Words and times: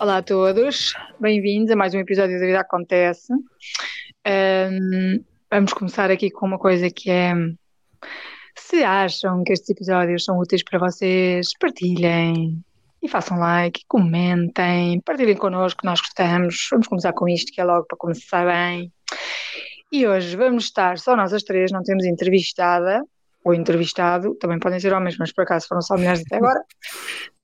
Olá 0.00 0.18
a 0.18 0.22
todos, 0.22 0.94
bem-vindos 1.18 1.72
a 1.72 1.76
mais 1.76 1.92
um 1.92 1.98
episódio 1.98 2.38
da 2.38 2.46
Vida 2.46 2.60
Acontece. 2.60 3.32
Um, 3.32 5.24
vamos 5.50 5.72
começar 5.72 6.08
aqui 6.08 6.30
com 6.30 6.46
uma 6.46 6.58
coisa 6.58 6.88
que 6.88 7.10
é: 7.10 7.34
se 8.56 8.84
acham 8.84 9.42
que 9.42 9.52
estes 9.52 9.70
episódios 9.70 10.24
são 10.24 10.38
úteis 10.38 10.62
para 10.62 10.78
vocês, 10.78 11.48
partilhem 11.58 12.62
e 13.02 13.08
façam 13.08 13.40
like, 13.40 13.82
comentem, 13.88 15.00
partilhem 15.00 15.36
connosco, 15.36 15.80
nós 15.84 16.00
gostamos. 16.00 16.68
Vamos 16.70 16.86
começar 16.86 17.12
com 17.12 17.28
isto, 17.28 17.52
que 17.52 17.60
é 17.60 17.64
logo 17.64 17.84
para 17.88 17.98
começar 17.98 18.46
bem. 18.46 18.92
E 19.90 20.06
hoje 20.06 20.36
vamos 20.36 20.64
estar 20.64 20.96
só 20.98 21.16
nós 21.16 21.32
as 21.32 21.42
três, 21.42 21.72
não 21.72 21.82
temos 21.82 22.04
entrevistada 22.04 23.02
ou 23.44 23.52
entrevistado, 23.52 24.36
também 24.36 24.60
podem 24.60 24.78
ser 24.78 24.92
homens, 24.92 25.16
mas 25.18 25.32
por 25.32 25.42
acaso 25.42 25.66
foram 25.66 25.82
só 25.82 25.96
mulheres 25.96 26.22
até 26.24 26.36
agora. 26.36 26.62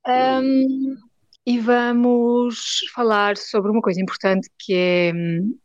Um, 0.07 0.95
e 1.45 1.59
vamos 1.59 2.79
falar 2.93 3.37
sobre 3.37 3.71
uma 3.71 3.81
coisa 3.81 4.01
importante 4.01 4.49
que 4.57 4.73
é 4.73 5.11
hum, 5.13 5.57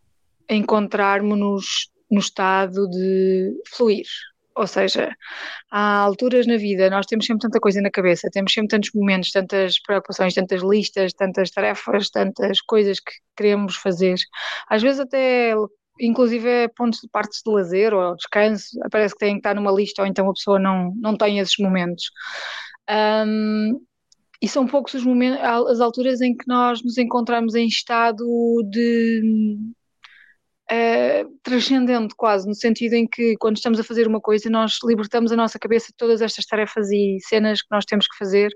encontrarmos-nos 0.49 1.91
no 2.11 2.21
estado 2.21 2.89
de 2.91 3.53
fluir. 3.69 4.07
Ou 4.57 4.67
seja, 4.67 5.17
há 5.71 6.01
alturas 6.01 6.47
na 6.47 6.57
vida, 6.57 6.91
nós 6.91 7.07
temos 7.07 7.25
sempre 7.25 7.43
tanta 7.43 7.61
coisa 7.61 7.81
na 7.81 7.91
cabeça, 7.91 8.29
temos 8.31 8.53
sempre 8.53 8.69
tantos 8.69 8.91
momentos, 8.93 9.31
tantas 9.31 9.81
preocupações, 9.81 10.35
tantas 10.35 10.61
listas, 10.63 11.15
tantas 11.15 11.51
tarefas, 11.51 12.11
tantas 12.11 12.61
coisas 12.61 13.01
que 13.01 13.13
queremos 13.37 13.77
fazer. 13.77 14.17
Às 14.69 14.83
vezes 14.83 15.01
até 15.01 15.55
inclusive 16.01 16.69
pontos 16.77 17.01
de 17.01 17.09
partes 17.09 17.43
de 17.45 17.53
lazer 17.53 17.95
ou 17.95 18.17
descanso, 18.17 18.79
parece 18.91 19.15
que 19.15 19.21
tem 19.21 19.35
que 19.35 19.39
estar 19.41 19.55
numa 19.55 19.71
lista 19.71 20.03
ou 20.03 20.09
então 20.09 20.29
a 20.29 20.33
pessoa 20.33 20.59
não, 20.59 20.93
não 20.97 21.17
tem 21.17 21.39
esses 21.39 21.57
momentos. 21.59 22.11
Um, 22.91 23.81
e 24.43 24.49
são 24.49 24.67
poucos 24.67 24.95
os 24.95 25.05
momentos, 25.05 25.43
as 25.69 25.81
alturas 25.81 26.21
em 26.21 26.35
que 26.35 26.49
nós 26.49 26.83
nos 26.83 26.97
encontramos 26.97 27.55
em 27.55 27.67
estado 27.67 28.25
de 28.71 29.57
uh, 30.71 31.39
transcendente 31.43 32.15
quase, 32.17 32.49
no 32.49 32.55
sentido 32.55 32.95
em 32.95 33.07
que 33.07 33.37
quando 33.39 33.57
estamos 33.57 33.79
a 33.79 33.85
fazer 33.85 34.07
uma 34.07 34.21
coisa 34.21 34.49
nós 34.49 34.79
libertamos 34.85 35.31
a 35.31 35.37
nossa 35.37 35.59
cabeça 35.59 35.89
de 35.89 35.97
todas 35.97 36.23
estas 36.23 36.47
tarefas 36.47 36.91
e 36.91 37.19
cenas 37.21 37.61
que 37.61 37.69
nós 37.71 37.85
temos 37.85 38.07
que 38.07 38.17
fazer 38.17 38.51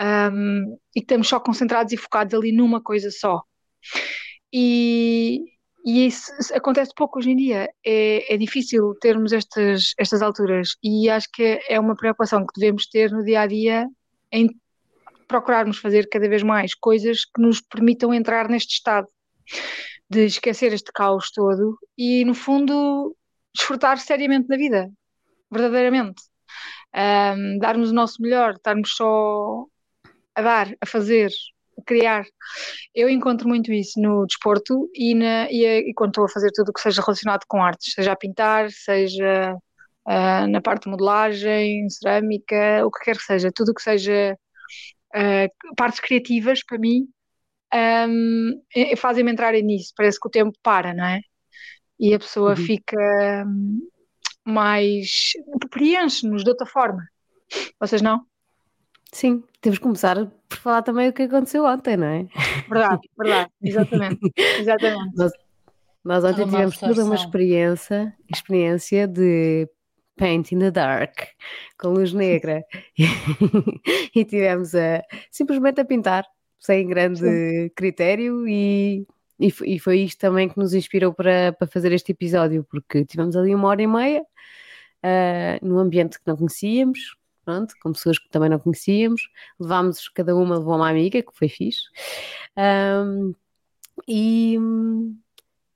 um, 0.00 0.76
e 0.96 1.00
estamos 1.00 1.28
só 1.28 1.38
concentrados 1.38 1.92
e 1.92 1.96
focados 1.96 2.32
ali 2.34 2.52
numa 2.52 2.80
coisa 2.82 3.10
só. 3.10 3.42
E, 4.52 5.44
e 5.84 6.06
isso 6.06 6.32
acontece 6.54 6.92
pouco 6.96 7.18
hoje 7.18 7.30
em 7.30 7.36
dia. 7.36 7.68
É, 7.84 8.34
é 8.34 8.36
difícil 8.36 8.94
termos 9.00 9.32
estas, 9.32 9.94
estas 9.98 10.22
alturas 10.22 10.76
e 10.82 11.08
acho 11.08 11.28
que 11.32 11.60
é 11.68 11.78
uma 11.78 11.94
preocupação 11.94 12.44
que 12.46 12.58
devemos 12.58 12.86
ter 12.86 13.10
no 13.10 13.24
dia 13.24 13.42
a 13.42 13.46
dia 13.46 13.86
em 14.32 14.48
procurarmos 15.30 15.78
fazer 15.78 16.08
cada 16.08 16.28
vez 16.28 16.42
mais 16.42 16.74
coisas 16.74 17.24
que 17.24 17.40
nos 17.40 17.60
permitam 17.60 18.12
entrar 18.12 18.48
neste 18.48 18.74
estado 18.74 19.06
de 20.10 20.24
esquecer 20.24 20.72
este 20.72 20.90
caos 20.92 21.30
todo 21.30 21.78
e, 21.96 22.24
no 22.24 22.34
fundo, 22.34 23.16
desfrutar 23.54 23.98
seriamente 23.98 24.48
da 24.48 24.56
vida, 24.56 24.90
verdadeiramente. 25.48 26.20
Um, 26.92 27.58
darmos 27.58 27.92
o 27.92 27.94
nosso 27.94 28.20
melhor, 28.20 28.54
estarmos 28.54 28.90
só 28.96 29.66
a 30.34 30.42
dar, 30.42 30.74
a 30.80 30.86
fazer, 30.86 31.30
a 31.78 31.82
criar. 31.84 32.24
Eu 32.92 33.08
encontro 33.08 33.46
muito 33.46 33.72
isso 33.72 34.00
no 34.00 34.26
desporto 34.26 34.90
e, 34.92 35.14
na, 35.14 35.48
e, 35.48 35.64
e 35.90 35.94
quando 35.94 36.10
estou 36.10 36.24
a 36.24 36.28
fazer 36.28 36.50
tudo 36.52 36.70
o 36.70 36.72
que 36.72 36.80
seja 36.80 37.00
relacionado 37.00 37.44
com 37.46 37.62
artes, 37.62 37.92
seja 37.92 38.10
a 38.10 38.16
pintar, 38.16 38.68
seja 38.72 39.54
uh, 40.08 40.46
na 40.48 40.60
parte 40.60 40.84
de 40.84 40.90
modelagem, 40.90 41.88
cerâmica, 41.88 42.84
o 42.84 42.90
que 42.90 43.04
quer 43.04 43.16
que 43.16 43.22
seja, 43.22 43.52
tudo 43.54 43.70
o 43.70 43.74
que 43.74 43.82
seja 43.82 44.36
uh, 45.14 45.74
partes 45.76 46.00
criativas, 46.00 46.64
para 46.64 46.78
mim, 46.78 47.08
um, 48.08 48.60
fazem-me 48.96 49.30
entrar 49.30 49.52
nisso. 49.52 49.92
Parece 49.96 50.18
que 50.20 50.28
o 50.28 50.30
tempo 50.30 50.56
para, 50.62 50.92
não 50.94 51.04
é? 51.04 51.20
E 51.98 52.14
a 52.14 52.18
pessoa 52.18 52.50
uhum. 52.50 52.56
fica 52.56 53.44
hum, 53.46 53.88
mais. 54.44 55.32
preenche-nos 55.70 56.42
de 56.42 56.50
outra 56.50 56.66
forma. 56.66 57.06
Vocês 57.78 58.00
não? 58.00 58.24
Sim, 59.12 59.42
temos 59.60 59.78
que 59.78 59.82
começar 59.82 60.16
por 60.48 60.58
falar 60.58 60.82
também 60.82 61.08
o 61.08 61.12
que 61.12 61.22
aconteceu 61.22 61.64
ontem, 61.64 61.96
não 61.96 62.06
é? 62.06 62.26
Verdade, 62.68 63.00
verdade, 63.18 63.50
exatamente. 63.62 64.20
exatamente. 64.58 65.16
Nós, 65.16 65.32
nós 66.04 66.24
ontem 66.24 66.44
tivemos 66.44 66.78
toda 66.78 67.04
uma 67.04 67.16
experiência, 67.16 68.14
experiência 68.32 69.08
de 69.08 69.68
Paint 70.20 70.52
in 70.52 70.58
the 70.58 70.70
Dark, 70.70 71.28
com 71.78 71.88
luz 71.88 72.12
negra. 72.12 72.62
e 74.14 74.22
tivemos 74.22 74.74
a, 74.74 75.02
simplesmente 75.30 75.80
a 75.80 75.84
pintar, 75.84 76.26
sem 76.58 76.86
grande 76.86 77.20
Sim. 77.20 77.70
critério, 77.74 78.46
e, 78.46 79.06
e, 79.40 79.50
e, 79.64 79.78
foi 79.78 80.00
isto 80.00 80.18
também 80.18 80.46
que 80.46 80.58
nos 80.58 80.74
inspirou 80.74 81.14
para, 81.14 81.54
para 81.54 81.66
fazer 81.66 81.90
este 81.92 82.12
episódio, 82.12 82.66
porque 82.70 83.02
tivemos 83.06 83.34
ali 83.34 83.54
uma 83.54 83.68
hora 83.68 83.80
e 83.80 83.86
meia 83.86 84.20
uh, 84.20 85.66
num 85.66 85.78
ambiente 85.78 86.18
que 86.18 86.26
não 86.26 86.36
conhecíamos, 86.36 87.16
pronto, 87.42 87.74
com 87.82 87.90
pessoas 87.90 88.18
que 88.18 88.28
também 88.28 88.50
não 88.50 88.58
conhecíamos, 88.58 89.22
levámos, 89.58 90.06
cada 90.10 90.36
uma 90.36 90.58
levou 90.58 90.76
uma 90.76 90.90
amiga, 90.90 91.22
que 91.22 91.32
foi 91.32 91.48
fixe. 91.48 91.84
Um, 92.58 93.34
e 94.06 94.58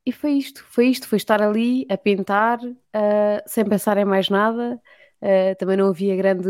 e 0.06 0.12
foi 0.12 0.32
isto, 0.32 0.65
foi 0.69 0.88
isto, 0.88 1.09
foi 1.09 1.16
estar 1.16 1.41
ali 1.41 1.87
a 1.88 1.97
pintar, 1.97 2.59
uh, 2.62 3.42
sem 3.47 3.65
pensar 3.65 3.97
em 3.97 4.04
mais 4.04 4.28
nada. 4.28 4.81
Uh, 5.22 5.56
também 5.59 5.78
não 5.78 5.88
havia 5.88 6.15
grande 6.16 6.47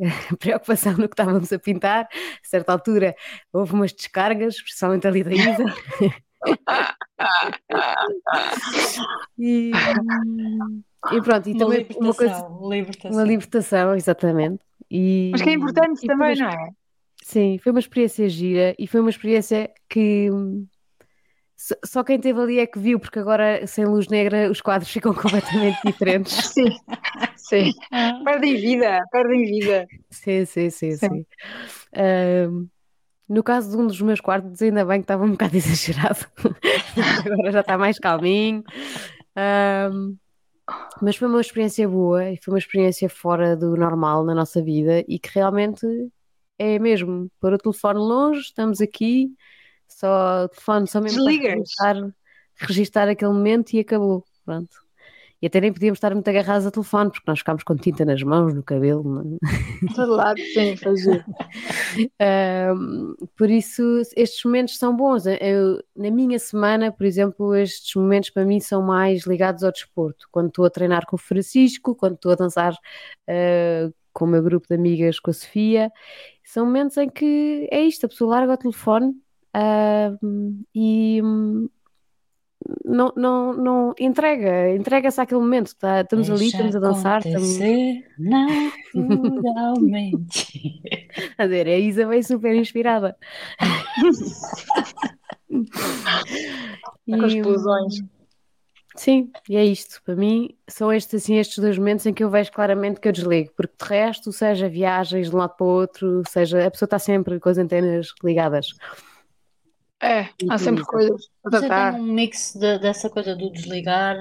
preocupação 0.38 0.92
no 0.92 1.08
que 1.08 1.14
estávamos 1.14 1.50
a 1.52 1.58
pintar. 1.58 2.04
A 2.04 2.46
certa 2.46 2.72
altura 2.72 3.16
houve 3.50 3.72
umas 3.72 3.92
descargas, 3.92 4.60
principalmente 4.60 5.06
ali 5.06 5.24
da 5.24 5.32
Isa. 5.32 5.64
e, 9.38 9.70
e, 11.12 11.22
pronto, 11.22 11.48
e 11.48 11.52
uma 11.52 11.58
também 11.58 11.86
uma 11.98 12.12
coisa. 12.14 12.46
Libertação. 12.60 13.10
Uma 13.12 13.24
libertação, 13.24 13.94
exatamente. 13.94 14.62
E, 14.90 15.30
Mas 15.32 15.40
que 15.40 15.48
é 15.48 15.54
importante 15.54 16.06
também, 16.06 16.36
não 16.36 16.48
é? 16.48 16.70
Sim, 17.22 17.56
foi 17.62 17.72
uma 17.72 17.78
experiência 17.78 18.28
gira 18.28 18.74
e 18.78 18.86
foi 18.86 19.00
uma 19.00 19.08
experiência 19.08 19.70
que 19.88 20.28
só 21.84 22.02
quem 22.02 22.16
esteve 22.16 22.40
ali 22.40 22.58
é 22.58 22.66
que 22.66 22.78
viu, 22.78 22.98
porque 22.98 23.18
agora 23.18 23.66
sem 23.66 23.84
luz 23.84 24.08
negra 24.08 24.50
os 24.50 24.60
quadros 24.60 24.90
ficam 24.90 25.14
completamente 25.14 25.78
diferentes. 25.84 26.32
Sim, 26.32 26.76
sim. 27.36 27.72
Perdem 28.24 28.56
vida, 28.56 29.04
perdem 29.10 29.44
vida. 29.44 29.86
Sim, 30.10 30.44
sim, 30.44 30.70
sim, 30.70 30.90
sim. 30.92 31.08
sim. 31.08 31.26
Um, 31.96 32.68
no 33.28 33.42
caso 33.42 33.70
de 33.70 33.76
um 33.76 33.86
dos 33.86 34.00
meus 34.00 34.20
quartos, 34.20 34.60
ainda 34.60 34.84
bem 34.84 35.00
que 35.00 35.04
estava 35.04 35.24
um 35.24 35.30
bocado 35.30 35.54
exagerado. 35.56 36.26
agora 37.30 37.52
já 37.52 37.60
está 37.60 37.78
mais 37.78 37.98
calminho. 37.98 38.64
Um, 39.36 40.16
mas 41.00 41.16
foi 41.16 41.28
uma 41.28 41.40
experiência 41.40 41.88
boa 41.88 42.30
e 42.30 42.36
foi 42.36 42.54
uma 42.54 42.58
experiência 42.58 43.08
fora 43.08 43.56
do 43.56 43.76
normal 43.76 44.24
na 44.24 44.34
nossa 44.34 44.62
vida 44.62 45.04
e 45.08 45.18
que 45.18 45.30
realmente 45.34 45.86
é 46.58 46.78
mesmo 46.78 47.30
pôr 47.40 47.52
o 47.52 47.58
telefone 47.58 47.98
longe, 47.98 48.40
estamos 48.40 48.80
aqui 48.80 49.30
só 49.98 50.44
o 50.44 50.48
telefone, 50.48 50.86
só 50.86 51.00
mesmo 51.00 51.24
para 51.24 51.32
registar, 51.32 52.14
registar 52.56 53.08
aquele 53.08 53.32
momento 53.32 53.72
e 53.74 53.80
acabou. 53.80 54.24
Pronto. 54.44 54.82
E 55.42 55.46
até 55.46 55.60
nem 55.60 55.72
podíamos 55.72 55.96
estar 55.96 56.14
muito 56.14 56.28
agarrados 56.28 56.64
a 56.64 56.70
telefone, 56.70 57.10
porque 57.10 57.24
nós 57.26 57.40
ficámos 57.40 57.64
com 57.64 57.74
tinta 57.74 58.04
nas 58.04 58.22
mãos, 58.22 58.54
no 58.54 58.62
cabelo. 58.62 59.36
É? 59.42 59.42
Todo 59.96 60.14
lado, 60.14 60.40
sim, 60.40 60.76
fazer. 60.76 61.26
por 63.36 63.50
isso, 63.50 63.82
estes 64.16 64.44
momentos 64.44 64.78
são 64.78 64.94
bons. 64.94 65.26
Eu, 65.26 65.82
na 65.96 66.12
minha 66.12 66.38
semana, 66.38 66.92
por 66.92 67.04
exemplo, 67.04 67.56
estes 67.56 67.92
momentos 67.96 68.30
para 68.30 68.44
mim 68.44 68.60
são 68.60 68.82
mais 68.82 69.26
ligados 69.26 69.64
ao 69.64 69.72
desporto. 69.72 70.28
Quando 70.30 70.46
estou 70.46 70.64
a 70.64 70.70
treinar 70.70 71.06
com 71.06 71.16
o 71.16 71.18
Francisco, 71.18 71.96
quando 71.96 72.14
estou 72.14 72.30
a 72.30 72.36
dançar 72.36 72.72
uh, 72.72 73.92
com 74.12 74.26
o 74.26 74.28
meu 74.28 74.44
grupo 74.44 74.68
de 74.68 74.76
amigas, 74.76 75.18
com 75.18 75.32
a 75.32 75.34
Sofia, 75.34 75.90
são 76.44 76.66
momentos 76.66 76.96
em 76.98 77.10
que 77.10 77.68
é 77.72 77.82
isto, 77.82 78.06
a 78.06 78.08
pessoa 78.08 78.30
larga 78.30 78.52
o 78.52 78.56
telefone 78.56 79.12
Uh, 79.54 80.64
e 80.74 81.20
não, 82.84 83.12
não, 83.16 83.52
não 83.52 83.94
entrega, 83.98 84.74
entrega-se 84.74 85.20
àquele 85.20 85.40
momento, 85.40 85.74
tá, 85.76 86.02
estamos 86.02 86.28
Deixa 86.28 86.40
ali, 86.40 86.50
estamos 86.50 86.76
a 86.76 86.80
dançar. 86.80 87.26
Estamos... 87.26 87.58
Naturalmente. 88.94 90.80
a 91.38 91.46
ver, 91.46 91.66
a 91.66 91.78
Isa 91.78 92.06
veio 92.06 92.24
super 92.24 92.54
inspirada. 92.54 93.16
e, 97.06 97.16
Com 97.16 97.26
explosões. 97.26 97.94
Sim, 98.94 99.30
e 99.48 99.56
é 99.56 99.64
isto. 99.64 100.02
Para 100.04 100.14
mim, 100.14 100.54
são 100.68 100.92
estes, 100.92 101.22
assim, 101.22 101.36
estes 101.36 101.58
dois 101.58 101.78
momentos 101.78 102.04
em 102.04 102.12
que 102.12 102.22
eu 102.22 102.28
vejo 102.28 102.52
claramente 102.52 103.00
que 103.00 103.08
eu 103.08 103.12
desligo, 103.12 103.50
porque 103.56 103.74
de 103.82 103.88
resto, 103.88 104.30
seja 104.32 104.68
viagens 104.68 105.30
de 105.30 105.34
um 105.34 105.38
lado 105.38 105.56
para 105.56 105.64
o 105.64 105.68
outro, 105.68 106.22
seja 106.28 106.66
a 106.66 106.70
pessoa 106.70 106.86
está 106.86 106.98
sempre 106.98 107.40
com 107.40 107.48
as 107.48 107.56
antenas 107.56 108.08
ligadas. 108.22 108.66
É, 110.02 110.28
há 110.48 110.58
sempre 110.58 110.84
coisas 110.84 111.28
para 111.42 111.50
Você 111.50 111.68
tratar. 111.68 111.92
tem 111.92 112.00
um 112.00 112.12
mix 112.12 112.54
de- 112.54 112.78
dessa 112.78 113.08
coisa 113.08 113.36
do 113.36 113.50
desligar, 113.50 114.16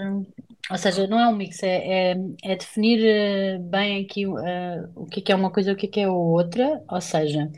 ou 0.70 0.78
seja, 0.78 1.08
não 1.08 1.20
é 1.20 1.28
um 1.28 1.36
mix, 1.36 1.62
é, 1.64 2.12
é, 2.14 2.16
é 2.44 2.56
definir 2.56 3.00
eh, 3.04 3.58
bem 3.60 4.04
aqui 4.04 4.26
eh, 4.26 4.84
o 4.96 5.06
que 5.06 5.20
é 5.20 5.24
que 5.24 5.32
é 5.32 5.36
uma 5.36 5.52
coisa 5.52 5.72
e 5.72 5.74
o 5.74 5.78
que 5.78 5.88
é 5.88 5.90
que 5.90 6.00
é 6.00 6.10
outra, 6.10 6.84
ou 6.90 7.02
seja, 7.02 7.50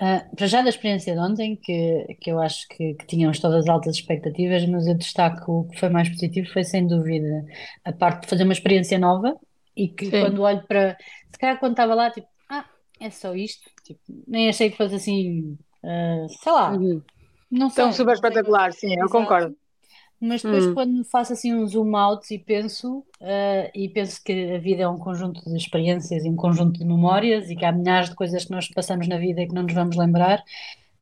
Uh, 0.00 0.36
para 0.36 0.46
já 0.46 0.62
da 0.62 0.70
experiência 0.70 1.12
de 1.14 1.20
ontem, 1.20 1.54
que, 1.56 2.16
que 2.20 2.30
eu 2.32 2.40
acho 2.40 2.66
que, 2.68 2.94
que 2.94 3.06
tínhamos 3.06 3.38
todas 3.38 3.68
altas 3.68 3.96
expectativas, 3.96 4.66
mas 4.66 4.86
eu 4.86 4.94
destaco 4.96 5.52
o 5.60 5.68
que 5.68 5.78
foi 5.78 5.90
mais 5.90 6.08
positivo 6.08 6.50
foi 6.52 6.64
sem 6.64 6.86
dúvida 6.86 7.44
a 7.84 7.92
parte 7.92 8.22
de 8.22 8.28
fazer 8.28 8.44
uma 8.44 8.54
experiência 8.54 8.98
nova 8.98 9.36
e 9.76 9.88
que 9.88 10.06
Sim. 10.06 10.20
quando 10.20 10.42
olho 10.42 10.66
para. 10.66 10.96
Se 11.30 11.38
calhar 11.38 11.58
quando 11.60 11.72
estava 11.72 11.94
lá, 11.94 12.10
tipo, 12.10 12.26
ah, 12.48 12.64
é 13.00 13.10
só 13.10 13.34
isto, 13.34 13.70
tipo, 13.84 14.00
nem 14.26 14.48
achei 14.48 14.70
que 14.70 14.76
fosse 14.76 14.94
assim, 14.96 15.58
uh, 15.84 16.28
sei 16.28 16.52
lá, 16.52 16.72
uhum. 16.72 17.02
Não 17.52 17.68
sei. 17.68 17.84
Tão 17.84 17.92
super 17.92 18.14
espetacular, 18.14 18.72
sim, 18.72 18.98
eu 18.98 19.08
concordo. 19.10 19.54
Mas 20.18 20.40
depois, 20.40 20.66
hum. 20.66 20.74
quando 20.74 21.04
faço 21.04 21.32
assim 21.32 21.52
um 21.52 21.66
zoom 21.66 21.96
out 21.96 22.32
e 22.32 22.38
penso, 22.38 22.98
uh, 23.20 23.70
e 23.74 23.88
penso 23.88 24.22
que 24.24 24.54
a 24.54 24.58
vida 24.58 24.84
é 24.84 24.88
um 24.88 24.96
conjunto 24.96 25.44
de 25.44 25.56
experiências 25.56 26.24
e 26.24 26.28
um 26.28 26.36
conjunto 26.36 26.78
de 26.78 26.86
memórias, 26.86 27.50
e 27.50 27.56
que 27.56 27.64
há 27.64 27.72
milhares 27.72 28.08
de 28.08 28.14
coisas 28.14 28.44
que 28.44 28.52
nós 28.52 28.68
passamos 28.68 29.06
na 29.08 29.18
vida 29.18 29.42
e 29.42 29.48
que 29.48 29.54
não 29.54 29.64
nos 29.64 29.74
vamos 29.74 29.96
lembrar, 29.96 30.42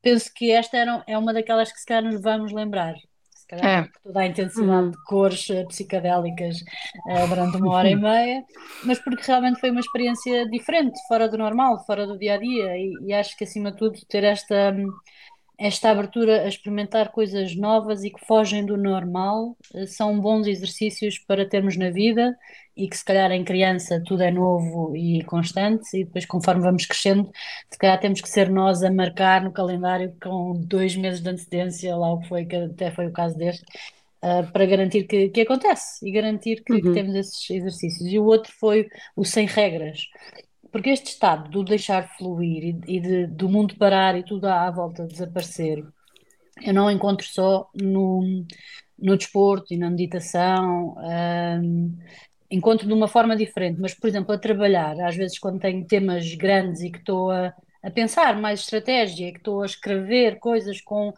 penso 0.03 0.33
que 0.35 0.51
esta 0.51 0.79
era, 0.79 1.05
é 1.07 1.17
uma 1.17 1.33
daquelas 1.35 1.71
que 1.71 1.79
se 1.79 1.87
calhar 1.87 2.11
nos 2.11 2.21
vamos 2.21 2.51
lembrar. 2.51 2.95
Se 3.31 3.47
calhar 3.47 3.85
é. 3.85 3.89
toda 4.03 4.21
a 4.21 4.27
intensidade 4.27 4.87
hum. 4.87 4.91
de 4.91 5.05
cores 5.05 5.49
uh, 5.51 5.69
psicadélicas 5.69 6.57
uh, 7.11 7.29
durante 7.29 7.59
uma 7.59 7.75
hora 7.75 7.91
e 7.91 7.95
meia, 7.97 8.43
mas 8.85 8.99
porque 8.99 9.23
realmente 9.25 9.61
foi 9.61 9.71
uma 9.71 9.81
experiência 9.81 10.49
diferente, 10.49 10.99
fora 11.07 11.29
do 11.29 11.37
normal, 11.37 11.85
fora 11.85 12.07
do 12.07 12.19
dia 12.19 12.35
a 12.35 12.39
dia, 12.39 12.77
e, 12.79 12.95
e 13.03 13.13
acho 13.13 13.37
que 13.37 13.45
acima 13.45 13.71
de 13.71 13.77
tudo 13.77 14.01
ter 14.09 14.25
esta. 14.25 14.73
Um, 14.73 14.91
esta 15.61 15.91
abertura 15.91 16.45
a 16.45 16.49
experimentar 16.49 17.13
coisas 17.13 17.55
novas 17.55 18.03
e 18.03 18.11
que 18.11 18.25
fogem 18.25 18.65
do 18.65 18.79
normal 18.79 19.55
eh, 19.75 19.85
são 19.87 20.19
bons 20.19 20.47
exercícios 20.47 21.19
para 21.19 21.47
termos 21.47 21.77
na 21.77 21.91
vida 21.91 22.35
e 22.75 22.89
que 22.89 22.97
se 22.97 23.05
calhar 23.05 23.31
em 23.31 23.45
criança 23.45 24.03
tudo 24.07 24.23
é 24.23 24.31
novo 24.31 24.97
e 24.97 25.23
constante 25.25 25.85
e 25.95 26.05
depois 26.05 26.25
conforme 26.25 26.63
vamos 26.63 26.87
crescendo 26.87 27.31
se 27.71 27.77
calhar 27.77 28.01
temos 28.01 28.23
que 28.23 28.29
ser 28.31 28.49
nós 28.49 28.83
a 28.83 28.91
marcar 28.91 29.43
no 29.43 29.53
calendário 29.53 30.17
com 30.23 30.55
dois 30.65 30.97
meses 30.97 31.21
de 31.21 31.29
antecedência 31.29 31.95
lá 31.95 32.11
o 32.11 32.21
que 32.21 32.29
foi, 32.29 32.47
que 32.47 32.57
até 32.57 32.91
foi 32.91 33.09
o 33.09 33.13
caso 33.13 33.37
deste 33.37 33.63
uh, 34.25 34.51
para 34.51 34.65
garantir 34.65 35.05
que, 35.05 35.29
que 35.29 35.43
acontece 35.43 36.09
e 36.09 36.11
garantir 36.11 36.63
que, 36.65 36.73
uhum. 36.73 36.81
que 36.81 36.93
temos 36.95 37.15
esses 37.15 37.51
exercícios 37.51 38.11
e 38.11 38.19
o 38.19 38.25
outro 38.25 38.51
foi 38.59 38.89
o 39.15 39.27
sem 39.27 39.47
regras 39.47 40.07
porque 40.71 40.91
este 40.91 41.09
estado 41.09 41.51
do 41.51 41.65
deixar 41.65 42.09
fluir 42.17 42.77
e, 42.87 43.01
de, 43.01 43.27
do 43.27 43.49
mundo 43.49 43.77
parar 43.77 44.17
e 44.17 44.23
tudo 44.23 44.47
à, 44.47 44.71
volta 44.71 45.07
desaparecer, 45.07 45.85
eu 46.63 46.75
não 46.75 46.91
encontro 46.91 47.27
só 47.27 47.69
no, 47.75 48.45
no 48.99 49.17
desporto 49.17 49.73
e 49.73 49.77
na 49.77 49.91
meditação, 49.91 50.97
um, 51.63 51.97
encontro 52.51 52.87
de 52.87 52.93
uma 52.93 53.09
forma 53.09 53.37
diferente, 53.37 53.81
mas, 53.81 53.95
por 53.95 54.09
exemplo, 54.09 54.35
a 54.35 54.39
trabalhar, 54.39 54.99
às 55.01 55.17
vezes 55.17 55.39
quando 55.39 55.61
tenho 55.61 55.87
temas 55.87 56.35
grandes 56.35 56.83
e 56.83 56.91
que 56.91 56.99
estou 56.99 57.31
a, 57.31 57.55
a 57.83 57.91
pensar 57.91 58.39
mais 58.41 58.61
estratégia, 58.61 59.33
que 59.33 59.39
estou 59.39 59.63
a 59.63 59.67
escrever 59.67 60.39
coisas 60.39 60.81
com 60.81 61.15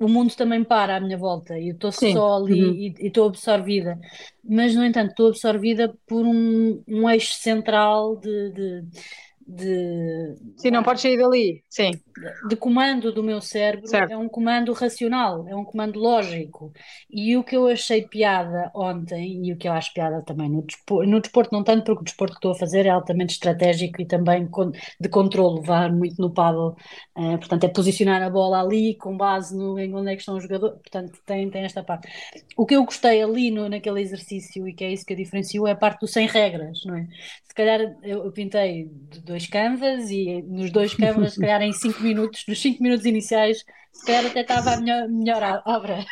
o 0.00 0.08
mundo 0.08 0.34
também 0.34 0.64
para 0.64 0.96
à 0.96 1.00
minha 1.00 1.18
volta 1.18 1.58
e 1.58 1.68
eu 1.68 1.74
estou 1.74 1.92
só 1.92 2.36
ali 2.36 2.64
uhum. 2.64 2.74
e 2.74 3.06
estou 3.06 3.28
absorvida. 3.28 4.00
Mas, 4.42 4.74
no 4.74 4.82
entanto, 4.82 5.10
estou 5.10 5.28
absorvida 5.28 5.94
por 6.06 6.24
um, 6.24 6.82
um 6.88 7.08
eixo 7.08 7.34
central 7.34 8.16
de, 8.16 8.50
de 8.50 8.84
de. 9.50 10.36
Sim, 10.56 10.70
não 10.70 10.82
pode 10.82 11.00
sair 11.00 11.18
dali. 11.18 11.64
Sim. 11.68 11.90
De 12.48 12.54
comando 12.54 13.12
do 13.12 13.22
meu 13.22 13.40
cérebro 13.40 13.88
certo. 13.88 14.12
é 14.12 14.16
um 14.16 14.28
comando 14.28 14.72
racional, 14.72 15.46
é 15.48 15.56
um 15.56 15.64
comando 15.64 15.98
lógico. 15.98 16.72
E 17.10 17.36
o 17.36 17.42
que 17.42 17.56
eu 17.56 17.66
achei 17.66 18.02
piada 18.02 18.70
ontem, 18.74 19.44
e 19.44 19.52
o 19.52 19.56
que 19.56 19.66
eu 19.66 19.72
acho 19.72 19.92
piada 19.92 20.22
também 20.22 20.48
no 20.48 20.62
desporto, 20.62 21.10
no 21.10 21.20
desporto 21.20 21.52
não 21.52 21.64
tanto 21.64 21.84
porque 21.84 22.02
o 22.02 22.04
desporto 22.04 22.34
que 22.34 22.38
estou 22.38 22.52
a 22.52 22.58
fazer 22.58 22.86
é 22.86 22.90
altamente 22.90 23.32
estratégico 23.32 24.00
e 24.00 24.06
também 24.06 24.48
de 25.00 25.08
controle, 25.08 25.60
levar 25.60 25.92
muito 25.92 26.20
no 26.20 26.32
paddle. 26.32 26.76
Uh, 27.16 27.38
portanto, 27.38 27.64
é 27.64 27.68
posicionar 27.68 28.22
a 28.22 28.30
bola 28.30 28.60
ali 28.60 28.94
com 28.96 29.16
base 29.16 29.56
no, 29.56 29.78
em 29.78 29.92
onde 29.94 30.10
é 30.10 30.14
que 30.14 30.20
estão 30.20 30.36
os 30.36 30.42
jogadores. 30.42 30.76
Portanto, 30.76 31.18
tem, 31.26 31.50
tem 31.50 31.64
esta 31.64 31.82
parte. 31.82 32.08
O 32.56 32.66
que 32.66 32.76
eu 32.76 32.84
gostei 32.84 33.22
ali 33.22 33.50
no, 33.50 33.68
naquele 33.68 34.00
exercício, 34.00 34.68
e 34.68 34.74
que 34.74 34.84
é 34.84 34.92
isso 34.92 35.04
que 35.04 35.12
eu 35.12 35.16
diferencio, 35.16 35.66
é 35.66 35.72
a 35.72 35.76
parte 35.76 36.00
do 36.00 36.06
sem 36.06 36.26
regras, 36.26 36.80
não 36.84 36.96
é? 36.96 37.08
Se 37.44 37.54
calhar 37.54 37.80
eu, 38.02 38.24
eu 38.24 38.32
pintei 38.32 38.88
dois 39.24 39.39
dois 39.40 39.46
canvas 39.46 40.10
e 40.10 40.42
nos 40.42 40.70
dois 40.70 40.94
canvas, 40.94 41.34
se 41.34 41.40
calhar 41.40 41.62
em 41.62 41.72
cinco 41.72 42.02
minutos, 42.02 42.44
nos 42.46 42.60
cinco 42.60 42.82
minutos 42.82 43.06
iniciais, 43.06 43.64
se 43.92 44.06
calhar 44.06 44.26
até 44.26 44.40
estava 44.40 44.74
a 44.74 44.76
melhor, 44.76 45.08
melhor 45.08 45.62
obra. 45.66 46.04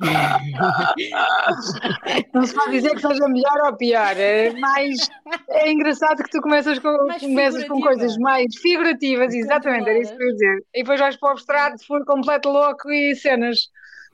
Não 2.34 2.44
se 2.44 2.54
pode 2.54 2.72
dizer 2.72 2.94
que 2.94 3.00
seja 3.00 3.28
melhor 3.28 3.66
ou 3.66 3.76
pior, 3.76 4.16
é 4.16 4.50
mais 4.52 5.10
é 5.48 5.70
engraçado 5.70 6.22
que 6.22 6.30
tu 6.30 6.40
começas 6.40 6.78
com, 6.78 6.96
começas 7.20 7.64
com 7.64 7.80
coisas 7.80 8.16
mais 8.18 8.54
figurativas, 8.56 9.34
exatamente, 9.34 9.88
era 9.88 10.00
isso 10.00 10.16
que 10.16 10.22
eu 10.22 10.26
ia 10.26 10.32
dizer. 10.32 10.64
E 10.74 10.82
depois 10.82 11.00
vais 11.00 11.16
para 11.16 11.28
o 11.28 11.32
abstrato, 11.32 11.86
for 11.86 12.04
completo 12.04 12.50
louco 12.50 12.90
e 12.90 13.14
cenas. 13.14 13.70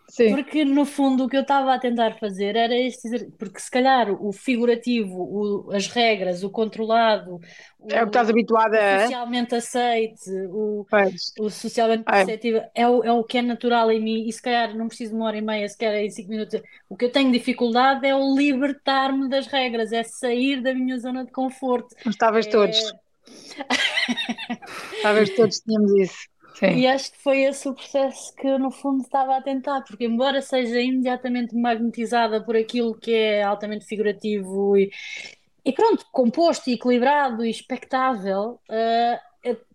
Sim. 0.09 0.35
Porque 0.35 0.65
no 0.65 0.87
fundo 0.87 1.25
o 1.25 1.29
que 1.29 1.37
eu 1.37 1.43
estava 1.43 1.75
a 1.75 1.79
tentar 1.79 2.19
fazer 2.19 2.57
era 2.57 2.75
este, 2.75 3.27
porque 3.39 3.61
se 3.61 3.71
calhar 3.71 4.11
o 4.11 4.33
figurativo, 4.33 5.15
o, 5.15 5.71
as 5.71 5.87
regras, 5.89 6.43
o 6.43 6.49
controlado, 6.49 7.39
o, 7.79 7.93
é 7.93 8.01
o 8.01 8.05
que 8.05 8.09
estás 8.09 8.31
habituada 8.31 8.79
a. 8.79 9.03
socialmente 9.03 9.55
aceite, 9.55 10.31
o, 10.49 10.87
o 11.39 11.51
socialmente 11.51 12.05
é. 12.09 12.11
perceptível, 12.11 12.63
é 12.75 12.89
o, 12.89 13.05
é 13.05 13.13
o 13.13 13.23
que 13.23 13.37
é 13.37 13.43
natural 13.43 13.93
em 13.93 14.01
mim 14.01 14.27
e 14.27 14.33
se 14.33 14.41
calhar 14.41 14.75
não 14.75 14.89
preciso 14.89 15.11
de 15.11 15.17
uma 15.17 15.27
hora 15.27 15.37
e 15.37 15.43
meia, 15.43 15.69
se 15.69 15.77
calhar 15.77 15.97
em 15.97 16.11
cinco 16.11 16.31
minutos. 16.31 16.59
O 16.89 16.97
que 16.97 17.05
eu 17.05 17.13
tenho 17.13 17.31
dificuldade 17.31 18.07
é 18.07 18.17
o 18.17 18.35
libertar-me 18.35 19.29
das 19.29 19.47
regras, 19.47 19.93
é 19.93 20.03
sair 20.05 20.63
da 20.63 20.73
minha 20.73 20.99
zona 20.99 21.23
de 21.23 21.33
conforto. 21.33 21.95
Mas 22.07 22.17
talvez 22.17 22.47
é... 22.47 22.51
todos. 22.51 22.95
talvez 25.03 25.29
todos 25.37 25.61
tínhamos 25.61 25.93
isso. 26.01 26.38
Sim. 26.59 26.77
E 26.77 26.87
acho 26.89 27.13
que 27.13 27.19
foi 27.19 27.43
esse 27.43 27.69
o 27.69 27.75
processo 27.75 28.35
que 28.35 28.47
eu, 28.47 28.59
no 28.59 28.73
fundo, 28.73 29.03
estava 29.03 29.37
a 29.37 29.43
tentar, 29.43 29.83
porque, 29.83 30.07
embora 30.07 30.43
seja 30.43 30.81
imediatamente 30.81 31.55
magnetizada 31.55 32.43
por 32.43 32.57
aquilo 32.57 32.99
que 32.99 33.13
é 33.13 33.43
altamente 33.45 33.85
figurativo 33.85 34.77
e, 34.77 34.91
e 35.65 35.73
pronto, 35.73 36.05
composto 36.11 36.69
e 36.69 36.73
equilibrado 36.73 37.45
e 37.45 37.51
expectável, 37.51 38.61
uh, 38.69 39.29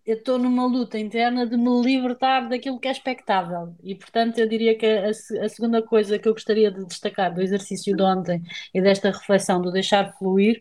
eu 0.06 0.16
estou 0.16 0.38
numa 0.38 0.66
luta 0.66 0.98
interna 0.98 1.46
de 1.46 1.56
me 1.56 1.80
libertar 1.80 2.48
daquilo 2.48 2.78
que 2.78 2.88
é 2.88 2.90
expectável. 2.90 3.74
E, 3.82 3.94
portanto, 3.94 4.38
eu 4.38 4.46
diria 4.46 4.76
que 4.76 4.84
a, 4.84 5.08
a, 5.08 5.48
segunda 5.48 5.80
coisa 5.82 6.18
que 6.18 6.28
eu 6.28 6.34
gostaria 6.34 6.70
de 6.70 6.84
destacar 6.84 7.32
do 7.32 7.40
exercício 7.40 7.96
de 7.96 8.02
ontem 8.02 8.42
e 8.74 8.82
desta 8.82 9.10
reflexão 9.10 9.62
do 9.62 9.72
deixar 9.72 10.12
fluir 10.18 10.60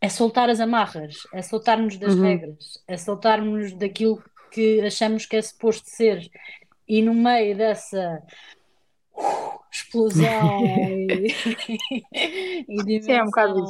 é 0.00 0.08
soltar 0.08 0.48
as 0.48 0.60
amarras, 0.60 1.16
é 1.34 1.42
soltarmos 1.42 1.96
das 1.96 2.14
uhum. 2.14 2.22
regras, 2.22 2.80
é 2.86 2.96
soltarmos 2.96 3.72
daquilo 3.72 4.22
que 4.50 4.80
achamos 4.80 5.26
que 5.26 5.36
é 5.36 5.42
suposto 5.42 5.88
ser. 5.88 6.28
E 6.86 7.02
no 7.02 7.14
meio 7.14 7.56
dessa 7.56 8.22
uh, 9.14 9.60
explosão 9.70 10.64
e, 10.64 11.34
e 12.68 12.76
dimensão 12.84 13.14
é 13.14 13.22
um 13.22 13.26
bocado 13.26 13.64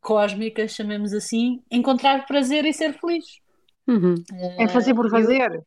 cósmica, 0.00 0.66
chamemos 0.68 1.12
assim, 1.12 1.62
encontrar 1.70 2.26
prazer 2.26 2.64
e 2.64 2.72
ser 2.72 2.92
feliz. 2.94 3.24
Uhum. 3.86 4.14
Uh, 4.32 4.62
é 4.62 4.68
fazer 4.68 4.94
por 4.94 5.10
fazer. 5.10 5.52
Eu, 5.52 5.64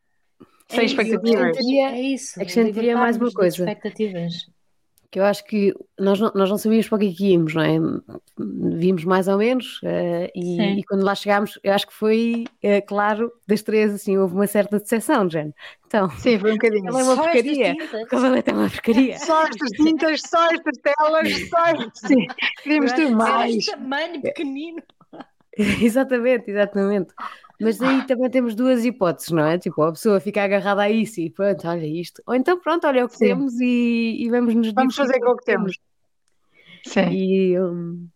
sem 0.68 0.80
é 0.80 0.84
expectativas. 0.84 1.56
é 1.56 2.00
isso. 2.00 2.40
Acrescentaria 2.40 2.96
mais 2.96 3.16
uma 3.16 3.30
coisa. 3.32 3.56
Expectativas 3.56 4.34
que 5.10 5.18
eu 5.18 5.24
acho 5.24 5.44
que 5.44 5.74
nós 5.98 6.20
não, 6.20 6.30
nós 6.34 6.50
não 6.50 6.58
sabíamos 6.58 6.88
para 6.88 6.96
o 6.96 6.98
que 6.98 7.08
é 7.08 7.12
que 7.12 7.26
íamos, 7.32 7.54
não 7.54 7.62
é? 7.62 7.78
Vimos 8.38 9.04
mais 9.04 9.26
ou 9.26 9.38
menos 9.38 9.80
uh, 9.82 10.30
e, 10.34 10.80
e, 10.80 10.84
quando 10.84 11.02
lá 11.02 11.14
chegámos, 11.14 11.58
eu 11.62 11.72
acho 11.72 11.86
que 11.86 11.94
foi, 11.94 12.44
uh, 12.62 12.86
claro, 12.86 13.32
das 13.46 13.62
três, 13.62 13.94
assim, 13.94 14.18
houve 14.18 14.34
uma 14.34 14.46
certa 14.46 14.78
decepção, 14.78 15.28
Jane. 15.28 15.54
Então, 15.86 16.10
Sim, 16.10 16.38
foi 16.38 16.50
um 16.50 16.54
bocadinho. 16.54 16.88
Ela 16.88 17.00
é 17.00 17.04
uma 17.04 17.16
só 17.16 17.22
porcaria. 17.22 17.74
O 18.02 18.06
cavalete 18.06 18.50
é 18.50 18.52
uma 18.52 18.68
porcaria. 18.68 19.18
Só 19.18 19.44
estas 19.44 19.70
tintas, 19.70 20.20
só 20.20 20.50
estas 20.52 20.76
telas, 20.78 21.48
só 21.48 22.06
Sim, 22.06 22.26
queríamos 22.62 22.92
ter 22.92 23.10
mais. 23.10 23.64
tamanho 23.64 24.20
pequenino. 24.20 24.82
exatamente, 25.56 26.50
exatamente. 26.50 27.14
Mas 27.60 27.80
aí 27.82 28.06
também 28.06 28.30
temos 28.30 28.54
duas 28.54 28.84
hipóteses, 28.84 29.32
não 29.32 29.44
é? 29.44 29.58
Tipo, 29.58 29.82
a 29.82 29.92
pessoa 29.92 30.20
fica 30.20 30.44
agarrada 30.44 30.82
a 30.82 30.90
isso 30.90 31.20
e 31.20 31.28
pronto, 31.28 31.66
olha 31.66 31.86
isto. 31.86 32.22
Ou 32.26 32.34
então 32.34 32.60
pronto, 32.60 32.86
olha 32.86 33.04
o 33.04 33.08
que 33.08 33.16
Sim. 33.16 33.26
temos 33.26 33.60
e, 33.60 34.16
e 34.20 34.30
vamos 34.30 34.54
nos 34.54 34.72
Vamos 34.72 34.94
fazer 34.94 35.18
com 35.18 35.30
o 35.30 35.36
que 35.36 35.44
temos. 35.44 35.76
Sim. 36.86 37.10
E, 37.10 37.58
um, 37.58 38.08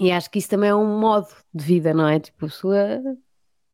e 0.00 0.10
acho 0.10 0.30
que 0.30 0.38
isso 0.38 0.50
também 0.50 0.70
é 0.70 0.74
um 0.74 0.98
modo 0.98 1.28
de 1.54 1.64
vida, 1.64 1.94
não 1.94 2.08
é? 2.08 2.18
Tipo, 2.18 2.46
a 2.46 2.48
pessoa 2.48 3.02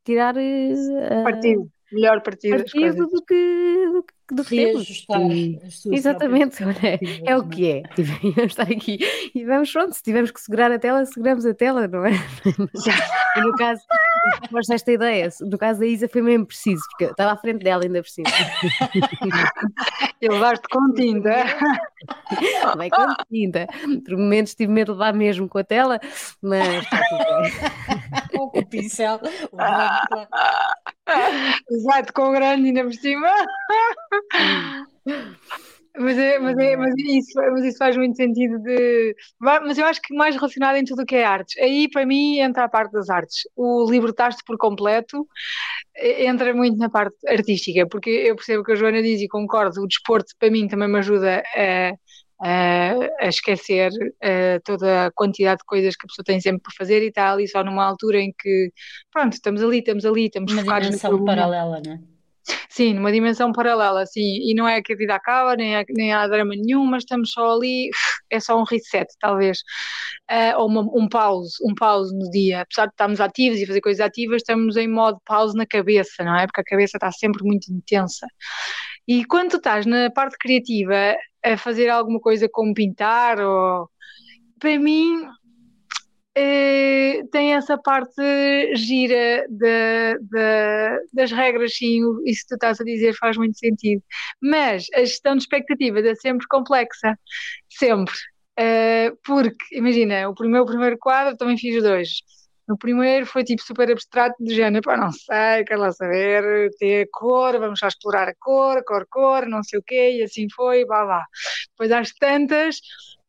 tirar 0.05 0.35
uh, 0.37 1.25
partido, 1.25 1.71
melhor 1.93 2.21
partido, 2.23 2.57
partido 2.59 3.07
do 3.07 3.23
que, 3.23 4.03
do 4.31 4.45
que 4.45 4.73
do. 4.73 5.33
E, 5.33 5.61
exatamente, 5.93 6.63
olha, 6.65 6.99
é 7.25 7.37
o 7.37 7.49
que 7.49 7.71
é. 7.71 7.83
Tipo, 7.95 8.11
vamos 8.35 8.53
estar 8.53 8.71
aqui 8.71 8.99
e 9.35 9.45
vamos, 9.45 9.71
pronto, 9.73 9.95
se 9.95 10.03
tivermos 10.03 10.31
que 10.31 10.41
segurar 10.41 10.71
a 10.73 10.79
tela, 10.79 11.05
seguramos 11.05 11.47
a 11.47 11.55
tela, 11.55 11.87
não 11.87 12.05
é? 12.05 12.13
e 13.37 13.41
no 13.41 13.55
caso, 13.57 13.83
gosto 14.51 14.73
esta 14.73 14.93
ideia, 14.93 15.29
no 15.41 15.59
caso 15.59 15.81
da 15.81 15.87
Isa 15.87 16.09
foi 16.09 16.23
mesmo 16.23 16.47
preciso, 16.47 16.83
porque 16.91 17.05
eu 17.05 17.11
estava 17.11 17.33
à 17.33 17.37
frente 17.37 17.63
dela 17.65 17.83
ainda 17.83 18.03
por 18.03 18.09
cima. 18.09 18.29
e 20.21 20.29
levaste 20.29 20.69
com 20.71 20.93
tinta. 20.93 21.45
Vai 22.77 22.91
com 22.91 23.15
tinta. 23.31 23.67
Por 24.05 24.17
momentos 24.17 24.55
tive 24.55 24.73
medo 24.73 24.93
de 24.93 24.99
levar 24.99 25.15
mesmo 25.15 25.49
com 25.49 25.59
a 25.59 25.65
tela, 25.65 26.01
mas 26.41 26.85
com 28.33 28.59
o 28.59 28.67
pincel, 28.67 29.21
Exato, 31.71 32.13
com 32.13 32.31
o 32.31 32.33
grande 32.33 32.69
ainda 32.69 32.85
por 32.85 32.95
cima. 32.95 33.29
Mas, 35.95 36.17
é, 36.17 36.39
mas, 36.39 36.57
é, 36.57 36.77
mas, 36.77 36.95
isso, 36.97 37.33
mas 37.35 37.65
isso 37.65 37.77
faz 37.77 37.97
muito 37.97 38.17
sentido 38.17 38.59
de. 38.61 39.15
Mas 39.39 39.77
eu 39.77 39.85
acho 39.85 40.01
que 40.01 40.15
mais 40.15 40.35
relacionado 40.35 40.77
em 40.77 40.85
tudo 40.85 41.03
o 41.03 41.07
que 41.07 41.17
é 41.17 41.25
artes. 41.25 41.61
Aí, 41.63 41.89
para 41.91 42.07
mim, 42.07 42.39
entra 42.39 42.65
a 42.65 42.69
parte 42.69 42.93
das 42.93 43.11
artes. 43.11 43.43
O 43.55 43.91
libertar-te 43.91 44.43
por 44.47 44.57
completo 44.57 45.27
entra 45.95 46.55
muito 46.55 46.79
na 46.79 46.89
parte 46.89 47.17
artística, 47.29 47.87
porque 47.87 48.09
eu 48.09 48.35
percebo 48.35 48.63
o 48.63 48.65
que 48.65 48.73
a 48.73 48.75
Joana 48.75 49.03
diz 49.03 49.21
e 49.21 49.29
concordo. 49.29 49.83
O 49.83 49.87
desporto, 49.87 50.35
para 50.39 50.51
mim, 50.51 50.67
também 50.67 50.89
me 50.89 50.99
ajuda 50.99 51.43
a, 51.55 51.93
a, 52.41 53.25
a 53.27 53.29
esquecer 53.29 53.93
a, 54.23 54.61
toda 54.65 55.07
a 55.07 55.11
quantidade 55.13 55.59
de 55.59 55.67
coisas 55.67 55.95
que 55.95 56.07
a 56.07 56.09
pessoa 56.09 56.25
tem 56.25 56.41
sempre 56.41 56.63
para 56.63 56.73
fazer 56.77 57.03
e 57.03 57.09
está 57.09 57.33
ali 57.33 57.47
só 57.47 57.63
numa 57.63 57.85
altura 57.85 58.19
em 58.19 58.33
que, 58.33 58.73
pronto, 59.13 59.35
estamos 59.35 59.63
ali, 59.63 59.81
estamos 59.81 60.07
ali, 60.07 60.27
estamos 60.27 60.53
Uma 60.53 60.63
focados 60.63 60.89
dimensão 60.89 61.25
paralela, 61.25 61.83
não 61.85 61.93
é? 61.93 62.12
Sim, 62.69 62.95
numa 62.95 63.13
dimensão 63.13 63.53
paralela, 63.53 64.05
sim, 64.07 64.21
e 64.21 64.55
não 64.55 64.67
é 64.67 64.83
que 64.83 64.93
a 64.93 64.97
vida 64.97 65.15
acaba, 65.15 65.55
nem, 65.55 65.77
há, 65.77 65.85
nem 65.91 66.13
há 66.13 66.27
drama 66.27 66.55
nenhum, 66.57 66.85
mas 66.85 67.03
estamos 67.03 67.31
só 67.31 67.55
ali, 67.55 67.91
é 68.31 68.41
só 68.41 68.59
um 68.59 68.65
reset, 68.65 69.07
talvez, 69.21 69.59
uh, 70.31 70.59
ou 70.59 70.67
uma, 70.69 70.81
um 70.81 71.09
pause, 71.09 71.55
um 71.65 71.75
pause 71.75 72.17
no 72.17 72.31
dia, 72.31 72.63
apesar 72.63 72.87
de 72.87 72.93
estarmos 72.93 73.21
ativos 73.21 73.61
e 73.61 73.67
fazer 73.67 73.81
coisas 73.81 74.01
ativas, 74.05 74.43
estamos 74.43 74.77
em 74.77 74.89
modo 74.89 75.21
pause 75.25 75.57
na 75.57 75.67
cabeça, 75.67 76.25
não 76.25 76.37
é? 76.37 76.47
Porque 76.47 76.61
a 76.63 76.65
cabeça 76.65 76.97
está 76.97 77.13
sempre 77.13 77.45
muito 77.45 77.73
intensa. 77.73 78.27
E 79.07 79.25
quando 79.25 79.51
tu 79.51 79.57
estás 79.59 79.87
na 79.87 80.11
parte 80.11 80.37
criativa 80.39 81.17
a 81.45 81.57
fazer 81.57 81.89
alguma 81.89 82.21
coisa 82.21 82.49
como 82.51 82.75
pintar, 82.75 83.41
ou 83.41 83.89
para 84.59 84.79
mim 84.79 85.27
tem 87.31 87.55
essa 87.55 87.77
parte 87.77 88.23
gira 88.75 89.47
de, 89.49 90.19
de, 90.21 91.07
das 91.13 91.31
regras, 91.31 91.75
sim, 91.75 92.01
isso 92.25 92.43
que 92.43 92.49
tu 92.49 92.55
estás 92.55 92.81
a 92.81 92.85
dizer 92.85 93.15
faz 93.15 93.37
muito 93.37 93.59
sentido. 93.59 94.03
Mas 94.41 94.87
a 94.95 95.01
gestão 95.01 95.35
de 95.37 95.43
expectativas 95.43 96.05
é 96.05 96.15
sempre 96.15 96.47
complexa, 96.49 97.19
sempre. 97.69 98.15
Uh, 98.59 99.17
porque, 99.25 99.77
imagina, 99.77 100.29
o 100.29 100.35
meu 100.45 100.67
primeiro 100.67 100.99
quadro 100.99 101.37
também 101.37 101.57
fiz 101.57 101.83
dois. 101.83 102.21
No 102.69 102.79
primeiro 102.79 103.27
foi 103.27 103.45
tipo 103.45 103.63
super 103.63 103.91
abstrato, 103.91 104.37
de 104.43 104.55
género, 104.55 104.83
pá, 104.83 104.97
não 104.97 105.11
sei, 105.11 105.65
quero 105.67 105.81
lá 105.81 105.91
saber, 105.93 106.71
ter 106.79 107.09
cor, 107.13 107.59
vamos 107.59 107.79
só 107.81 107.89
explorar 107.89 108.29
a 108.29 108.35
cor, 108.39 108.83
cor, 108.85 109.07
cor, 109.11 109.47
não 109.47 109.63
sei 109.63 109.79
o 109.81 109.83
quê, 109.83 110.19
e 110.19 110.23
assim 110.23 110.47
foi, 110.55 110.85
vá, 110.85 111.05
vá. 111.05 111.27
Depois 111.71 111.91
às 111.91 112.13
tantas, 112.13 112.81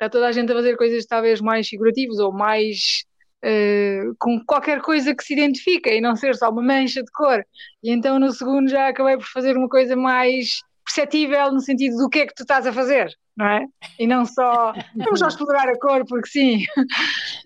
está 0.04 0.10
toda 0.10 0.28
a 0.28 0.32
gente 0.32 0.52
a 0.52 0.56
fazer 0.56 0.76
coisas 0.76 1.06
talvez 1.06 1.40
mais 1.40 1.68
figurativas 1.68 2.20
ou 2.20 2.32
mais 2.32 3.04
uh, 3.44 4.16
com 4.20 4.44
qualquer 4.46 4.82
coisa 4.82 5.16
que 5.16 5.24
se 5.24 5.34
identifica 5.34 5.90
e 5.90 6.02
não 6.02 6.16
ser 6.16 6.36
só 6.36 6.50
uma 6.50 6.62
mancha 6.62 7.02
de 7.02 7.12
cor. 7.12 7.44
E 7.82 7.92
então 7.92 8.20
no 8.20 8.32
segundo 8.32 8.70
já 8.70 8.90
acabei 8.90 9.18
por 9.18 9.28
fazer 9.28 9.56
uma 9.58 9.70
coisa 9.70 9.96
mais 9.96 10.60
perceptível 10.86 11.52
no 11.52 11.62
sentido 11.62 11.98
do 11.98 12.10
que 12.10 12.20
é 12.20 12.28
que 12.28 12.36
tu 12.36 12.44
estás 12.44 12.68
a 12.68 12.74
fazer, 12.74 13.10
não 13.38 13.48
é? 13.48 13.66
E 13.98 14.06
não 14.06 14.26
só 14.26 14.74
vamos 14.96 15.20
só 15.20 15.28
explorar 15.28 15.70
a 15.70 15.80
cor 15.80 16.06
porque 16.06 16.28
sim. 16.28 16.66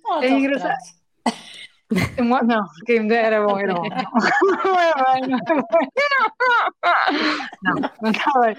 Oh, 0.05 0.21
é 0.21 0.29
engraçado. 0.29 0.77
Não, 2.45 2.65
quem 2.85 3.01
me 3.01 3.07
dera 3.07 3.45
bom, 3.45 3.57
era 3.57 3.73
bom. 3.73 3.83
Não 4.63 4.79
é 4.79 4.93
bem, 4.93 5.29
não 5.29 5.37
é 5.37 5.43
bem. 5.45 5.87
Não, 7.63 7.75
não 8.01 8.11
está 8.11 8.31
bem. 8.41 8.55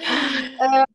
Uh, 0.56 0.86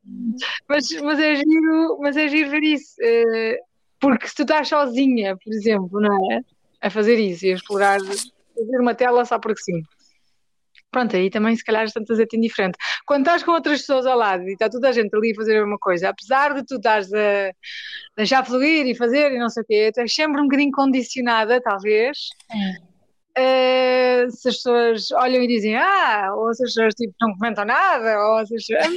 mas, 0.68 0.92
mas, 1.02 1.20
é 1.20 1.36
giro, 1.36 2.00
mas 2.02 2.18
é 2.18 2.28
giro 2.28 2.50
ver 2.50 2.64
isso. 2.64 2.96
Uh, 3.02 3.56
porque 4.00 4.28
se 4.28 4.36
tu 4.36 4.42
estás 4.42 4.68
sozinha, 4.68 5.38
por 5.38 5.54
exemplo, 5.54 6.02
não 6.02 6.32
é? 6.32 6.42
A 6.82 6.90
fazer 6.90 7.20
isso 7.20 7.46
e 7.46 7.52
a 7.52 7.56
explorar, 7.56 8.00
fazer 8.00 8.80
uma 8.80 8.96
tela 8.96 9.24
só 9.26 9.38
porque 9.38 9.62
sim. 9.62 9.84
Pronto, 10.94 11.16
aí 11.16 11.32
também 11.32 11.56
se 11.56 11.64
calhar 11.64 11.92
tantas 11.92 12.20
é 12.20 12.26
indiferente. 12.34 12.78
Quando 13.08 13.22
estás 13.22 13.42
com 13.42 13.52
outras 13.52 13.80
pessoas 13.80 14.06
ao 14.06 14.16
lado 14.16 14.44
e 14.44 14.54
está 14.54 14.70
toda 14.70 14.90
a 14.90 14.92
gente 14.92 15.12
ali 15.16 15.32
a 15.32 15.36
fazer 15.36 15.58
a 15.58 15.62
mesma 15.62 15.80
coisa, 15.80 16.10
apesar 16.10 16.54
de 16.54 16.64
tu 16.64 16.76
estás 16.76 17.12
a 17.12 17.52
deixar 18.16 18.46
fluir 18.46 18.86
e 18.86 18.96
fazer 18.96 19.32
e 19.32 19.40
não 19.40 19.50
sei 19.50 19.64
o 19.64 19.66
quê, 19.66 19.92
és 19.98 20.14
sempre 20.14 20.40
um 20.40 20.44
bocadinho 20.44 20.72
condicionada, 20.72 21.60
talvez. 21.60 22.30
Uh, 23.36 24.30
se 24.30 24.50
as 24.50 24.58
pessoas 24.58 25.12
olham 25.14 25.42
e 25.42 25.48
dizem 25.48 25.76
ah, 25.76 26.32
ou 26.36 26.54
se 26.54 26.64
as 26.64 26.70
pessoas 26.70 26.94
tipo, 26.94 27.12
não 27.20 27.34
comentam 27.34 27.66
nada, 27.66 28.20
ou 28.20 28.46
se 28.46 28.56
as 28.56 28.68
pessoas. 28.68 28.94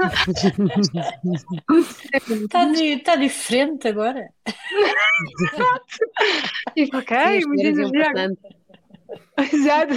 Está, 2.30 2.66
tá 3.04 3.16
diferente 3.16 3.88
agora. 3.88 4.26
Exato. 6.74 6.96
ok, 6.96 7.44
muito 7.46 7.62
Exato. 9.52 9.94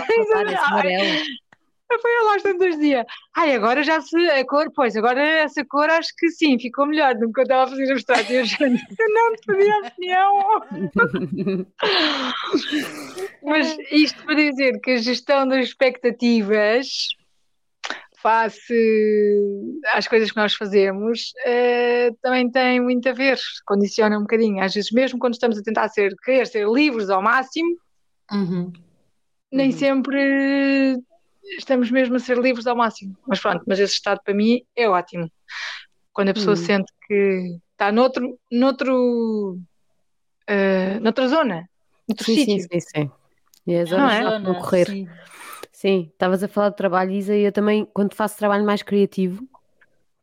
Foi 2.02 2.12
lá 2.26 2.34
aos 2.34 2.44
tantos 2.44 2.78
dias. 2.78 3.06
Ai, 3.36 3.56
agora 3.56 3.82
já 3.82 4.02
se 4.02 4.18
a 4.30 4.46
cor, 4.46 4.70
pois, 4.76 4.96
agora 4.98 5.22
essa 5.22 5.64
cor 5.66 5.90
acho 5.90 6.14
que 6.18 6.30
sim, 6.30 6.60
ficou 6.60 6.86
melhor 6.86 7.16
do 7.16 7.32
que 7.32 7.40
eu 7.40 7.44
estava 7.44 7.64
a 7.64 7.68
fazer 7.68 7.92
abstrato. 7.92 8.32
Eu, 8.32 8.44
eu 8.44 9.14
não 9.14 9.36
te 9.36 9.46
pedi 9.46 9.70
a 9.70 9.78
opinião. 9.88 10.32
Mas 13.42 13.78
isto 13.90 14.22
para 14.24 14.36
dizer 14.36 14.82
que 14.82 14.92
a 14.92 14.98
gestão 14.98 15.48
das 15.48 15.66
expectativas 15.66 17.16
face 18.22 18.74
às 19.94 20.08
coisas 20.08 20.32
que 20.32 20.38
nós 20.38 20.54
fazemos 20.56 21.32
uh, 21.46 22.18
também 22.22 22.52
tem 22.52 22.82
muito 22.82 23.08
a 23.08 23.14
ver, 23.14 23.38
condiciona 23.66 24.18
um 24.18 24.24
bocadinho. 24.24 24.62
Às 24.62 24.74
vezes, 24.74 24.92
mesmo 24.92 25.20
quando 25.20 25.36
estamos 25.36 25.58
a 25.58 25.64
tentar 25.64 25.88
ser, 25.88 26.14
querer 26.18 26.48
ser 26.48 26.68
livres 26.68 27.10
ao 27.10 27.22
máximo, 27.22 27.78
uhum 28.30 28.74
nem 29.58 29.72
uhum. 29.72 29.78
sempre 29.78 30.98
estamos 31.58 31.92
mesmo 31.92 32.16
a 32.16 32.20
ser 32.20 32.38
livres 32.38 32.68
ao 32.68 32.76
máximo. 32.76 33.18
Mas 33.28 33.40
pronto, 33.40 33.64
mas 33.68 33.80
esse 33.80 33.94
estado 33.94 34.22
para 34.24 34.34
mim 34.34 34.62
é 34.76 34.88
ótimo. 34.88 35.30
Quando 36.14 36.30
a 36.30 36.34
pessoa 36.34 36.56
uhum. 36.56 36.64
sente 36.64 36.92
que 37.08 37.58
está 37.72 37.92
noutro, 37.92 38.40
noutro, 38.52 39.60
uh, 40.50 41.00
noutra 41.02 41.28
zona, 41.28 41.70
noutro 42.08 42.26
sim, 42.26 42.36
sítio. 42.36 42.62
Sim, 42.62 42.80
sim, 42.80 42.80
sim. 42.80 43.12
E 43.66 43.76
as 43.76 43.92
horas 43.92 44.14
é? 44.14 44.40
vão 44.40 44.56
correr. 44.56 44.88
Sim. 44.88 45.08
Sim, 45.72 46.10
estavas 46.12 46.44
a 46.44 46.48
falar 46.48 46.70
de 46.70 46.76
trabalho, 46.76 47.12
Isa, 47.12 47.36
e 47.36 47.44
eu 47.44 47.52
também, 47.52 47.86
quando 47.94 48.16
faço 48.16 48.36
trabalho 48.36 48.66
mais 48.66 48.82
criativo, 48.82 49.48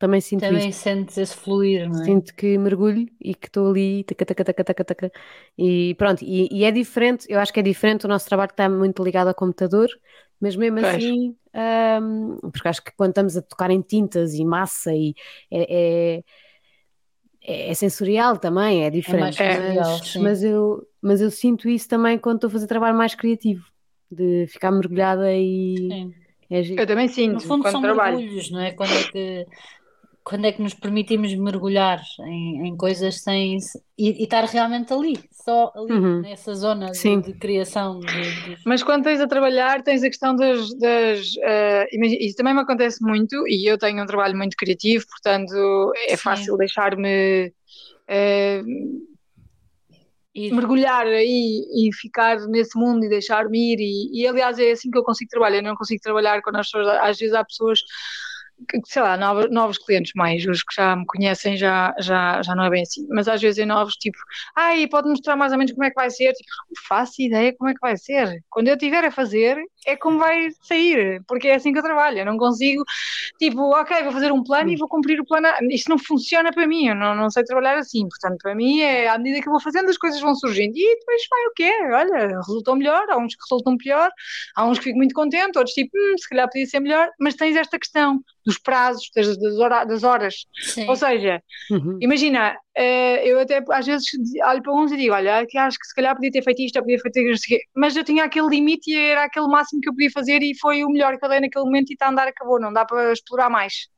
também 0.05 0.21
sinto 0.21 0.43
Também 0.43 0.69
isso. 0.69 0.81
sentes 0.81 1.17
esse 1.17 1.35
fluir, 1.35 1.89
não 1.89 2.03
é? 2.03 2.05
Sinto 2.05 2.35
que 2.35 2.59
mergulho 2.59 3.09
e 3.19 3.35
que 3.35 3.47
estou 3.47 3.71
ali, 3.71 4.05
taca, 4.05 4.27
taca, 4.27 4.45
taca, 4.45 4.65
taca, 4.65 4.85
taca, 4.85 5.13
e 5.57 5.95
pronto, 5.95 6.23
e, 6.23 6.47
e, 6.53 6.63
é 6.63 6.71
diferente, 6.71 7.27
eu 7.27 7.41
acho 7.41 7.51
que 7.51 7.61
é 7.61 7.63
diferente, 7.63 8.05
o 8.05 8.09
nosso 8.09 8.27
trabalho 8.27 8.51
está 8.51 8.69
muito 8.69 9.03
ligado 9.03 9.29
ao 9.29 9.35
computador, 9.35 9.89
mas 10.39 10.57
mesmo 10.57 10.79
pois. 10.79 10.95
assim, 10.95 11.35
um, 12.03 12.39
porque 12.51 12.69
acho 12.69 12.85
que 12.85 12.93
quando 12.95 13.13
estamos 13.13 13.35
a 13.35 13.41
tocar 13.41 13.71
em 13.71 13.81
tintas 13.81 14.35
e 14.35 14.45
massa 14.45 14.93
e 14.93 15.15
é, 15.51 16.23
é, 17.41 17.71
é 17.71 17.75
sensorial 17.75 18.37
também, 18.37 18.85
é 18.85 18.91
diferente, 18.91 19.43
é 19.43 19.75
mas, 19.75 20.17
mas, 20.17 20.45
eu, 20.45 20.87
mas 21.01 21.23
eu 21.23 21.31
sinto 21.31 21.67
isso 21.67 21.89
também 21.89 22.19
quando 22.19 22.37
estou 22.37 22.49
a 22.49 22.51
fazer 22.51 22.67
trabalho 22.67 22.95
mais 22.95 23.15
criativo, 23.15 23.65
de 24.11 24.47
ficar 24.49 24.71
mergulhada 24.71 25.33
e... 25.33 25.77
Sim. 25.91 26.15
É 26.51 26.61
eu 26.61 26.87
também 26.87 27.09
sinto. 27.09 27.35
No 27.35 27.41
fundo, 27.41 27.63
quando 27.63 27.73
são 27.73 27.83
trabalho. 27.83 28.19
mergulhos, 28.19 28.51
não 28.51 28.61
é? 28.61 28.71
Quando 28.73 28.93
é 28.93 29.03
que 29.05 29.47
quando 30.25 30.47
é 30.47 30.53
que 30.53 30.63
nos 30.63 30.73
permitimos 30.73 31.35
mergulhar 31.35 32.03
em, 32.21 32.69
em 32.69 32.77
coisas 32.77 33.21
sem 33.21 33.59
e, 33.99 34.23
e, 34.23 34.25
estar 34.25 34.43
realmente 34.45 34.91
ali, 34.91 35.19
só 35.31 35.71
ali, 35.77 35.93
uhum. 35.93 36.21
nessa 36.23 36.55
zona 36.55 36.93
de, 36.93 37.21
de, 37.21 37.35
criação. 37.35 38.01
De, 38.01 38.07
de... 38.07 38.59
Mas 38.65 38.83
quando 38.83 39.05
tens 39.05 39.21
a 39.21 39.27
trabalhar, 39.27 39.83
tens 39.83 40.03
a 40.03 40.09
questão 40.09 40.35
das. 40.35 40.73
das 40.79 41.35
uh, 41.37 42.05
isso 42.19 42.37
também 42.37 42.55
me 42.55 42.61
acontece 42.61 43.03
muito, 43.03 43.47
e 43.47 43.71
eu 43.71 43.77
tenho 43.77 44.03
um 44.03 44.07
trabalho 44.07 44.35
muito 44.35 44.57
criativo, 44.57 45.05
portanto 45.07 45.93
é 46.09 46.17
Sim. 46.17 46.23
fácil 46.23 46.57
deixar-me. 46.57 47.53
Uh, 48.09 49.15
mergulhar 50.37 51.07
aí 51.07 51.65
e 51.77 51.95
ficar 51.95 52.41
nesse 52.49 52.77
mundo 52.77 53.05
e 53.05 53.09
deixar-me 53.09 53.73
ir 53.73 53.79
e, 53.79 54.23
e, 54.23 54.27
aliás 54.27 54.59
é 54.59 54.73
assim 54.73 54.91
que 54.91 54.99
eu 54.99 55.05
consigo 55.05 55.31
trabalhar, 55.31 55.59
eu 55.59 55.63
não 55.63 55.77
consigo 55.77 56.03
trabalhar 56.03 56.43
quando 56.43 56.57
as 56.57 56.69
pessoas, 56.69 56.89
às 57.01 57.17
vezes 57.17 57.35
há 57.35 57.45
pessoas 57.45 57.79
sei 58.87 59.03
lá, 59.03 59.17
novos, 59.17 59.51
novos 59.51 59.79
clientes 59.79 60.13
mais, 60.15 60.45
os 60.47 60.63
que 60.63 60.75
já 60.75 60.97
me 60.97 61.05
conhecem 61.07 61.57
já, 61.57 61.95
já, 61.99 62.41
já 62.43 62.55
não 62.55 62.65
é 62.65 62.71
bem 62.71 62.83
assim, 62.83 63.07
mas 63.11 63.29
às 63.29 63.41
vezes 63.41 63.59
em 63.59 63.67
novos, 63.67 63.95
tipo, 63.95 64.17
ai, 64.57 64.87
pode 64.87 65.09
mostrar 65.09 65.37
mais 65.37 65.53
ou 65.53 65.59
menos 65.59 65.73
como 65.73 65.85
é 65.85 65.91
que 65.91 65.95
vai 65.97 66.11
ser, 66.11 66.33
tipo, 66.33 66.51
faço 66.89 67.21
ideia 67.21 67.55
como 67.57 67.71
é 67.71 67.75
que 67.75 67.81
vai 67.81 67.97
ser, 67.97 68.43
quando 68.49 68.69
eu 68.69 68.75
estiver 68.75 69.05
a 69.05 69.11
fazer 69.11 69.59
é 69.87 69.97
como 69.97 70.19
vai 70.19 70.49
sair, 70.63 71.23
porque 71.27 71.49
é 71.49 71.57
assim 71.57 71.73
que 71.73 71.79
eu 71.79 71.83
trabalho, 71.83 72.19
eu 72.19 72.25
não 72.25 72.39
consigo, 72.39 72.83
tipo, 73.39 73.61
ok, 73.75 74.03
vou 74.03 74.13
fazer 74.13 74.33
um 74.33 74.43
plano 74.43 74.71
e 74.71 74.77
vou 74.77 74.89
cumprir 74.89 75.21
o 75.21 75.27
plano, 75.27 75.49
isto 75.71 75.89
não 75.89 75.99
funciona 75.99 76.51
para 76.53 76.67
mim, 76.67 76.89
eu 76.89 76.95
não, 76.95 77.15
não 77.15 77.31
sei 77.31 77.45
trabalhar 77.45 77.77
assim, 77.77 78.09
portanto, 78.09 78.39
para 78.43 78.55
mim 78.55 78.81
é, 78.81 79.09
à 79.09 79.19
medida 79.19 79.43
que 79.43 79.49
eu 79.49 79.53
vou 79.53 79.61
fazendo 79.61 79.91
as 79.91 79.99
coisas 79.99 80.21
vão 80.21 80.35
surgindo, 80.35 80.73
e 80.77 80.99
depois 80.99 81.23
vai 81.31 81.47
o 81.47 81.53
quê? 81.55 81.73
Olha, 81.93 82.29
resultou 82.39 82.77
melhor, 82.77 83.05
há 83.11 83.19
uns 83.19 83.35
que 83.35 83.43
resultam 83.43 83.77
pior, 83.77 84.11
há 84.57 84.65
uns 84.65 84.79
que 84.79 84.85
fico 84.85 84.97
muito 84.97 85.15
contente, 85.15 85.59
outros 85.59 85.75
tipo, 85.75 85.91
hum, 85.97 86.17
se 86.19 86.29
calhar 86.29 86.49
podia 86.49 86.67
ser 86.67 86.81
melhor, 86.81 87.11
mas 87.19 87.35
tens 87.35 87.57
esta 87.57 87.79
questão, 87.79 88.21
dos 88.45 88.59
prazos, 88.59 89.11
das, 89.15 89.39
das, 89.39 89.59
hora, 89.59 89.85
das 89.85 90.03
horas. 90.03 90.47
Sim. 90.55 90.89
Ou 90.89 90.97
seja, 90.97 91.43
uhum. 91.71 91.99
imagina, 92.01 92.53
uh, 92.77 93.21
eu 93.25 93.41
até 93.41 93.63
às 93.71 93.87
vezes 93.87 94.07
olho 94.45 94.63
para 94.63 94.75
uns 94.75 94.93
e 94.93 94.97
digo, 94.97 95.15
olha, 95.15 95.41
aqui 95.41 95.57
acho 95.57 95.79
que 95.79 95.87
se 95.87 95.95
calhar 95.95 96.15
podia 96.15 96.31
ter 96.31 96.43
feito 96.43 96.63
isto, 96.63 96.79
podia 96.81 96.97
ter 96.97 97.03
feito 97.03 97.31
isto, 97.31 97.57
mas 97.75 97.97
eu 97.97 98.05
tinha 98.05 98.25
aquele 98.25 98.49
limite 98.49 98.91
e 98.91 98.97
era 98.97 99.25
aquele 99.25 99.47
máximo 99.47 99.81
que 99.81 99.89
eu 99.89 99.95
podia 99.95 100.11
fazer 100.11 100.43
e 100.43 100.59
foi 100.59 100.85
o 100.85 100.91
melhor 100.91 101.19
que 101.19 101.25
eu 101.25 101.29
dei 101.29 101.41
naquele 101.41 101.65
momento 101.65 101.91
e 101.91 101.95
está 101.95 102.07
a 102.07 102.11
andar, 102.11 102.29
acabou, 102.29 102.61
não 102.61 102.73
dá 102.73 102.85
para 102.85 103.13
explorar 103.13 103.49
mais. 103.49 103.89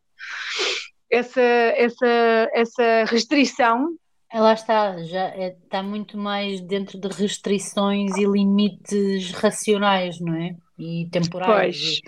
Essa, 1.11 1.41
essa, 1.41 2.51
essa 2.53 3.05
restrição 3.07 3.97
ela 4.33 4.53
está, 4.53 5.03
já 5.05 5.29
é, 5.29 5.57
está 5.63 5.83
muito 5.83 6.19
mais 6.19 6.61
dentro 6.61 6.99
de 6.99 7.09
restrições 7.09 8.17
e 8.17 8.25
limites 8.25 9.31
racionais, 9.31 10.21
não 10.21 10.35
é? 10.35 10.57
E 10.79 11.09
temporais. 11.11 11.79
Pois. 11.79 12.01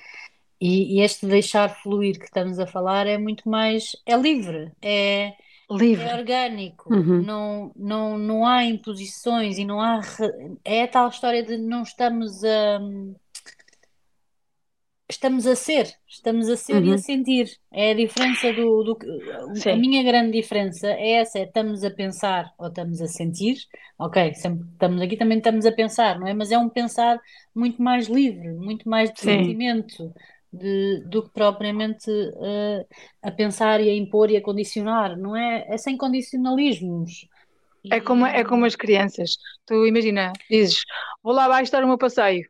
E, 0.60 0.96
e, 0.96 1.00
este 1.02 1.26
deixar 1.26 1.68
fluir 1.68 2.18
que 2.18 2.24
estamos 2.24 2.58
a 2.58 2.66
falar 2.66 3.06
é 3.06 3.16
muito 3.16 3.48
mais, 3.48 3.94
é 4.04 4.16
livre, 4.16 4.72
é, 4.82 5.34
livre. 5.70 6.04
é 6.04 6.14
orgânico, 6.14 6.92
uhum. 6.92 7.22
não, 7.22 7.72
não, 7.76 8.18
não 8.18 8.46
há 8.46 8.64
imposições 8.64 9.56
e 9.56 9.64
não 9.64 9.80
há, 9.80 10.00
é 10.64 10.82
a 10.82 10.88
tal 10.88 11.08
história 11.08 11.44
de 11.44 11.56
não 11.56 11.82
estamos 11.82 12.42
a 12.44 12.80
estamos 15.10 15.46
a 15.46 15.56
ser, 15.56 15.88
estamos 16.06 16.48
a 16.48 16.56
ser 16.56 16.74
uhum. 16.74 16.84
e 16.84 16.88
a 16.88 16.92
uhum. 16.92 16.98
sentir. 16.98 17.58
É 17.72 17.92
a 17.92 17.94
diferença 17.94 18.52
do, 18.52 18.82
do 18.82 18.98
a 19.70 19.76
minha 19.76 20.02
grande 20.02 20.32
diferença 20.32 20.86
é 20.86 21.12
essa, 21.12 21.38
é 21.38 21.44
estamos 21.44 21.82
a 21.82 21.90
pensar 21.90 22.52
ou 22.58 22.68
estamos 22.68 23.00
a 23.00 23.06
sentir. 23.06 23.56
Ok, 23.98 24.34
sempre 24.34 24.66
estamos 24.70 25.00
aqui 25.00 25.16
também 25.16 25.38
estamos 25.38 25.64
a 25.64 25.72
pensar, 25.72 26.20
não 26.20 26.26
é? 26.26 26.34
Mas 26.34 26.52
é 26.52 26.58
um 26.58 26.68
pensar 26.68 27.18
muito 27.54 27.82
mais 27.82 28.06
livre, 28.06 28.52
muito 28.52 28.88
mais 28.88 29.10
de 29.12 29.20
Sim. 29.20 29.38
sentimento. 29.38 30.12
De, 30.50 31.04
do 31.06 31.24
que 31.24 31.30
propriamente 31.30 32.10
uh, 32.10 32.86
a 33.22 33.30
pensar 33.30 33.82
e 33.82 33.90
a 33.90 33.94
impor 33.94 34.30
e 34.30 34.36
a 34.36 34.42
condicionar, 34.42 35.14
não 35.14 35.36
é? 35.36 35.66
É 35.68 35.76
sem 35.76 35.94
condicionalismos. 35.96 37.28
É 37.90 38.00
como, 38.00 38.26
é 38.26 38.44
como 38.44 38.64
as 38.64 38.74
crianças. 38.74 39.36
Tu 39.66 39.86
imagina, 39.86 40.32
dizes, 40.50 40.82
vou 41.22 41.32
lá 41.32 41.44
abaixo 41.44 41.70
dar 41.70 41.84
o 41.84 41.86
meu 41.86 41.98
passeio. 41.98 42.48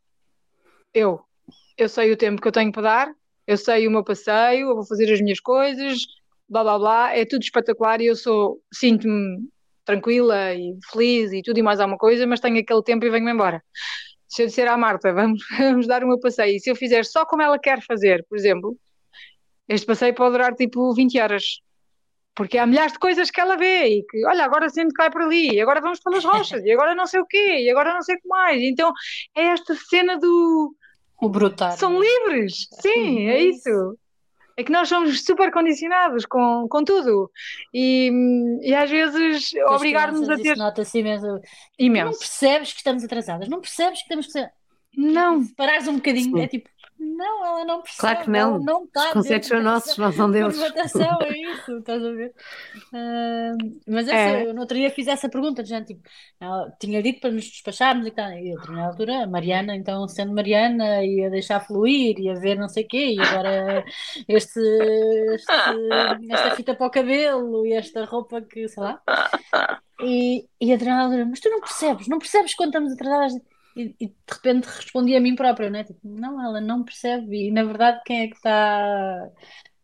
Eu, 0.94 1.20
eu 1.76 1.88
sei 1.88 2.12
o 2.12 2.16
tempo 2.16 2.40
que 2.40 2.48
eu 2.48 2.52
tenho 2.52 2.72
para 2.72 2.82
dar, 2.82 3.14
eu 3.46 3.56
sei 3.56 3.86
o 3.86 3.90
meu 3.90 4.04
passeio, 4.04 4.68
eu 4.68 4.74
vou 4.74 4.86
fazer 4.86 5.12
as 5.12 5.20
minhas 5.20 5.40
coisas, 5.40 6.06
blá 6.48 6.62
blá 6.62 6.78
blá, 6.78 7.16
é 7.16 7.24
tudo 7.24 7.42
espetacular 7.42 8.00
e 8.00 8.06
eu 8.06 8.16
sou, 8.16 8.60
sinto-me 8.72 9.48
tranquila 9.84 10.54
e 10.54 10.76
feliz 10.90 11.32
e 11.32 11.42
tudo 11.42 11.58
e 11.58 11.62
mais 11.62 11.80
alguma 11.80 11.98
coisa, 11.98 12.26
mas 12.26 12.40
tenho 12.40 12.58
aquele 12.58 12.82
tempo 12.82 13.04
e 13.04 13.10
venho-me 13.10 13.32
embora. 13.32 13.62
Se 14.28 14.42
eu 14.42 14.46
disser 14.46 14.68
à 14.68 14.76
Marta, 14.76 15.12
vamos, 15.12 15.42
vamos 15.58 15.86
dar 15.86 16.04
o 16.04 16.08
meu 16.08 16.20
passeio, 16.20 16.56
e 16.56 16.60
se 16.60 16.70
eu 16.70 16.76
fizer 16.76 17.04
só 17.04 17.24
como 17.24 17.42
ela 17.42 17.58
quer 17.58 17.82
fazer, 17.82 18.24
por 18.28 18.36
exemplo, 18.36 18.76
este 19.68 19.86
passeio 19.86 20.14
pode 20.14 20.32
durar 20.32 20.54
tipo 20.54 20.94
20 20.94 21.18
horas. 21.20 21.60
Porque 22.34 22.56
há 22.56 22.64
milhares 22.66 22.92
de 22.92 23.00
coisas 23.00 23.32
que 23.32 23.40
ela 23.40 23.56
vê 23.56 23.86
e 23.86 24.04
que, 24.04 24.24
olha, 24.26 24.44
agora 24.44 24.68
que 24.70 24.86
vai 24.96 25.10
por 25.10 25.22
ali, 25.22 25.54
e 25.54 25.60
agora 25.60 25.80
vamos 25.80 25.98
pelas 25.98 26.24
rochas, 26.24 26.64
e 26.64 26.70
agora 26.70 26.94
não 26.94 27.06
sei 27.06 27.20
o 27.20 27.26
quê, 27.26 27.64
e 27.64 27.70
agora 27.70 27.92
não 27.92 28.02
sei 28.02 28.14
o 28.14 28.20
que 28.20 28.28
mais. 28.28 28.62
Então 28.62 28.92
é 29.34 29.46
esta 29.46 29.74
cena 29.74 30.16
do 30.16 30.72
o 31.20 31.28
brutal. 31.28 31.72
São 31.72 32.00
livres, 32.00 32.68
sim, 32.80 33.26
é 33.26 33.42
isso. 33.42 33.98
É 34.58 34.64
que 34.64 34.72
nós 34.72 34.88
somos 34.88 35.24
super 35.24 35.52
condicionados 35.52 36.26
com, 36.26 36.66
com 36.68 36.82
tudo. 36.82 37.30
E, 37.72 38.10
e 38.60 38.74
às 38.74 38.90
vezes 38.90 39.52
obrigar-nos 39.68 40.28
a 40.28 40.36
ter. 40.36 40.56
Nota-se 40.56 40.98
imenso. 40.98 41.40
imenso. 41.78 42.10
Não 42.10 42.18
percebes 42.18 42.72
que 42.72 42.78
estamos 42.78 43.04
atrasadas, 43.04 43.48
não 43.48 43.60
percebes 43.60 44.02
que 44.02 44.08
temos 44.08 44.26
que 44.26 44.32
ser. 44.32 44.50
Não. 44.96 45.46
Parares 45.54 45.86
um 45.86 45.94
bocadinho, 45.94 46.36
sim. 46.36 46.42
é 46.42 46.48
tipo, 46.48 46.68
não, 47.18 47.44
ela 47.44 47.64
não 47.64 47.82
percebe. 47.82 48.00
Claro 48.00 48.24
que 48.24 48.30
não. 48.30 48.58
não 48.60 48.84
está 48.84 49.08
Os 49.08 49.12
conceitos 49.12 49.48
são 49.48 49.60
nossos, 49.60 49.98
não 49.98 50.12
são 50.12 50.30
deles. 50.30 50.56
Formatação, 50.56 51.18
é 51.22 51.36
isso, 51.36 51.78
estás 51.78 52.04
a 52.04 52.10
ver? 52.12 52.32
Uh, 52.92 53.80
mas 53.88 54.06
essa, 54.06 54.38
é. 54.38 54.46
eu 54.46 54.54
no 54.54 54.60
outro 54.60 54.76
dia 54.76 54.88
fiz 54.90 55.08
essa 55.08 55.28
pergunta, 55.28 55.64
já, 55.64 55.82
tipo, 55.82 56.00
ela 56.40 56.70
tinha 56.80 57.02
dito 57.02 57.20
para 57.20 57.32
nos 57.32 57.44
despacharmos 57.44 58.06
e 58.06 58.12
tal. 58.12 58.30
E 58.30 58.50
eu, 58.50 58.72
na 58.72 58.86
altura, 58.86 59.24
a 59.24 59.26
Mariana, 59.26 59.74
então, 59.74 60.06
sendo 60.06 60.32
Mariana, 60.32 61.04
ia 61.04 61.28
deixar 61.28 61.58
fluir, 61.58 62.18
ia 62.20 62.34
ver 62.34 62.56
não 62.56 62.68
sei 62.68 62.84
o 62.84 62.88
quê, 62.88 63.16
e 63.16 63.20
agora 63.20 63.84
este, 64.28 64.60
este, 65.34 65.52
esta 66.30 66.50
fita 66.54 66.74
para 66.76 66.86
o 66.86 66.90
cabelo 66.90 67.66
e 67.66 67.72
esta 67.72 68.04
roupa 68.04 68.40
que, 68.40 68.68
sei 68.68 68.82
lá. 68.82 69.02
E, 70.00 70.46
e 70.60 70.72
a 70.72 71.02
altura, 71.02 71.26
mas 71.26 71.40
tu 71.40 71.50
não 71.50 71.60
percebes, 71.60 72.06
não 72.06 72.18
percebes 72.20 72.54
quando 72.54 72.68
estamos 72.68 72.92
atrasadas 72.92 73.32
e, 73.78 73.94
e, 74.00 74.06
de 74.08 74.14
repente 74.30 74.66
respondi 74.66 75.14
a 75.14 75.20
mim 75.20 75.34
própria, 75.34 75.70
né? 75.70 75.84
Tipo, 75.84 76.00
não, 76.02 76.42
ela 76.44 76.60
não 76.60 76.84
percebe. 76.84 77.48
E 77.48 77.50
na 77.50 77.64
verdade, 77.64 78.00
quem 78.04 78.22
é 78.22 78.28
que 78.28 78.36
está 78.36 79.30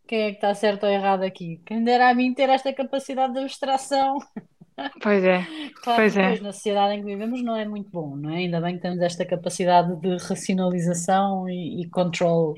quem 0.07 0.23
é 0.23 0.31
que 0.31 0.37
está 0.37 0.55
certo 0.55 0.85
ou 0.85 0.91
errado 0.91 1.23
aqui? 1.23 1.61
Quem 1.65 1.83
dera 1.83 2.11
a 2.11 2.15
mim 2.15 2.35
ter 2.35 2.49
esta 2.49 2.73
capacidade 2.73 3.33
de 3.33 3.41
abstração. 3.41 4.19
Pois 5.01 5.23
é, 5.23 5.47
claro 5.85 6.01
pois 6.01 6.17
é. 6.17 6.41
na 6.41 6.53
sociedade 6.53 6.95
em 6.95 6.99
que 6.99 7.07
vivemos 7.07 7.41
não 7.45 7.55
é 7.55 7.65
muito 7.65 7.89
bom, 7.91 8.17
não 8.17 8.31
é? 8.31 8.39
Ainda 8.39 8.61
bem 8.61 8.75
que 8.75 8.83
temos 8.83 9.01
esta 9.01 9.25
capacidade 9.25 9.95
de 10.01 10.17
racionalização 10.17 11.49
e, 11.49 11.81
e 11.81 11.89
control. 11.89 12.57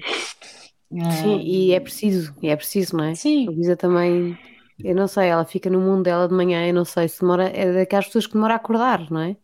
Sim, 1.21 1.41
e 1.41 1.75
é 1.75 1.79
preciso, 1.79 2.35
e 2.41 2.49
é 2.49 2.57
preciso, 2.57 2.97
não 2.97 3.05
é? 3.05 3.15
Sim. 3.15 3.49
A 3.49 3.51
Luísa 3.51 3.77
também, 3.77 4.35
eu 4.83 4.95
não 4.95 5.07
sei, 5.07 5.29
ela 5.29 5.45
fica 5.45 5.69
no 5.69 5.79
mundo 5.79 6.05
dela 6.05 6.27
de 6.27 6.33
manhã, 6.33 6.67
eu 6.67 6.73
não 6.73 6.87
sei 6.87 7.07
se 7.07 7.21
demora, 7.21 7.51
é 7.51 7.71
daquelas 7.71 8.07
pessoas 8.07 8.27
que 8.27 8.33
demora 8.33 8.55
a 8.55 8.57
acordar, 8.57 9.11
não 9.11 9.21
é? 9.21 9.37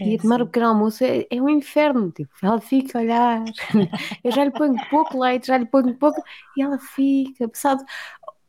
E 0.00 0.14
a 0.14 0.18
tomar 0.18 0.42
o 0.42 0.46
pequeno 0.46 0.66
almoço 0.66 1.04
é, 1.04 1.26
é 1.30 1.40
um 1.40 1.48
inferno. 1.48 2.10
Tipo, 2.10 2.30
ela 2.42 2.60
fica 2.60 2.98
a 2.98 3.02
olhar, 3.02 3.44
eu 4.24 4.32
já 4.32 4.44
lhe 4.44 4.50
ponho 4.50 4.76
pouco 4.88 5.18
leite, 5.20 5.48
já 5.48 5.58
lhe 5.58 5.66
ponho 5.66 5.94
pouco, 5.96 6.22
e 6.56 6.62
ela 6.62 6.78
fica, 6.78 7.48
passado, 7.48 7.84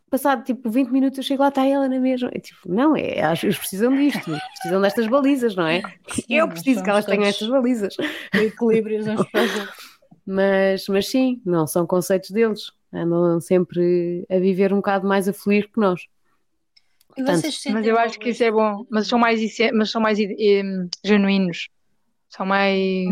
passado 0.09 0.43
tipo 0.43 0.69
20 0.69 0.89
minutos 0.89 1.17
eu 1.17 1.23
chego 1.23 1.41
lá, 1.41 1.49
está 1.49 1.65
ela 1.65 1.87
na 1.87 1.99
mesma. 1.99 2.29
É, 2.33 2.39
tipo, 2.39 2.59
não, 2.65 2.95
é, 2.95 3.19
eles 3.43 3.57
precisam 3.57 3.95
disto, 3.95 4.31
precisam 4.53 4.81
destas 4.81 5.07
balizas, 5.07 5.55
não 5.55 5.67
é? 5.67 5.81
Sim, 6.09 6.23
eu 6.29 6.47
preciso 6.47 6.83
que 6.83 6.89
elas 6.89 7.05
tenham 7.05 7.23
estas 7.23 7.47
balizas. 7.47 7.95
Equilíbrios 8.33 9.05
mas, 10.25 10.87
mas 10.87 11.07
sim, 11.07 11.41
não 11.45 11.65
são 11.65 11.85
conceitos 11.85 12.31
deles, 12.31 12.71
andam 12.93 13.39
sempre 13.39 14.25
a 14.29 14.37
viver 14.37 14.71
um 14.73 14.77
bocado 14.77 15.07
mais 15.07 15.27
a 15.27 15.33
fluir 15.33 15.69
que 15.71 15.79
nós. 15.79 16.07
Portanto, 17.15 17.47
mas 17.71 17.85
eu 17.85 17.97
acho 17.97 18.19
que 18.19 18.29
isso 18.29 18.43
é 18.43 18.51
bom, 18.51 18.85
mas 18.89 19.07
são 19.07 19.19
mais, 19.19 19.39
mas 19.73 19.91
são 19.91 20.01
mais 20.01 20.19
um, 20.19 20.89
genuínos, 21.03 21.69
são 22.29 22.45
mais. 22.45 23.07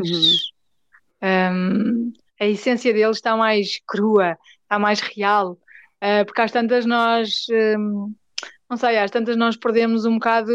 Uhum. 1.21 1.49
Um, 1.51 2.13
a 2.39 2.45
essência 2.45 2.93
deles 2.93 3.17
está 3.17 3.35
mais 3.35 3.79
crua, 3.85 4.38
está 4.63 4.79
mais 4.79 5.01
real, 5.01 5.51
uh, 5.51 6.25
porque 6.25 6.41
às 6.41 6.51
tantas 6.51 6.85
nós. 6.85 7.45
Um, 7.49 8.13
não 8.69 8.77
sei, 8.77 8.99
às 8.99 9.09
tantas 9.09 9.35
nós 9.35 9.57
perdemos 9.57 10.05
um 10.05 10.13
bocado 10.13 10.53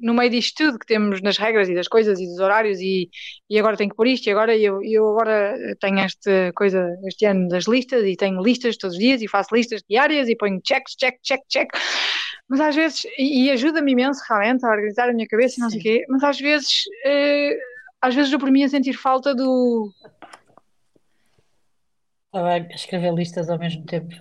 no 0.00 0.12
meio 0.12 0.30
disto 0.30 0.64
tudo 0.64 0.78
que 0.80 0.86
temos 0.86 1.22
nas 1.22 1.38
regras 1.38 1.68
e 1.68 1.74
das 1.74 1.86
coisas 1.86 2.18
e 2.18 2.26
dos 2.26 2.40
horários 2.40 2.80
e, 2.80 3.08
e 3.48 3.56
agora 3.56 3.76
tenho 3.76 3.90
que 3.90 3.96
pôr 3.96 4.08
isto 4.08 4.26
e 4.26 4.32
agora 4.32 4.56
eu, 4.56 4.82
eu 4.82 5.08
agora 5.10 5.56
tenho 5.78 6.00
esta 6.00 6.52
coisa 6.56 6.88
este 7.06 7.26
ano 7.26 7.46
das 7.48 7.66
listas 7.68 8.04
e 8.04 8.16
tenho 8.16 8.42
listas 8.42 8.76
todos 8.76 8.96
os 8.96 9.00
dias 9.00 9.22
e 9.22 9.28
faço 9.28 9.54
listas 9.54 9.80
diárias 9.88 10.28
e 10.28 10.34
ponho 10.34 10.60
checks, 10.66 10.96
check, 10.96 11.18
check, 11.22 11.40
check 11.48 11.68
mas 12.50 12.60
às 12.60 12.74
vezes, 12.74 13.06
e, 13.16 13.44
e 13.44 13.50
ajuda-me 13.52 13.92
imenso 13.92 14.20
realmente 14.28 14.66
a 14.66 14.70
organizar 14.70 15.08
a 15.08 15.12
minha 15.12 15.28
cabeça 15.28 15.54
e 15.56 15.60
não 15.60 15.70
Sim. 15.70 15.80
sei 15.80 15.94
o 15.94 15.98
quê, 15.98 16.06
mas 16.08 16.24
às 16.24 16.40
vezes, 16.40 16.82
eh, 17.04 17.56
às 18.02 18.12
vezes 18.12 18.32
eu 18.32 18.40
por 18.40 18.50
mim 18.50 18.64
a 18.64 18.68
sentir 18.68 18.94
falta 18.94 19.32
do. 19.32 19.88
Estava 22.26 22.54
a 22.54 22.58
escrever 22.74 23.14
listas 23.14 23.48
ao 23.48 23.56
mesmo 23.56 23.86
tempo. 23.86 24.12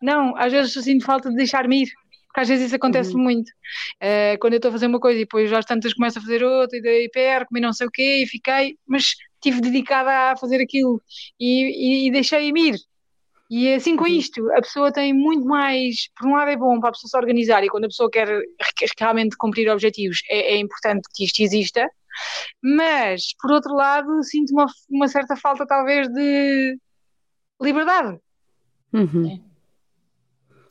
Não, 0.00 0.36
às 0.36 0.52
vezes 0.52 0.76
eu 0.76 0.82
sinto 0.82 1.04
falta 1.04 1.28
de 1.28 1.34
deixar-me 1.34 1.82
ir. 1.82 1.88
Porque 2.28 2.40
às 2.40 2.48
vezes 2.48 2.66
isso 2.66 2.76
acontece 2.76 3.14
uhum. 3.14 3.22
muito. 3.22 3.48
Uh, 3.96 4.38
quando 4.40 4.52
eu 4.52 4.58
estou 4.58 4.68
a 4.68 4.72
fazer 4.72 4.86
uma 4.86 5.00
coisa 5.00 5.18
e 5.18 5.22
depois 5.22 5.52
às 5.52 5.64
tantas 5.64 5.92
começo 5.92 6.20
a 6.20 6.22
fazer 6.22 6.44
outra 6.44 6.78
e 6.78 6.82
daí 6.82 7.08
perco-me 7.08 7.60
não 7.60 7.72
sei 7.72 7.88
o 7.88 7.90
quê 7.90 8.22
e 8.22 8.26
fiquei, 8.28 8.78
mas 8.86 9.14
estive 9.34 9.60
dedicada 9.60 10.32
a 10.32 10.36
fazer 10.36 10.62
aquilo 10.62 11.02
e, 11.40 12.04
e, 12.04 12.08
e 12.08 12.10
deixei-me 12.12 12.68
ir. 12.68 12.76
E 13.48 13.72
assim 13.74 13.96
com 13.96 14.04
uhum. 14.04 14.10
isto, 14.10 14.50
a 14.52 14.60
pessoa 14.60 14.92
tem 14.92 15.12
muito 15.12 15.46
mais. 15.46 16.08
Por 16.16 16.28
um 16.28 16.34
lado, 16.34 16.50
é 16.50 16.56
bom 16.56 16.80
para 16.80 16.88
a 16.88 16.92
pessoa 16.92 17.08
se 17.08 17.16
organizar 17.16 17.62
e 17.64 17.68
quando 17.68 17.84
a 17.84 17.88
pessoa 17.88 18.10
quer 18.10 18.28
realmente 18.98 19.36
cumprir 19.36 19.70
objetivos, 19.70 20.20
é, 20.28 20.54
é 20.54 20.56
importante 20.58 21.08
que 21.14 21.24
isto 21.24 21.40
exista. 21.40 21.88
Mas, 22.62 23.34
por 23.40 23.52
outro 23.52 23.74
lado, 23.74 24.22
sinto 24.24 24.50
uma, 24.52 24.66
uma 24.90 25.08
certa 25.08 25.36
falta, 25.36 25.66
talvez, 25.66 26.08
de 26.08 26.78
liberdade. 27.60 28.18
Uhum. 28.92 29.42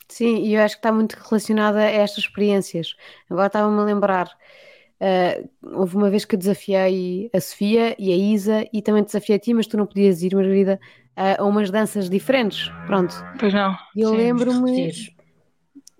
Sim, 0.08 0.42
e 0.44 0.54
eu 0.54 0.62
acho 0.62 0.76
que 0.76 0.80
está 0.80 0.92
muito 0.92 1.14
relacionada 1.14 1.80
a 1.80 1.90
estas 1.90 2.24
experiências. 2.24 2.94
Agora 3.28 3.48
estava-me 3.48 3.80
a 3.80 3.84
lembrar. 3.84 4.28
Uh, 4.98 5.78
houve 5.78 5.96
uma 5.96 6.08
vez 6.08 6.24
que 6.24 6.34
eu 6.34 6.38
desafiei 6.38 7.28
a 7.34 7.40
Sofia 7.40 7.94
e 7.98 8.12
a 8.12 8.16
Isa 8.16 8.66
e 8.72 8.80
também 8.80 9.04
desafiei 9.04 9.36
a 9.36 9.40
ti, 9.40 9.52
mas 9.52 9.66
tu 9.66 9.76
não 9.76 9.86
podias 9.86 10.22
ir, 10.22 10.34
Margarida, 10.34 10.80
a 11.16 11.42
umas 11.44 11.70
danças 11.70 12.10
diferentes. 12.10 12.68
Pronto. 12.86 13.14
Pois 13.38 13.52
não. 13.52 13.76
E 13.94 14.02
eu 14.02 14.12
lembro-me. 14.12 14.92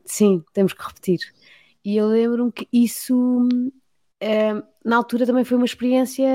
Sim, 0.04 0.44
temos 0.52 0.72
que 0.72 0.84
repetir. 0.84 1.20
E 1.84 1.96
eu 1.96 2.06
lembro-me 2.08 2.52
que 2.52 2.68
isso, 2.72 3.48
uh, 3.48 4.62
na 4.84 4.96
altura, 4.96 5.26
também 5.26 5.44
foi 5.44 5.56
uma 5.56 5.66
experiência. 5.66 6.28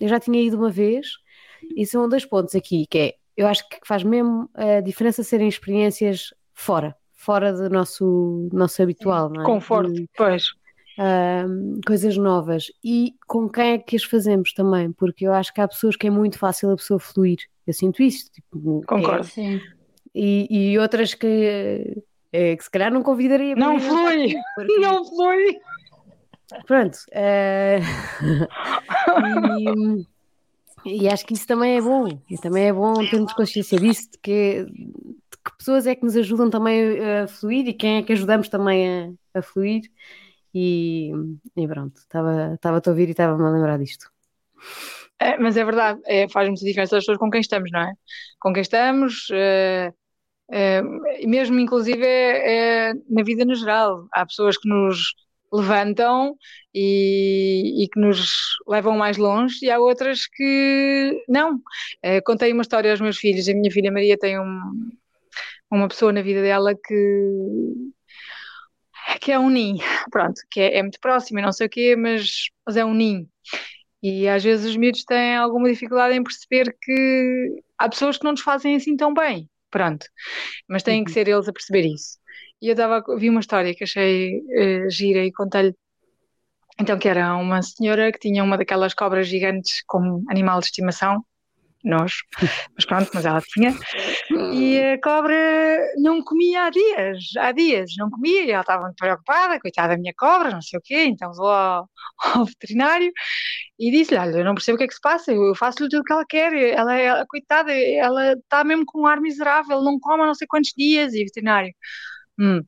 Eu 0.00 0.08
já 0.08 0.18
tinha 0.18 0.40
ido 0.42 0.56
uma 0.56 0.70
vez, 0.70 1.06
e 1.76 1.86
são 1.86 2.08
dois 2.08 2.24
pontos 2.24 2.54
aqui: 2.54 2.86
que 2.86 2.98
é 2.98 3.14
eu 3.36 3.46
acho 3.46 3.66
que 3.68 3.78
faz 3.86 4.02
mesmo 4.02 4.50
a 4.54 4.80
diferença 4.80 5.22
serem 5.22 5.48
experiências 5.48 6.34
fora, 6.52 6.94
fora 7.14 7.52
do 7.52 7.70
nosso, 7.70 8.48
nosso 8.52 8.82
habitual, 8.82 9.30
não 9.30 9.42
é? 9.42 9.44
Conforto, 9.46 9.92
de, 9.92 10.08
pois. 10.16 10.48
Uh, 10.98 11.80
coisas 11.86 12.18
novas 12.18 12.66
e 12.84 13.14
com 13.26 13.48
quem 13.48 13.72
é 13.72 13.78
que 13.78 13.96
as 13.96 14.02
fazemos 14.02 14.52
também, 14.52 14.92
porque 14.92 15.26
eu 15.26 15.32
acho 15.32 15.54
que 15.54 15.60
há 15.60 15.66
pessoas 15.66 15.96
que 15.96 16.06
é 16.06 16.10
muito 16.10 16.38
fácil 16.38 16.70
a 16.70 16.76
pessoa 16.76 17.00
fluir. 17.00 17.38
Eu 17.70 17.74
sinto 17.74 18.02
isso. 18.02 18.28
Tipo, 18.32 18.82
Concordo. 18.84 19.28
É, 19.38 19.60
e, 20.12 20.72
e, 20.72 20.78
outras 20.78 21.14
que, 21.14 22.02
é, 22.32 22.56
que 22.56 22.64
se 22.64 22.70
calhar 22.70 22.92
não 22.92 23.00
convidaria. 23.00 23.54
Não 23.54 23.78
flui! 23.78 24.34
Porque... 24.56 24.78
Não 24.78 25.04
flui! 25.04 25.56
Pronto. 26.66 26.98
Uh... 27.12 27.78
e, 30.84 31.04
e, 31.04 31.08
acho 31.08 31.24
que 31.24 31.34
isso 31.34 31.46
também 31.46 31.76
é 31.76 31.80
bom. 31.80 32.08
E 32.28 32.36
também 32.38 32.66
é 32.66 32.72
bom 32.72 32.94
termos 33.08 33.32
consciência 33.34 33.78
disso, 33.78 34.10
de 34.10 34.18
que, 34.18 34.64
de 34.64 35.38
que 35.44 35.56
pessoas 35.56 35.86
é 35.86 35.94
que 35.94 36.02
nos 36.02 36.16
ajudam 36.16 36.50
também 36.50 36.98
a 36.98 37.28
fluir 37.28 37.68
e 37.68 37.72
quem 37.72 37.98
é 37.98 38.02
que 38.02 38.14
ajudamos 38.14 38.48
também 38.48 39.16
a, 39.32 39.38
a 39.38 39.42
fluir. 39.42 39.82
E, 40.52 41.12
e 41.56 41.68
pronto, 41.68 42.00
estava-te 42.00 42.88
a 42.88 42.90
ouvir 42.90 43.06
e 43.06 43.12
estava-me 43.12 43.44
a 43.44 43.50
lembrar 43.50 43.78
disto. 43.78 44.10
É, 45.20 45.36
mas 45.38 45.56
é 45.56 45.64
verdade, 45.64 46.00
é, 46.06 46.28
faz 46.28 46.48
muita 46.48 46.64
diferença 46.64 46.96
as 46.96 47.02
pessoas 47.04 47.18
com 47.18 47.30
quem 47.30 47.40
estamos, 47.40 47.70
não 47.70 47.80
é? 47.80 47.92
Com 48.40 48.52
quem 48.54 48.62
estamos, 48.62 49.28
é, 49.32 49.92
é, 50.50 50.82
mesmo 51.26 51.58
inclusive 51.60 52.04
é, 52.04 52.90
é, 52.90 52.94
na 53.08 53.22
vida 53.22 53.44
no 53.44 53.54
geral. 53.54 54.06
Há 54.12 54.26
pessoas 54.26 54.56
que 54.58 54.68
nos 54.68 55.14
levantam 55.52 56.36
e, 56.74 57.84
e, 57.84 57.88
que 57.88 58.00
nos 58.00 58.56
levam 58.68 58.96
mais 58.96 59.16
longe, 59.18 59.58
e 59.62 59.70
há 59.70 59.78
outras 59.78 60.26
que 60.26 61.24
não. 61.28 61.60
É, 62.02 62.20
contei 62.22 62.52
uma 62.52 62.62
história 62.62 62.90
aos 62.90 63.00
meus 63.00 63.18
filhos. 63.18 63.48
A 63.48 63.54
minha 63.54 63.70
filha 63.70 63.92
Maria 63.92 64.16
tem 64.18 64.38
um, 64.40 64.60
uma 65.70 65.88
pessoa 65.88 66.12
na 66.12 66.22
vida 66.22 66.42
dela 66.42 66.74
que 66.74 67.90
que 69.20 69.32
é 69.32 69.38
um 69.38 69.50
ninho, 69.50 69.84
pronto, 70.10 70.40
que 70.50 70.60
é, 70.60 70.78
é 70.78 70.82
muito 70.82 71.00
próximo 71.00 71.38
e 71.38 71.42
não 71.42 71.52
sei 71.52 71.66
o 71.66 71.70
quê, 71.70 71.96
mas, 71.96 72.48
mas 72.66 72.76
é 72.76 72.84
um 72.84 72.94
ninho. 72.94 73.28
E 74.02 74.28
às 74.28 74.42
vezes 74.42 74.70
os 74.70 74.76
miúdos 74.76 75.04
têm 75.04 75.36
alguma 75.36 75.68
dificuldade 75.68 76.16
em 76.16 76.22
perceber 76.22 76.74
que 76.80 77.62
há 77.78 77.88
pessoas 77.88 78.16
que 78.16 78.24
não 78.24 78.32
nos 78.32 78.40
fazem 78.40 78.76
assim 78.76 78.96
tão 78.96 79.12
bem, 79.12 79.48
pronto, 79.70 80.06
mas 80.68 80.82
têm 80.82 81.04
que 81.04 81.10
uhum. 81.10 81.14
ser 81.14 81.28
eles 81.28 81.48
a 81.48 81.52
perceber 81.52 81.86
isso. 81.86 82.18
E 82.62 82.68
eu 82.68 82.72
estava, 82.72 83.02
vi 83.16 83.28
uma 83.28 83.40
história 83.40 83.74
que 83.74 83.84
achei 83.84 84.38
uh, 84.38 84.90
gira 84.90 85.24
e 85.24 85.32
contei-lhe 85.32 85.74
então 86.78 86.98
que 86.98 87.08
era 87.08 87.36
uma 87.36 87.60
senhora 87.60 88.10
que 88.10 88.18
tinha 88.18 88.42
uma 88.42 88.56
daquelas 88.56 88.94
cobras 88.94 89.28
gigantes 89.28 89.82
como 89.86 90.24
animal 90.30 90.60
de 90.60 90.66
estimação 90.66 91.22
nós, 91.84 92.12
mas 92.74 92.84
pronto, 92.84 93.10
mas 93.14 93.24
ela 93.24 93.40
tinha. 93.40 93.74
E 94.52 94.78
a 94.78 95.00
cobra 95.00 95.34
não 95.96 96.22
comia 96.22 96.64
há 96.64 96.70
dias, 96.70 97.18
há 97.38 97.52
dias, 97.52 97.92
não 97.96 98.10
comia, 98.10 98.44
e 98.44 98.50
ela 98.50 98.60
estava 98.60 98.82
muito 98.82 98.96
preocupada, 98.96 99.60
coitada 99.60 99.94
da 99.94 99.98
minha 99.98 100.12
cobra, 100.16 100.50
não 100.50 100.62
sei 100.62 100.78
o 100.78 100.82
quê, 100.82 101.04
então 101.04 101.32
vou 101.32 101.48
ao, 101.48 101.88
ao 102.34 102.44
veterinário 102.44 103.10
e 103.78 103.90
disse-lhe, 103.90 104.20
olha, 104.20 104.38
eu 104.38 104.44
não 104.44 104.54
percebo 104.54 104.76
o 104.76 104.78
que 104.78 104.84
é 104.84 104.88
que 104.88 104.94
se 104.94 105.00
passa, 105.00 105.32
eu 105.32 105.54
faço-lhe 105.54 105.88
tudo 105.88 106.00
o 106.02 106.04
que 106.04 106.12
ela 106.12 106.24
quer, 106.28 106.52
ela, 106.52 106.94
ela 106.94 107.26
coitada, 107.26 107.72
ela 107.72 108.34
está 108.34 108.62
mesmo 108.62 108.84
com 108.86 109.02
um 109.02 109.06
ar 109.06 109.20
miserável, 109.20 109.82
não 109.82 109.98
come 109.98 110.22
há 110.22 110.26
não 110.26 110.34
sei 110.34 110.46
quantos 110.46 110.72
dias, 110.76 111.14
e 111.14 111.24
veterinário. 111.24 111.72
Hum. 112.38 112.62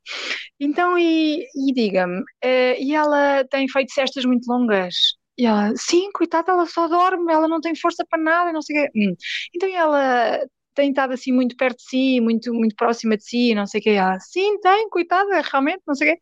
Então, 0.61 0.98
e, 0.98 1.46
e 1.55 1.72
diga-me, 1.75 2.20
uh, 2.20 2.77
e 2.79 2.94
ela 2.94 3.44
tem 3.51 3.68
feito 3.68 3.92
cestas 3.92 4.25
muito 4.25 4.46
longas? 4.46 4.94
E 5.38 5.47
ela, 5.47 5.73
sim, 5.77 6.11
coitada, 6.12 6.53
ela 6.53 6.66
só 6.66 6.88
dorme, 6.88 7.33
ela 7.33 7.49
não 7.49 7.61
tem 7.61 7.75
força 7.75 8.05
para 8.09 8.23
nada, 8.23 8.53
não 8.53 8.62
sei 8.62 8.79
o 8.79 8.83
quê. 8.85 8.90
Hum. 8.97 9.14
Então 9.55 9.68
ela 9.68 10.40
tem 10.75 10.90
estado 10.90 11.12
assim 11.12 11.33
muito 11.33 11.57
perto 11.57 11.79
de 11.79 11.85
si, 11.88 12.21
muito, 12.21 12.53
muito 12.55 12.75
próxima 12.77 13.16
de 13.16 13.25
si, 13.25 13.55
não 13.55 13.66
sei 13.66 13.81
o 13.81 13.83
quê. 13.85 13.90
Ela, 13.90 14.18
sim, 14.21 14.59
tem, 14.61 14.88
coitada, 14.90 15.40
realmente, 15.42 15.83
não 15.87 15.95
sei 15.95 16.12
o 16.12 16.14
quê. 16.14 16.21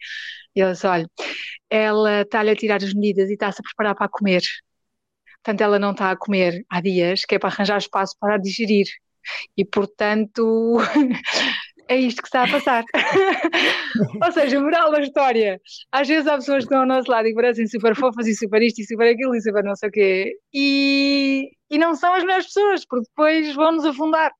E 0.56 0.60
ela 0.62 0.72
disse, 0.72 0.86
olha, 0.86 1.10
ela 1.70 2.22
está-lhe 2.22 2.50
a 2.50 2.56
tirar 2.56 2.82
as 2.84 2.94
medidas 2.94 3.30
e 3.30 3.34
está-se 3.34 3.60
a 3.60 3.64
preparar 3.64 3.94
para 3.96 4.08
comer. 4.10 4.42
Portanto, 5.42 5.60
ela 5.62 5.78
não 5.78 5.92
está 5.92 6.10
a 6.10 6.16
comer 6.16 6.64
há 6.68 6.80
dias, 6.80 7.24
que 7.24 7.34
é 7.34 7.38
para 7.38 7.48
arranjar 7.50 7.78
espaço 7.78 8.14
para 8.20 8.36
digerir. 8.38 8.86
E, 9.56 9.64
portanto, 9.64 10.78
é 11.90 11.96
isto 11.96 12.22
que 12.22 12.28
está 12.28 12.44
a 12.44 12.48
passar. 12.48 12.84
Ou 14.24 14.32
seja, 14.32 14.60
moral 14.60 14.92
da 14.92 15.00
história. 15.00 15.60
Às 15.90 16.06
vezes 16.06 16.28
há 16.28 16.36
pessoas 16.36 16.58
que 16.58 16.64
estão 16.66 16.80
ao 16.80 16.86
nosso 16.86 17.10
lado 17.10 17.26
e 17.26 17.34
parecem 17.34 17.66
super 17.66 17.96
fofas 17.96 18.28
e 18.28 18.34
super 18.34 18.62
isto 18.62 18.80
e 18.80 18.86
super 18.86 19.12
aquilo 19.12 19.34
e 19.34 19.42
super 19.42 19.64
não 19.64 19.74
sei 19.74 19.88
o 19.88 19.92
quê. 19.92 20.36
E, 20.54 21.50
e 21.68 21.78
não 21.78 21.96
são 21.96 22.14
as 22.14 22.22
melhores 22.22 22.46
pessoas, 22.46 22.86
porque 22.86 23.08
depois 23.08 23.54
vão-nos 23.56 23.84
afundar. 23.84 24.30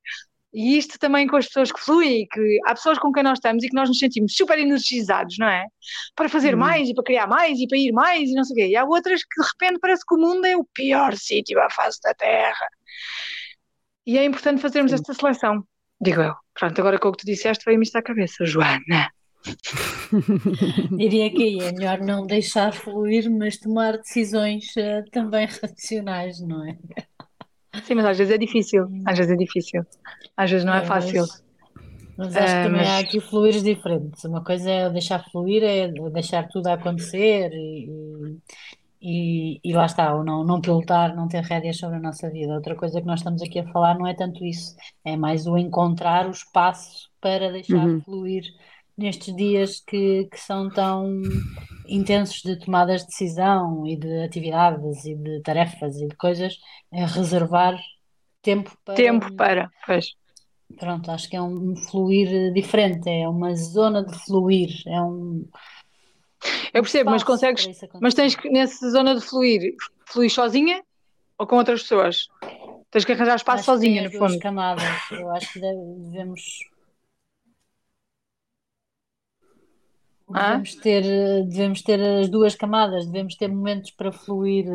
E 0.55 0.79
isto 0.79 0.97
também 0.99 1.27
com 1.27 1.37
as 1.37 1.47
pessoas 1.47 1.73
que 1.73 1.81
fluem, 1.81 2.27
que 2.31 2.59
há 2.67 2.75
pessoas 2.75 2.99
com 2.99 3.13
quem 3.13 3.25
nós 3.25 3.39
estamos 3.39 3.65
e 3.65 3.69
que 3.69 3.75
nós 3.75 3.89
nos 3.89 3.99
sentimos 3.99 4.37
super 4.37 4.59
energizados, 4.59 5.37
não 5.37 5.49
é? 5.49 5.67
Para 6.15 6.29
fazer 6.29 6.55
uhum. 6.55 6.61
mais 6.61 6.89
e 6.89 6.95
para 6.95 7.05
criar 7.05 7.27
mais 7.27 7.59
e 7.59 7.67
para 7.67 7.79
ir 7.79 7.93
mais 7.93 8.31
e 8.31 8.35
não 8.35 8.45
sei 8.45 8.55
o 8.55 8.57
quê. 8.59 8.73
E 8.73 8.77
há 8.77 8.85
outras 8.85 9.23
que 9.25 9.43
de 9.43 9.49
repente 9.49 9.81
parece 9.81 10.05
que 10.07 10.15
o 10.15 10.19
mundo 10.19 10.45
é 10.45 10.57
o 10.57 10.65
pior 10.73 11.17
sítio 11.17 11.61
à 11.61 11.69
face 11.69 12.01
da 12.03 12.15
Terra. 12.15 12.69
E 14.07 14.19
é 14.19 14.25
importante 14.25 14.63
fazermos 14.63 14.93
Sim. 14.93 14.97
esta 14.97 15.15
seleção. 15.15 15.65
Digo 16.01 16.23
eu. 16.23 16.35
Pronto, 16.55 16.81
agora 16.81 16.99
com 16.99 17.09
o 17.09 17.13
que 17.13 17.19
tu 17.19 17.27
disseste 17.27 17.65
veio-me 17.65 17.85
isto 17.85 17.97
à 17.97 18.03
cabeça, 18.03 18.45
Joana. 18.45 19.13
Diria 20.97 21.31
que 21.31 21.63
é 21.63 21.73
melhor 21.73 22.01
não 22.01 22.27
deixar 22.27 22.73
fluir, 22.73 23.31
mas 23.31 23.57
tomar 23.59 23.97
decisões 23.99 24.67
uh, 24.77 25.09
também 25.11 25.47
racionais, 25.47 26.41
não 26.41 26.67
é? 26.67 26.77
Sim, 27.85 27.95
mas 27.95 28.07
às 28.07 28.19
vezes 28.19 28.35
é 28.35 28.39
difícil. 28.39 28.89
Às 29.07 29.19
vezes 29.19 29.33
é 29.33 29.37
difícil. 29.37 29.87
Às 30.37 30.51
vezes 30.51 30.65
não 30.65 30.75
é, 30.75 30.83
é 30.83 30.85
fácil. 30.85 31.25
Mas, 32.17 32.35
mas 32.35 32.37
acho 32.37 32.47
que 32.47 32.63
também 32.65 32.81
mas... 32.81 32.89
há 32.89 32.99
aqui 32.99 33.21
fluires 33.21 33.63
diferentes. 33.63 34.25
Uma 34.25 34.45
coisa 34.45 34.71
é 34.71 34.91
deixar 34.91 35.25
fluir, 35.31 35.63
é 35.63 35.89
deixar 36.13 36.49
tudo 36.49 36.67
acontecer 36.67 37.51
e, 37.53 37.89
e, 39.01 39.61
e 39.65 39.73
lá 39.73 39.87
está, 39.87 40.15
ou 40.15 40.23
não, 40.23 40.45
não 40.45 40.61
pilotar, 40.61 41.17
não 41.17 41.27
ter 41.27 41.43
rédeas 41.43 41.79
sobre 41.79 41.97
a 41.97 42.01
nossa 42.01 42.29
vida. 42.29 42.55
Outra 42.55 42.75
coisa 42.75 43.01
que 43.01 43.07
nós 43.07 43.21
estamos 43.21 43.41
aqui 43.43 43.59
a 43.59 43.73
falar 43.73 43.99
não 43.99 44.07
é 44.07 44.15
tanto 44.15 44.45
isso, 44.45 44.77
é 45.05 45.17
mais 45.17 45.47
o 45.47 45.57
encontrar 45.57 46.27
o 46.27 46.31
espaço 46.31 47.09
para 47.21 47.51
deixar 47.51 47.87
uhum. 47.87 48.01
fluir 48.03 48.45
nestes 48.97 49.35
dias 49.35 49.81
que, 49.81 50.29
que 50.31 50.39
são 50.39 50.69
tão 50.69 51.23
intensos 51.89 52.43
de 52.43 52.57
tomadas 52.57 53.01
de 53.01 53.07
decisão 53.07 53.87
e 53.87 53.97
de 53.97 54.23
atividades 54.23 55.05
e 55.07 55.15
de 55.15 55.41
tarefas 55.41 55.97
e 55.97 56.07
de 56.07 56.17
coisas, 56.17 56.59
é 56.93 57.05
reservar 57.07 57.81
tempo 58.43 58.77
para. 58.85 58.95
Tempo 58.95 59.35
para, 59.35 59.71
pois. 59.87 60.15
Pronto, 60.79 61.11
acho 61.11 61.29
que 61.29 61.35
é 61.35 61.43
um 61.43 61.75
fluir 61.75 62.53
diferente, 62.53 63.09
é 63.09 63.29
uma 63.29 63.55
zona 63.57 64.05
de 64.05 64.17
fluir, 64.25 64.71
é 64.87 65.03
um 65.03 65.49
eu 66.73 66.83
percebo, 66.83 67.11
mas 67.11 67.23
consegues. 67.23 67.69
Mas 68.01 68.15
tens 68.15 68.35
que, 68.35 68.49
nessa 68.49 68.91
zona 68.91 69.15
de 69.15 69.21
fluir, 69.21 69.75
fluir 70.07 70.31
sozinha 70.31 70.83
ou 71.39 71.47
com 71.47 71.57
outras 71.57 71.83
pessoas? 71.83 72.29
Tens 72.91 73.05
que 73.05 73.13
arranjar 73.13 73.37
espaço 73.37 73.61
acho 73.61 73.73
sozinha, 73.73 74.03
no 74.03 74.11
fundo. 74.11 74.39
camadas. 74.39 74.85
Eu 75.11 75.31
acho 75.31 75.53
que 75.53 75.61
devemos. 75.61 76.43
Ah? 80.33 80.57
Devemos, 80.57 80.75
ter, 80.77 81.03
devemos 81.47 81.83
ter 81.83 82.01
as 82.01 82.29
duas 82.29 82.55
camadas, 82.55 83.07
devemos 83.07 83.35
ter 83.35 83.49
momentos 83.49 83.91
para 83.91 84.13
fluir 84.13 84.67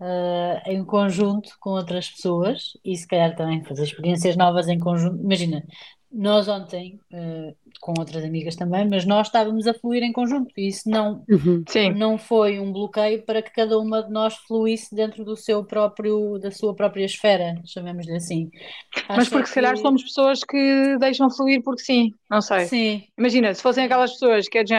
uh, 0.00 0.70
em 0.70 0.84
conjunto 0.84 1.50
com 1.58 1.70
outras 1.70 2.08
pessoas 2.08 2.76
e 2.84 2.96
se 2.96 3.06
calhar 3.06 3.34
também 3.34 3.64
fazer 3.64 3.84
experiências 3.84 4.36
novas 4.36 4.68
em 4.68 4.78
conjunto. 4.78 5.20
Imagina, 5.22 5.64
nós 6.12 6.48
ontem, 6.48 7.00
uh, 7.12 7.54
com 7.80 7.94
outras 7.98 8.24
amigas 8.24 8.56
também, 8.56 8.88
mas 8.88 9.04
nós 9.04 9.26
estávamos 9.26 9.66
a 9.66 9.74
fluir 9.74 10.02
em 10.02 10.12
conjunto 10.12 10.52
e 10.56 10.68
isso 10.68 10.88
não, 10.88 11.24
uhum. 11.28 11.64
não 11.94 12.16
foi 12.16 12.58
um 12.58 12.72
bloqueio 12.72 13.22
para 13.22 13.42
que 13.42 13.52
cada 13.52 13.78
uma 13.78 14.02
de 14.02 14.10
nós 14.10 14.34
fluísse 14.46 14.94
dentro 14.94 15.24
do 15.24 15.36
seu 15.36 15.64
próprio, 15.64 16.38
da 16.38 16.50
sua 16.50 16.74
própria 16.74 17.04
esfera, 17.04 17.60
chamemos-lhe 17.66 18.16
assim. 18.16 18.50
Acho 18.94 19.06
mas 19.08 19.28
porque 19.28 19.44
que... 19.44 19.48
se 19.48 19.54
calhar 19.56 19.76
somos 19.76 20.02
pessoas 20.02 20.40
que 20.42 20.96
deixam 20.98 21.30
fluir 21.30 21.62
porque 21.62 21.82
sim, 21.82 22.12
não 22.30 22.40
sei. 22.40 22.66
Sim. 22.66 23.02
Imagina, 23.18 23.52
se 23.52 23.62
fossem 23.62 23.84
aquelas 23.84 24.12
pessoas 24.12 24.48
que 24.48 24.58
é 24.58 24.64
de 24.64 24.74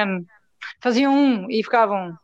faziam 0.82 1.14
um 1.14 1.50
e 1.50 1.64
ficavam 1.64 2.18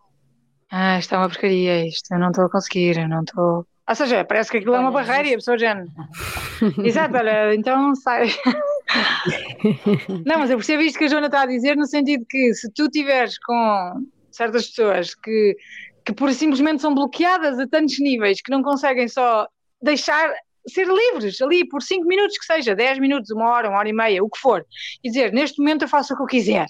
ah, 0.72 0.98
isto 0.98 1.14
é 1.14 1.18
uma 1.18 1.30
porcaria, 1.30 1.88
isto 1.88 2.12
eu 2.14 2.20
não 2.20 2.30
estou 2.30 2.46
a 2.46 2.50
conseguir, 2.50 2.98
eu 2.98 3.08
não 3.08 3.22
estou 3.22 3.68
ou 3.88 3.96
seja, 3.96 4.24
parece 4.24 4.50
que 4.50 4.58
aquilo 4.58 4.76
é 4.76 4.80
uma 4.80 4.92
barreira 4.92 5.28
e 5.28 5.34
a 5.34 5.38
pessoa 5.38 5.58
já. 5.58 5.76
Exato, 6.84 7.18
olha, 7.18 7.54
então 7.54 7.94
sai. 7.96 8.30
Não, 10.26 10.40
mas 10.40 10.50
eu 10.50 10.58
percebo 10.58 10.84
isto 10.84 10.98
que 10.98 11.06
a 11.06 11.08
Joana 11.08 11.28
está 11.28 11.42
a 11.42 11.46
dizer, 11.46 11.76
no 11.76 11.86
sentido 11.86 12.26
que 12.30 12.54
se 12.54 12.72
tu 12.74 12.90
tiveres 12.90 13.38
com 13.40 14.06
certas 14.32 14.68
pessoas 14.68 15.16
que, 15.16 15.56
que 16.06 16.14
por 16.14 16.32
simplesmente 16.34 16.82
são 16.82 16.94
bloqueadas 16.94 17.60
a 17.60 17.68
tantos 17.68 18.00
níveis 18.00 18.42
que 18.42 18.52
não 18.52 18.62
conseguem 18.62 19.08
só 19.08 19.48
deixar 19.82 20.34
ser 20.68 20.88
livres 20.88 21.42
ali 21.42 21.68
por 21.68 21.82
5 21.82 22.06
minutos 22.08 22.38
que 22.38 22.46
seja, 22.46 22.76
10 22.76 23.00
minutos, 23.00 23.32
uma 23.32 23.50
hora, 23.50 23.70
uma 23.70 23.78
hora 23.78 23.90
e 23.90 23.94
meia, 23.94 24.24
o 24.24 24.30
que 24.30 24.40
for, 24.40 24.66
e 25.04 25.10
dizer 25.10 25.34
neste 25.34 25.60
momento 25.60 25.84
eu 25.84 25.90
faço 25.90 26.14
o 26.14 26.18
que 26.18 26.24
eu 26.24 26.28
quiser. 26.28 26.68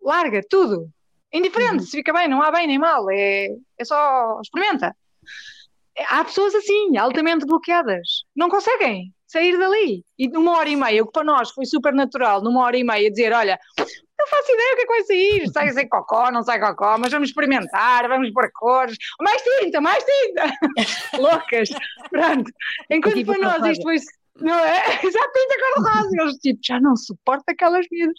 Larga 0.00 0.40
tudo. 0.48 0.88
Indiferente, 1.32 1.78
uhum. 1.78 1.80
se 1.80 1.96
fica 1.96 2.12
bem, 2.12 2.28
não 2.28 2.42
há 2.42 2.50
bem 2.50 2.66
nem 2.66 2.78
mal, 2.78 3.10
é, 3.10 3.48
é 3.78 3.84
só 3.84 4.38
experimenta 4.40 4.94
há 6.08 6.24
pessoas 6.24 6.54
assim, 6.54 6.96
altamente 6.96 7.46
bloqueadas. 7.46 8.24
Não 8.34 8.48
conseguem. 8.48 9.12
Sair 9.32 9.58
dali. 9.58 10.04
E 10.18 10.28
numa 10.28 10.56
hora 10.56 10.68
e 10.68 10.76
meia, 10.76 11.02
o 11.02 11.06
que 11.06 11.12
para 11.12 11.24
nós 11.24 11.50
foi 11.50 11.64
super 11.64 11.92
natural, 11.92 12.42
numa 12.42 12.62
hora 12.62 12.76
e 12.76 12.84
meia, 12.84 13.10
dizer: 13.10 13.32
olha, 13.32 13.58
não 13.78 14.26
faço 14.28 14.52
ideia 14.52 14.72
o 14.72 14.76
que 14.76 14.82
é 14.82 14.86
que 14.86 14.92
vai 14.92 15.02
sair, 15.02 15.48
sai 15.52 15.70
sem 15.70 15.88
cocó, 15.88 16.30
não 16.30 16.42
sai 16.42 16.60
cocó, 16.60 16.96
mas 16.98 17.10
vamos 17.10 17.30
experimentar, 17.30 18.08
vamos 18.08 18.32
pôr 18.32 18.50
cores, 18.54 18.96
mais 19.20 19.42
tinta, 19.42 19.80
mais 19.80 20.04
tinta, 20.04 20.52
loucas, 21.18 21.70
pronto. 22.10 22.50
Enquanto 22.90 23.14
tipo 23.14 23.32
para 23.32 23.58
nós 23.60 23.72
isto 23.72 23.82
foi 23.82 23.96
não 24.40 24.58
é? 24.58 24.82
Já 25.02 25.28
pinta 25.28 25.56
cor 25.74 25.84
rosa. 25.84 26.10
Eles 26.20 26.36
tipo, 26.36 26.60
já 26.64 26.80
não 26.80 26.96
suporta 26.96 27.52
aquelas 27.52 27.86
miúdas. 27.90 28.16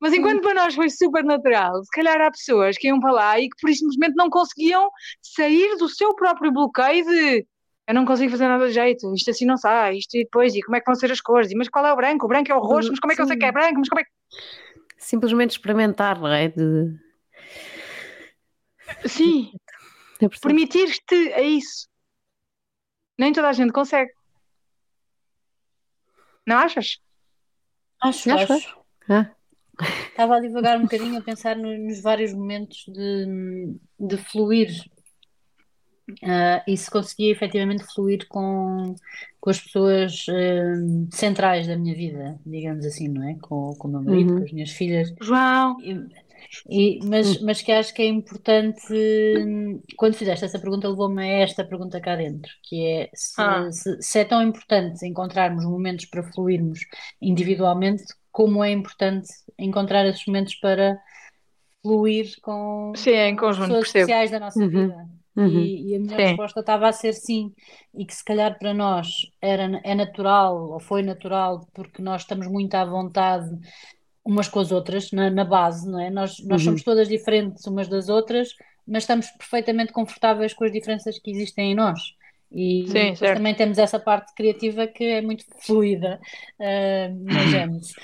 Mas 0.00 0.12
enquanto 0.12 0.42
para 0.42 0.54
nós 0.54 0.74
foi 0.74 0.90
super 0.90 1.24
natural, 1.24 1.82
se 1.84 1.90
calhar 1.90 2.20
há 2.20 2.30
pessoas 2.30 2.76
que 2.76 2.88
iam 2.88 2.98
para 2.98 3.12
lá 3.12 3.40
e 3.40 3.48
que 3.48 3.56
por 3.60 3.70
isso 3.70 3.80
simplesmente 3.80 4.16
não 4.16 4.28
conseguiam 4.28 4.90
sair 5.20 5.76
do 5.76 5.88
seu 5.88 6.14
próprio 6.14 6.52
bloqueio 6.52 7.04
de 7.06 7.46
eu 7.86 7.94
não 7.94 8.04
consigo 8.04 8.30
fazer 8.30 8.48
nada 8.48 8.66
de 8.68 8.72
jeito, 8.72 9.12
isto 9.14 9.30
assim 9.30 9.44
não 9.44 9.56
sai, 9.56 9.96
isto 9.96 10.14
e 10.16 10.24
depois, 10.24 10.54
e 10.54 10.62
como 10.62 10.76
é 10.76 10.80
que 10.80 10.86
vão 10.86 10.94
ser 10.94 11.10
as 11.10 11.20
cores, 11.20 11.50
e, 11.50 11.54
mas 11.54 11.68
qual 11.68 11.84
é 11.84 11.92
o 11.92 11.96
branco? 11.96 12.26
O 12.26 12.28
branco 12.28 12.50
é 12.50 12.54
o 12.54 12.60
roxo, 12.60 12.90
mas 12.90 13.00
como 13.00 13.12
é 13.12 13.16
que 13.16 13.22
eu 13.22 13.26
sei 13.26 13.36
que 13.36 13.44
é 13.44 13.52
branco? 13.52 13.78
Mas 13.78 13.88
como 13.88 14.00
é 14.00 14.04
que... 14.04 14.10
Simplesmente 14.96 15.50
experimentar, 15.50 16.20
não 16.20 16.28
é? 16.28 16.48
De... 16.48 16.96
Sim, 19.06 19.52
permitir-te 20.40 21.32
a 21.34 21.42
isso. 21.42 21.88
Nem 23.18 23.32
toda 23.32 23.48
a 23.48 23.52
gente 23.52 23.72
consegue. 23.72 24.12
Não 26.46 26.56
achas? 26.56 27.00
Acho, 28.00 28.32
acho. 28.32 28.52
acho. 28.52 28.78
Ah. 29.08 29.30
Estava 30.08 30.36
a 30.36 30.40
divagar 30.40 30.78
um 30.78 30.82
bocadinho 30.82 31.18
a 31.18 31.22
pensar 31.22 31.56
nos 31.56 32.00
vários 32.00 32.32
momentos 32.32 32.84
de, 32.88 33.76
de 33.98 34.16
fluir 34.16 34.70
uh, 36.10 36.62
e 36.66 36.76
se 36.76 36.90
conseguia 36.90 37.32
efetivamente 37.32 37.84
fluir 37.94 38.26
com, 38.28 38.94
com 39.40 39.50
as 39.50 39.60
pessoas 39.60 40.26
uh, 40.28 41.08
centrais 41.10 41.66
da 41.66 41.76
minha 41.76 41.94
vida, 41.94 42.38
digamos 42.44 42.84
assim, 42.84 43.08
não 43.08 43.28
é? 43.28 43.36
Com, 43.40 43.74
com 43.78 43.88
o 43.88 43.90
meu 43.90 44.02
marido, 44.02 44.32
uhum. 44.32 44.38
com 44.38 44.44
as 44.44 44.52
minhas 44.52 44.70
filhas. 44.70 45.14
João! 45.20 45.76
E, 46.68 46.98
mas, 47.04 47.40
mas 47.40 47.62
que 47.62 47.72
acho 47.72 47.94
que 47.94 48.02
é 48.02 48.06
importante, 48.06 48.92
quando 49.96 50.14
fizeste 50.14 50.44
essa 50.44 50.58
pergunta, 50.58 50.88
levou-me 50.88 51.22
a 51.22 51.42
esta 51.42 51.64
pergunta 51.64 52.00
cá 52.00 52.14
dentro, 52.14 52.52
que 52.62 52.84
é 52.84 53.10
se, 53.14 53.40
ah. 53.40 53.70
se, 53.70 54.02
se, 54.02 54.18
é 54.18 54.24
tão 54.24 54.42
importante 54.42 55.06
encontrarmos 55.06 55.64
momentos 55.64 56.04
para 56.06 56.22
fluirmos 56.22 56.80
individualmente, 57.22 58.04
como 58.30 58.62
é 58.62 58.70
importante 58.70 59.28
encontrar 59.58 60.06
esses 60.06 60.26
momentos 60.26 60.54
para 60.56 60.98
fluir 61.82 62.32
com 62.42 62.92
sim, 62.96 63.10
em 63.10 63.36
conjunto, 63.36 63.68
pessoas 63.68 63.92
percebo. 63.92 63.98
especiais 64.00 64.30
da 64.30 64.40
nossa 64.40 64.60
uhum. 64.60 64.68
vida. 64.68 65.08
Uhum. 65.34 65.60
E, 65.60 65.92
e, 65.92 65.96
a 65.96 65.98
minha 65.98 66.16
sim. 66.16 66.22
resposta 66.24 66.60
estava 66.60 66.88
a 66.88 66.92
ser 66.92 67.14
sim, 67.14 67.52
e 67.94 68.04
que 68.04 68.14
se 68.14 68.24
calhar 68.24 68.58
para 68.58 68.74
nós 68.74 69.08
era, 69.40 69.80
é 69.82 69.94
natural, 69.94 70.72
ou 70.72 70.78
foi 70.78 71.02
natural, 71.02 71.66
porque 71.72 72.02
nós 72.02 72.22
estamos 72.22 72.46
muito 72.46 72.74
à 72.74 72.84
vontade 72.84 73.48
umas 74.24 74.48
com 74.48 74.60
as 74.60 74.70
outras 74.70 75.10
na, 75.10 75.30
na 75.30 75.44
base, 75.44 75.90
não 75.90 75.98
é? 75.98 76.10
Nós, 76.10 76.38
nós 76.44 76.60
uhum. 76.60 76.66
somos 76.66 76.82
todas 76.82 77.08
diferentes 77.08 77.66
umas 77.66 77.88
das 77.88 78.08
outras, 78.08 78.54
mas 78.86 79.04
estamos 79.04 79.30
perfeitamente 79.30 79.92
confortáveis 79.92 80.54
com 80.54 80.64
as 80.64 80.72
diferenças 80.72 81.18
que 81.18 81.30
existem 81.30 81.72
em 81.72 81.74
nós. 81.74 82.14
E 82.50 82.84
Sim, 82.88 83.14
também 83.18 83.54
temos 83.54 83.78
essa 83.78 83.98
parte 83.98 84.34
criativa 84.34 84.86
que 84.86 85.04
é 85.04 85.22
muito 85.22 85.44
fluida 85.64 86.20
uh, 86.60 87.24
na 87.24 87.46
Gênesis. 87.46 87.94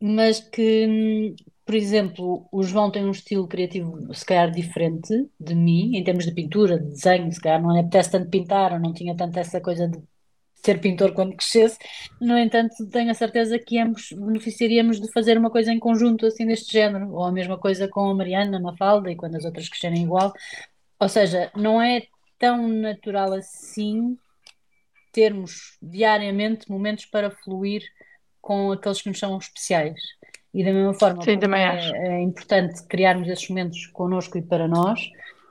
mas 0.00 0.40
que, 0.40 1.34
por 1.64 1.74
exemplo, 1.74 2.46
o 2.50 2.62
João 2.62 2.90
tem 2.90 3.04
um 3.04 3.10
estilo 3.10 3.46
criativo 3.46 4.12
se 4.14 4.24
calhar 4.24 4.50
diferente 4.50 5.28
de 5.38 5.54
mim, 5.54 5.96
em 5.96 6.02
termos 6.04 6.24
de 6.24 6.32
pintura, 6.32 6.78
de 6.78 6.88
desenho, 6.90 7.30
se 7.32 7.40
calhar 7.40 7.62
não 7.62 7.72
lhe 7.72 7.80
apetece 7.80 8.10
tanto 8.10 8.30
pintar, 8.30 8.72
ou 8.72 8.80
não 8.80 8.92
tinha 8.92 9.16
tanto 9.16 9.38
essa 9.38 9.60
coisa 9.60 9.88
de 9.88 9.98
ser 10.54 10.80
pintor 10.80 11.12
quando 11.12 11.36
crescesse. 11.36 11.78
No 12.20 12.38
entanto, 12.38 12.74
tenho 12.90 13.10
a 13.10 13.14
certeza 13.14 13.58
que 13.58 13.78
ambos 13.78 14.12
beneficiaríamos 14.12 15.00
de 15.00 15.10
fazer 15.12 15.36
uma 15.38 15.50
coisa 15.50 15.72
em 15.72 15.78
conjunto 15.78 16.26
assim 16.26 16.46
deste 16.46 16.72
género, 16.72 17.12
ou 17.12 17.24
a 17.24 17.32
mesma 17.32 17.58
coisa 17.58 17.88
com 17.88 18.10
a 18.10 18.14
Mariana, 18.14 18.58
a 18.58 18.60
Mafalda 18.60 19.10
e 19.10 19.16
quando 19.16 19.36
as 19.36 19.44
outras 19.44 19.68
crescerem 19.68 20.02
igual. 20.02 20.32
Ou 20.98 21.08
seja, 21.08 21.50
não 21.56 21.80
é 21.80 22.02
tão 22.38 22.68
natural 22.68 23.32
assim 23.34 24.16
termos 25.12 25.76
diariamente 25.82 26.70
momentos 26.70 27.04
para 27.06 27.30
fluir 27.30 27.82
com 28.40 28.72
aqueles 28.72 29.02
que 29.02 29.08
nos 29.08 29.18
são 29.18 29.36
especiais. 29.38 30.00
E 30.54 30.64
da 30.64 30.72
mesma 30.72 30.94
forma, 30.94 31.22
Sim, 31.22 31.38
é, 31.94 32.08
é, 32.08 32.20
importante 32.20 32.86
criarmos 32.86 33.28
esses 33.28 33.48
momentos 33.48 33.86
connosco 33.86 34.36
e 34.36 34.42
para 34.42 34.68
nós. 34.68 35.00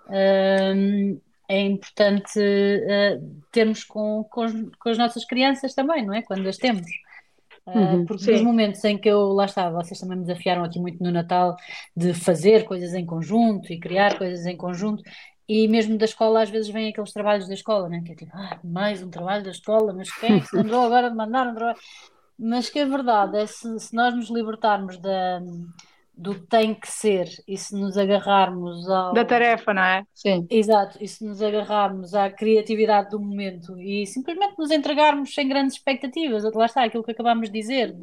Hum, 0.08 1.20
é 1.48 1.60
importante 1.62 2.40
uh, 2.40 3.42
termos 3.52 3.84
com, 3.84 4.24
com, 4.30 4.72
com, 4.80 4.90
as 4.90 4.98
nossas 4.98 5.26
crianças 5.26 5.74
também, 5.74 6.06
não 6.06 6.14
é? 6.14 6.22
Quando 6.22 6.48
as 6.48 6.56
temos. 6.56 6.86
Uh, 7.66 7.78
uhum, 7.78 8.06
porque 8.06 8.24
sim. 8.24 8.32
nos 8.32 8.42
momentos 8.42 8.84
em 8.86 8.98
que 8.98 9.10
eu 9.10 9.34
lá 9.34 9.46
estava, 9.46 9.84
vocês 9.84 10.00
também 10.00 10.18
me 10.18 10.26
desafiaram 10.26 10.64
aqui 10.64 10.80
muito 10.80 11.04
no 11.04 11.12
Natal 11.12 11.56
de 11.96 12.14
fazer 12.14 12.64
coisas 12.64 12.94
em 12.94 13.06
conjunto 13.06 13.72
e 13.72 13.80
criar 13.80 14.18
coisas 14.18 14.46
em 14.46 14.56
conjunto, 14.56 15.04
e 15.48 15.68
mesmo 15.68 15.98
da 15.98 16.06
escola 16.06 16.42
às 16.42 16.50
vezes 16.50 16.70
vêm 16.70 16.90
aqueles 16.90 17.12
trabalhos 17.12 17.48
da 17.48 17.54
escola, 17.54 17.90
né? 17.90 18.02
que 18.06 18.14
é 18.14 18.16
tipo, 18.16 18.32
ah, 18.34 18.58
mais 18.64 19.04
um 19.04 19.10
trabalho 19.10 19.44
da 19.44 19.52
escola, 19.52 19.94
mas 19.94 20.10
quem 20.10 20.38
é 20.38 20.40
que 20.40 20.48
se 20.48 20.56
lembrou 20.56 20.82
agora 20.86 21.10
de 21.10 21.16
mandar 21.16 21.48
um 21.48 21.54
trabalho? 21.54 21.78
Mas 22.44 22.70
que 22.70 22.80
a 22.80 22.86
verdade 22.86 23.38
é 23.38 23.46
se, 23.46 23.80
se 23.80 23.96
nós 23.96 24.16
nos 24.16 24.30
libertarmos 24.30 24.98
da 24.98 25.40
do 26.22 26.36
tem 26.36 26.76
que 26.76 26.88
ser 26.92 27.28
e 27.48 27.58
se 27.58 27.76
nos 27.76 27.98
agarrarmos 27.98 28.88
ao... 28.88 29.14
Da 29.14 29.26
tarefa, 29.26 29.74
não 29.74 29.82
é? 29.82 30.04
Sim. 30.14 30.46
Exato, 30.52 30.98
e 31.02 31.08
se 31.08 31.26
nos 31.26 31.42
agarrarmos 31.42 32.14
à 32.14 32.30
criatividade 32.30 33.10
do 33.10 33.20
momento 33.20 33.80
e 33.80 34.06
simplesmente 34.06 34.54
nos 34.58 34.70
entregarmos 34.70 35.34
sem 35.34 35.48
grandes 35.48 35.78
expectativas, 35.78 36.44
lá 36.54 36.66
está 36.66 36.84
aquilo 36.84 37.04
que 37.04 37.12
acabámos 37.12 37.50
de 37.50 37.60
dizer, 37.60 37.96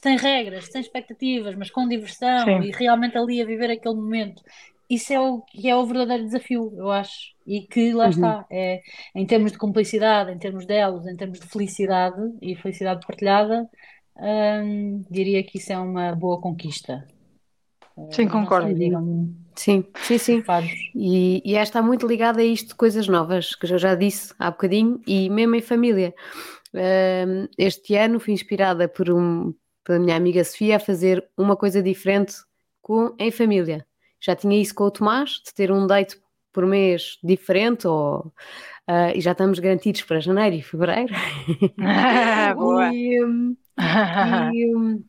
sem 0.00 0.16
regras, 0.16 0.66
sem 0.66 0.80
expectativas, 0.80 1.56
mas 1.56 1.70
com 1.70 1.88
diversão 1.88 2.44
Sim. 2.44 2.60
e 2.62 2.70
realmente 2.70 3.18
ali 3.18 3.42
a 3.42 3.46
viver 3.46 3.70
aquele 3.70 3.96
momento. 3.96 4.42
Isso 4.94 5.12
é 5.12 5.20
o 5.20 5.40
que 5.40 5.68
é 5.68 5.76
o 5.76 5.86
verdadeiro 5.86 6.24
desafio, 6.24 6.72
eu 6.76 6.90
acho. 6.90 7.34
E 7.46 7.62
que 7.62 7.92
lá 7.92 8.04
uhum. 8.04 8.10
está, 8.10 8.46
é, 8.50 8.80
em 9.14 9.26
termos 9.26 9.52
de 9.52 9.58
cumplicidade, 9.58 10.32
em 10.32 10.38
termos 10.38 10.64
de 10.66 10.74
elos, 10.74 11.06
em 11.06 11.16
termos 11.16 11.40
de 11.40 11.46
felicidade 11.46 12.20
e 12.40 12.54
felicidade 12.54 13.06
partilhada, 13.06 13.68
hum, 14.16 15.04
diria 15.10 15.42
que 15.42 15.58
isso 15.58 15.72
é 15.72 15.78
uma 15.78 16.14
boa 16.14 16.40
conquista. 16.40 17.06
Sim, 18.10 18.28
concordo. 18.28 18.68
Sim, 19.54 19.84
sim, 20.02 20.18
sim. 20.18 20.42
E, 20.94 21.42
e 21.44 21.54
esta 21.54 21.78
está 21.78 21.82
muito 21.82 22.06
ligada 22.06 22.40
a 22.40 22.44
isto 22.44 22.68
de 22.68 22.74
coisas 22.74 23.06
novas, 23.06 23.54
que 23.54 23.66
eu 23.66 23.78
já 23.78 23.94
disse 23.94 24.34
há 24.38 24.50
bocadinho, 24.50 25.00
e 25.06 25.30
mesmo 25.30 25.54
em 25.54 25.60
família. 25.60 26.14
Uh, 26.72 27.48
este 27.56 27.94
ano 27.94 28.18
fui 28.18 28.32
inspirada 28.32 28.88
por 28.88 29.10
um, 29.10 29.54
pela 29.84 29.98
minha 29.98 30.16
amiga 30.16 30.42
Sofia 30.42 30.76
a 30.76 30.80
fazer 30.80 31.24
uma 31.36 31.56
coisa 31.56 31.80
diferente 31.80 32.34
com, 32.82 33.14
em 33.18 33.30
família. 33.30 33.86
Já 34.24 34.34
tinha 34.34 34.60
isso 34.60 34.74
com 34.74 34.84
o 34.84 34.90
Tomás, 34.90 35.42
de 35.44 35.52
ter 35.52 35.70
um 35.70 35.86
date 35.86 36.18
por 36.52 36.64
mês 36.64 37.18
diferente, 37.22 37.86
ou, 37.86 38.32
uh, 38.88 39.12
e 39.14 39.20
já 39.20 39.32
estamos 39.32 39.58
garantidos 39.58 40.02
para 40.02 40.20
janeiro 40.20 40.56
e 40.56 40.62
fevereiro. 40.62 41.12
Ah, 41.80 42.54
boa! 42.56 42.94
e, 42.94 43.22
um, 43.24 43.56
e 44.52 44.76
um, 44.76 45.04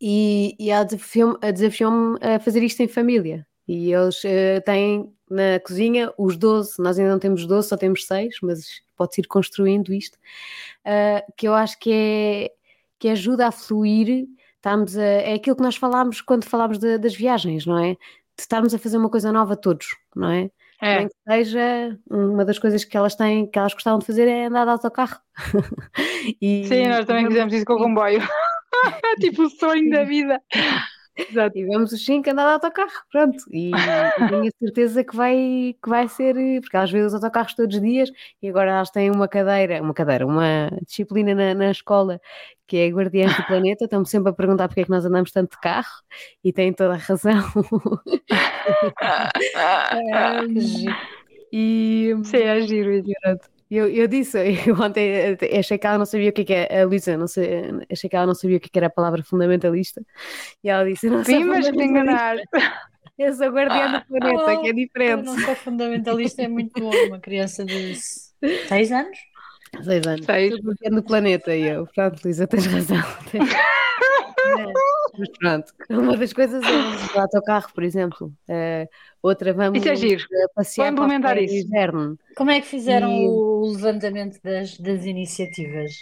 e, 0.00 0.56
e 0.58 0.70
ela 0.70 0.84
desafiou-me 0.84 1.52
desafiou 1.52 2.18
a 2.20 2.38
fazer 2.38 2.62
isto 2.62 2.82
em 2.82 2.88
família. 2.88 3.46
E 3.66 3.92
eles 3.92 4.22
uh, 4.24 4.60
têm 4.64 5.12
na 5.30 5.60
cozinha 5.60 6.12
os 6.16 6.36
12, 6.36 6.82
nós 6.82 6.98
ainda 6.98 7.12
não 7.12 7.18
temos 7.18 7.46
12, 7.46 7.68
só 7.68 7.76
temos 7.76 8.06
6, 8.06 8.36
mas 8.42 8.82
pode-se 8.96 9.20
ir 9.20 9.26
construindo 9.26 9.92
isto, 9.92 10.16
uh, 10.16 11.32
que 11.36 11.46
eu 11.46 11.54
acho 11.54 11.78
que, 11.78 11.92
é, 11.92 12.52
que 12.98 13.08
ajuda 13.08 13.46
a 13.46 13.52
fluir. 13.52 14.26
Estamos 14.56 14.96
a, 14.96 15.02
é 15.02 15.34
aquilo 15.34 15.54
que 15.54 15.62
nós 15.62 15.76
falámos 15.76 16.20
quando 16.20 16.44
falámos 16.44 16.78
de, 16.78 16.98
das 16.98 17.14
viagens, 17.14 17.64
não 17.64 17.78
é? 17.78 17.96
De 18.38 18.42
estarmos 18.42 18.72
a 18.72 18.78
fazer 18.78 18.98
uma 18.98 19.10
coisa 19.10 19.32
nova 19.32 19.56
todos, 19.56 19.96
não 20.14 20.30
é? 20.30 20.50
É. 20.80 20.98
Nem 20.98 21.08
que 21.08 21.14
seja, 21.28 21.98
uma 22.08 22.44
das 22.44 22.58
coisas 22.58 22.84
que 22.84 22.96
elas 22.96 23.16
têm, 23.16 23.50
que 23.50 23.58
elas 23.58 23.74
gostavam 23.74 23.98
de 23.98 24.06
fazer 24.06 24.28
é 24.28 24.46
andar 24.46 24.64
de 24.64 24.70
autocarro. 24.70 25.18
e, 26.40 26.64
Sim, 26.66 26.86
nós 26.86 27.04
também 27.04 27.26
fizemos 27.26 27.52
isso 27.52 27.64
com 27.64 27.74
o 27.74 27.78
comboio. 27.78 28.20
tipo 29.20 29.42
o 29.42 29.50
sonho 29.50 29.90
da 29.90 30.04
vida. 30.04 30.40
Exato. 31.18 31.52
Tivemos 31.52 31.92
os 31.92 32.04
5 32.04 32.30
andar 32.30 32.44
de 32.44 32.52
autocarro, 32.52 32.92
pronto. 33.10 33.38
E 33.50 33.72
tenho 34.28 34.46
a 34.46 34.50
certeza 34.58 35.02
que 35.02 35.16
vai, 35.16 35.74
que 35.82 35.88
vai 35.88 36.08
ser, 36.08 36.34
porque 36.60 36.76
elas 36.76 36.90
veem 36.90 37.04
os 37.04 37.14
autocarros 37.14 37.54
todos 37.54 37.74
os 37.74 37.82
dias 37.82 38.10
e 38.40 38.48
agora 38.48 38.70
elas 38.70 38.90
têm 38.90 39.10
uma 39.10 39.26
cadeira, 39.26 39.82
uma 39.82 39.92
cadeira, 39.92 40.24
uma 40.24 40.70
disciplina 40.86 41.34
na, 41.34 41.54
na 41.54 41.70
escola 41.70 42.20
que 42.66 42.76
é 42.76 42.88
Guardiães 42.88 43.34
do 43.36 43.44
Planeta. 43.46 43.84
Estão-me 43.84 44.06
sempre 44.06 44.30
a 44.30 44.34
perguntar 44.34 44.68
porque 44.68 44.82
é 44.82 44.84
que 44.84 44.90
nós 44.90 45.04
andamos 45.04 45.32
tanto 45.32 45.52
de 45.52 45.60
carro 45.60 46.02
e 46.44 46.52
têm 46.52 46.72
toda 46.72 46.94
a 46.94 46.98
razão. 46.98 47.42
um, 50.44 50.54
e 51.52 52.14
Sim, 52.24 52.36
é 52.36 52.60
giro, 52.60 53.02
é 53.24 53.57
eu, 53.70 53.88
eu 53.88 54.08
disse, 54.08 54.38
eu 54.66 54.74
ontem 54.80 55.36
achei 55.58 55.78
que 55.78 55.86
ela 55.86 55.98
não 55.98 56.06
sabia 56.06 56.30
o 56.30 56.32
que, 56.32 56.42
é 56.42 56.44
que 56.44 56.54
é, 56.54 56.82
a 56.82 56.86
Luísa, 56.86 57.16
não 57.16 57.26
sei, 57.26 57.48
achei 57.90 58.08
que 58.08 58.16
ela 58.16 58.26
não 58.26 58.34
sabia 58.34 58.56
o 58.56 58.60
que, 58.60 58.66
é 58.66 58.70
que 58.70 58.78
era 58.78 58.86
a 58.86 58.90
palavra 58.90 59.22
fundamentalista, 59.22 60.02
e 60.62 60.68
ela 60.68 60.84
disse, 60.84 61.08
não 61.08 61.24
Sim, 61.24 61.44
mas 61.44 61.70
me 61.70 61.84
enganar. 61.84 62.36
Eu 63.18 63.34
sou 63.34 63.48
guardiã 63.48 63.98
do 63.98 64.06
planeta, 64.06 64.54
oh, 64.54 64.60
que 64.60 64.68
é 64.68 64.72
diferente. 64.72 65.10
Eu 65.10 65.24
não 65.24 65.38
sou 65.40 65.56
fundamentalista, 65.56 66.42
é 66.42 66.46
muito 66.46 66.80
bom, 66.80 66.94
uma 67.08 67.18
criança 67.18 67.64
de 67.64 67.96
6 68.68 68.92
anos? 68.92 69.18
Seis 69.82 70.06
anos. 70.06 70.26
Seis. 70.26 70.54
Estou 70.54 70.90
no 70.90 71.02
planeta 71.02 71.54
e 71.54 71.68
eu, 71.68 71.86
pronto, 71.94 72.20
Luísa, 72.24 72.46
tens 72.48 72.66
razão. 72.66 73.02
Mas 75.18 75.28
pronto, 75.38 75.72
uma 75.90 76.16
das 76.16 76.32
coisas 76.32 76.62
é 76.62 76.66
vamos 76.66 77.16
ao 77.16 77.22
autocarro, 77.22 77.72
por 77.74 77.82
exemplo. 77.82 78.32
Uh, 78.48 78.88
outra 79.22 79.52
vamos 79.52 79.78
isso 79.78 79.88
é 79.88 79.96
giro. 79.96 80.24
passear 80.54 80.92
Vou 80.92 81.04
implementar 81.04 81.38
isso. 81.38 81.66
inverno. 81.66 82.18
Como 82.36 82.50
é 82.50 82.60
que 82.60 82.66
fizeram 82.66 83.10
e... 83.12 83.28
o 83.28 83.72
levantamento 83.72 84.40
das, 84.42 84.78
das 84.78 85.04
iniciativas? 85.04 85.92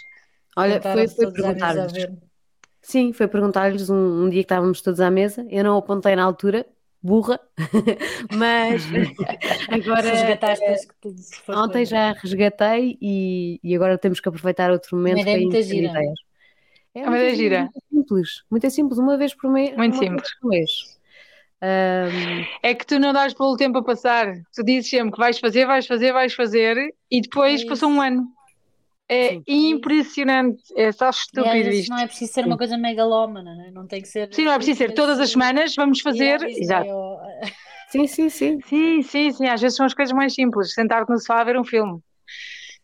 Olha, 0.55 0.81
foi, 0.81 1.07
foi 1.07 1.31
perguntar-lhes. 1.31 2.07
Sim, 2.81 3.11
foi 3.11 3.27
perguntar-lhes 3.27 3.89
um, 3.89 4.25
um 4.25 4.29
dia 4.29 4.41
que 4.41 4.45
estávamos 4.45 4.81
todos 4.81 5.01
à 5.01 5.11
mesa. 5.11 5.45
Eu 5.49 5.63
não 5.63 5.77
apontei 5.77 6.15
na 6.15 6.23
altura, 6.23 6.65
burra, 7.07 7.39
mas 8.35 8.83
agora 9.71 10.11
ontem 11.63 11.85
já 11.85 12.11
resgatei 12.11 12.97
e, 13.01 13.59
e 13.63 13.75
agora 13.75 13.97
temos 13.97 14.19
que 14.19 14.27
aproveitar 14.27 14.69
outro 14.69 14.97
momento 14.97 15.23
para 15.23 15.37
ir 15.37 15.47
ideias. 15.47 16.19
É 16.93 17.07
uma 17.07 17.17
ideia 17.17 17.35
gira. 17.35 17.59
Muito 17.61 17.79
simples, 17.89 18.43
muito 18.51 18.69
simples, 18.69 18.99
uma 18.99 19.17
vez 19.17 19.33
por 19.33 19.49
mês. 19.51 19.75
Muito 19.77 19.97
simples. 19.97 20.27
Por 20.41 20.49
mês. 20.49 20.69
Um... 21.61 22.45
É 22.61 22.75
que 22.75 22.85
tu 22.85 22.99
não 22.99 23.13
dás 23.13 23.33
pelo 23.33 23.55
tempo 23.55 23.77
a 23.77 23.83
passar. 23.83 24.33
Tu 24.53 24.63
dizes 24.63 24.89
sempre 24.89 25.11
que 25.11 25.17
vais 25.17 25.39
fazer, 25.39 25.65
vais 25.65 25.87
fazer, 25.87 26.11
vais 26.11 26.33
fazer 26.33 26.93
e 27.09 27.21
depois 27.21 27.61
é 27.61 27.65
passou 27.67 27.89
um 27.89 28.01
ano. 28.01 28.27
É 29.09 29.29
Sim. 29.29 29.43
impressionante, 29.47 30.61
é 30.75 30.91
só 30.91 31.09
estúpido 31.09 31.69
isto. 31.69 31.89
Não 31.89 31.99
é 31.99 32.07
preciso 32.07 32.33
ser 32.33 32.45
uma 32.45 32.57
coisa 32.57 32.77
megalómana, 32.77 33.55
né? 33.55 33.71
não 33.71 33.87
tem 33.87 34.01
que 34.01 34.07
ser. 34.07 34.33
Sim, 34.33 34.43
não 34.43 34.51
é 34.51 34.57
preciso 34.57 34.79
ser 34.79 34.93
todas 34.93 35.17
as 35.19 35.31
semanas, 35.31 35.73
vamos 35.75 36.01
fazer. 36.01 36.43
Exato. 36.43 36.89
Sim, 37.89 38.05
sim, 38.05 38.29
sim. 38.29 38.59
Sim, 38.65 39.01
sim, 39.01 39.31
sim. 39.31 39.47
Às 39.47 39.61
vezes 39.61 39.77
são 39.77 39.85
as 39.85 39.93
coisas 39.93 40.13
mais 40.13 40.33
simples. 40.33 40.73
Sentar-te 40.73 41.09
no 41.09 41.17
sofá 41.17 41.39
a 41.39 41.43
ver 41.45 41.57
um 41.57 41.63
filme. 41.63 42.01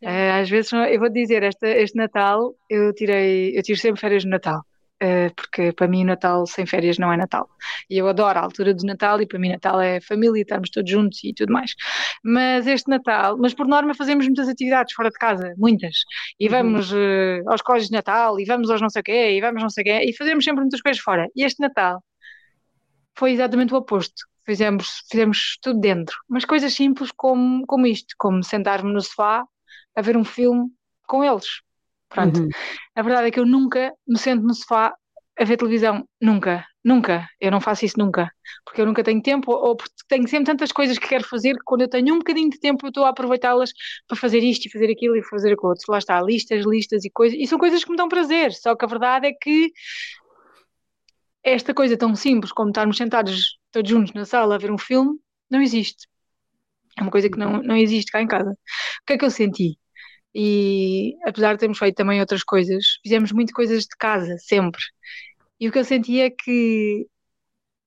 Uh, 0.02 0.42
às 0.42 0.50
vezes, 0.50 0.72
eu 0.72 1.00
vou 1.00 1.10
dizer, 1.10 1.44
este, 1.44 1.68
este 1.82 1.98
Natal 1.98 2.56
eu 2.70 2.94
tirei, 2.94 3.58
eu 3.58 3.64
tiro 3.64 3.80
sempre 3.80 4.00
férias 4.00 4.24
no 4.24 4.32
Natal. 4.32 4.62
Uh, 5.04 5.34
porque 5.36 5.74
para 5.74 5.86
mim 5.86 6.06
Natal 6.06 6.48
sem 6.48 6.66
férias 6.66 6.98
não 6.98 7.12
é 7.12 7.18
Natal. 7.18 7.50
E 7.90 7.98
eu 7.98 8.08
adoro 8.08 8.40
a 8.40 8.42
altura 8.42 8.74
de 8.74 8.86
Natal 8.86 9.22
e 9.22 9.28
para 9.28 9.38
mim 9.38 9.50
Natal 9.50 9.82
é 9.82 10.00
família, 10.00 10.42
estarmos 10.42 10.70
todos 10.70 10.90
juntos 10.90 11.22
e 11.26 11.34
tudo 11.34 11.52
mais. 11.52 11.74
Mas 12.24 12.66
este 12.68 12.90
Natal, 12.90 13.38
mas 13.38 13.54
por 13.54 13.68
norma 13.68 13.94
fazemos 13.94 14.26
muitas 14.26 14.48
atividades 14.48 14.94
fora 14.94 15.10
de 15.10 15.18
casa, 15.18 15.54
muitas. 15.58 16.04
E 16.40 16.46
uhum. 16.46 16.52
vamos 16.52 16.94
uh, 16.94 17.44
aos 17.48 17.62
colégios 17.62 17.90
de 17.90 17.96
Natal 17.98 18.40
e 18.40 18.46
vamos 18.46 18.70
aos 18.70 18.80
não 18.80 18.90
sei 18.90 19.02
o 19.02 19.04
quê 19.04 19.32
e 19.32 19.42
vamos 19.42 19.62
não 19.62 19.70
sei 19.70 19.82
o 19.82 19.86
quê 19.86 20.04
e 20.06 20.16
fazemos 20.16 20.46
sempre 20.46 20.62
muitas 20.62 20.82
coisas 20.82 21.02
fora. 21.02 21.28
E 21.36 21.44
este 21.44 21.62
Natal 21.62 22.02
foi 23.16 23.32
exatamente 23.32 23.74
o 23.74 23.78
oposto. 23.78 24.26
Fizemos, 24.46 25.04
fizemos 25.10 25.58
tudo 25.62 25.80
dentro, 25.80 26.16
mas 26.30 26.46
coisas 26.46 26.74
simples 26.74 27.12
como, 27.12 27.66
como 27.66 27.88
isto, 27.88 28.14
como 28.18 28.44
sentar-me 28.44 28.92
no 28.92 29.02
sofá 29.02 29.46
a 29.96 30.02
ver 30.02 30.18
um 30.18 30.24
filme 30.24 30.70
com 31.08 31.24
eles. 31.24 31.62
Pronto. 32.14 32.42
Uhum. 32.42 32.50
A 32.96 33.02
verdade 33.02 33.28
é 33.28 33.32
que 33.32 33.40
eu 33.40 33.46
nunca 33.46 33.94
me 34.08 34.18
sento 34.18 34.44
no 34.44 34.54
sofá 34.54 34.94
a 35.40 35.44
ver 35.44 35.58
televisão. 35.58 36.08
Nunca, 36.22 36.66
nunca. 36.84 37.28
Eu 37.40 37.52
não 37.52 37.60
faço 37.60 37.86
isso 37.86 37.98
nunca. 37.98 38.32
Porque 38.64 38.82
eu 38.82 38.86
nunca 38.86 39.04
tenho 39.04 39.22
tempo, 39.22 39.52
ou 39.52 39.76
porque 39.76 39.94
tenho 40.08 40.28
sempre 40.28 40.46
tantas 40.46 40.72
coisas 40.72 40.98
que 40.98 41.08
quero 41.08 41.24
fazer 41.24 41.54
que 41.54 41.64
quando 41.66 41.82
eu 41.82 41.90
tenho 41.90 42.14
um 42.14 42.20
bocadinho 42.20 42.50
de 42.50 42.60
tempo 42.60 42.86
eu 42.86 42.90
estou 42.90 43.06
a 43.06 43.10
aproveitá-las 43.10 43.72
para 44.08 44.18
fazer 44.18 44.40
isto 44.40 44.68
e 44.68 44.72
fazer 44.72 44.92
aquilo 44.92 45.16
e 45.16 45.24
fazer 45.24 45.54
aquilo 45.54 45.70
outro. 45.70 45.86
Lá 45.90 45.98
está, 45.98 46.22
listas, 46.22 46.66
listas 46.66 47.04
e 47.04 47.10
coisas. 47.10 47.38
E 47.40 47.48
são 47.48 47.58
coisas 47.58 47.84
que 47.84 47.90
me 47.90 47.98
dão 47.98 48.08
prazer. 48.08 48.54
Só 48.54 48.76
que 48.76 48.86
a 48.86 48.88
verdade 48.88 49.28
é 49.28 49.34
que 49.34 49.72
esta 51.44 51.74
coisa 51.74 51.98
tão 51.98 52.16
simples 52.16 52.54
como 52.54 52.70
estarmos 52.70 52.96
sentados 52.96 53.58
todos 53.72 53.90
juntos 53.90 54.14
na 54.14 54.24
sala 54.24 54.56
a 54.56 54.58
ver 54.58 54.72
um 54.72 54.78
filme 54.78 55.20
não 55.50 55.62
existe. 55.62 56.08
É 56.98 57.02
uma 57.02 57.12
coisa 57.12 57.30
que 57.30 57.38
não, 57.38 57.62
não 57.62 57.76
existe 57.76 58.12
cá 58.12 58.22
em 58.22 58.28
casa. 58.28 58.52
O 58.52 59.06
que 59.06 59.14
é 59.14 59.18
que 59.18 59.26
eu 59.26 59.32
senti? 59.32 59.78
E 60.36 61.16
apesar 61.26 61.54
de 61.54 61.60
termos 61.60 61.78
feito 61.78 61.96
também 61.96 62.20
outras 62.20 62.44
coisas, 62.44 62.84
fizemos 63.04 63.32
muito 63.32 63.54
coisas 63.54 63.84
de 63.84 63.96
casa, 63.98 64.38
sempre. 64.40 64.82
E 65.60 65.68
o 65.68 65.72
que 65.72 65.80
eu 65.80 65.86
senti 65.86 66.20
é 66.20 66.30
que 66.30 67.08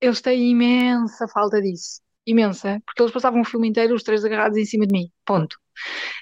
eles 0.01 0.21
têm 0.21 0.51
imensa 0.51 1.27
falta 1.27 1.61
disso. 1.61 2.01
Imensa, 2.25 2.81
porque 2.85 3.01
eles 3.01 3.11
passavam 3.11 3.41
o 3.41 3.45
filme 3.45 3.69
inteiro 3.69 3.95
os 3.95 4.03
três 4.03 4.23
agarrados 4.25 4.57
em 4.57 4.65
cima 4.65 4.85
de 4.85 4.93
mim, 4.93 5.09
ponto. 5.25 5.57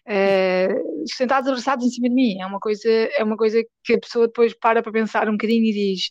Uh, 0.07 1.07
sentados 1.07 1.47
abraçados 1.49 1.85
em 1.85 1.89
cima 1.89 2.09
de 2.09 2.15
mim, 2.15 2.39
é 2.41 2.45
uma 2.45 2.59
coisa, 2.59 2.89
é 2.89 3.23
uma 3.23 3.37
coisa 3.37 3.63
que 3.83 3.93
a 3.93 3.99
pessoa 3.99 4.27
depois 4.27 4.53
para 4.53 4.83
para 4.83 4.91
pensar 4.91 5.27
um 5.27 5.33
bocadinho 5.33 5.65
e 5.65 5.73
diz 5.73 6.09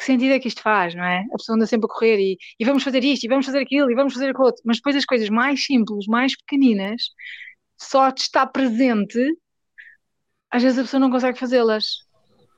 que 0.00 0.04
sentido 0.04 0.32
é 0.32 0.40
que 0.40 0.48
isto 0.48 0.62
faz, 0.62 0.94
não 0.94 1.04
é? 1.04 1.24
A 1.32 1.36
pessoa 1.36 1.56
anda 1.56 1.66
sempre 1.66 1.84
a 1.86 1.92
correr 1.92 2.18
e, 2.18 2.38
e 2.58 2.64
vamos 2.64 2.82
fazer 2.82 3.04
isto, 3.04 3.24
e 3.24 3.28
vamos 3.28 3.44
fazer 3.44 3.58
aquilo, 3.58 3.90
e 3.90 3.94
vamos 3.94 4.14
fazer 4.14 4.30
aquilo 4.30 4.46
outro, 4.46 4.62
mas 4.64 4.78
depois 4.78 4.96
as 4.96 5.04
coisas 5.04 5.28
mais 5.28 5.62
simples, 5.62 6.06
mais 6.06 6.34
pequeninas, 6.38 7.02
só 7.80 8.10
de 8.10 8.20
estar 8.20 8.46
presente, 8.46 9.18
às 10.50 10.62
vezes 10.62 10.78
a 10.78 10.82
pessoa 10.82 11.00
não 11.00 11.10
consegue 11.10 11.38
fazê-las. 11.38 11.86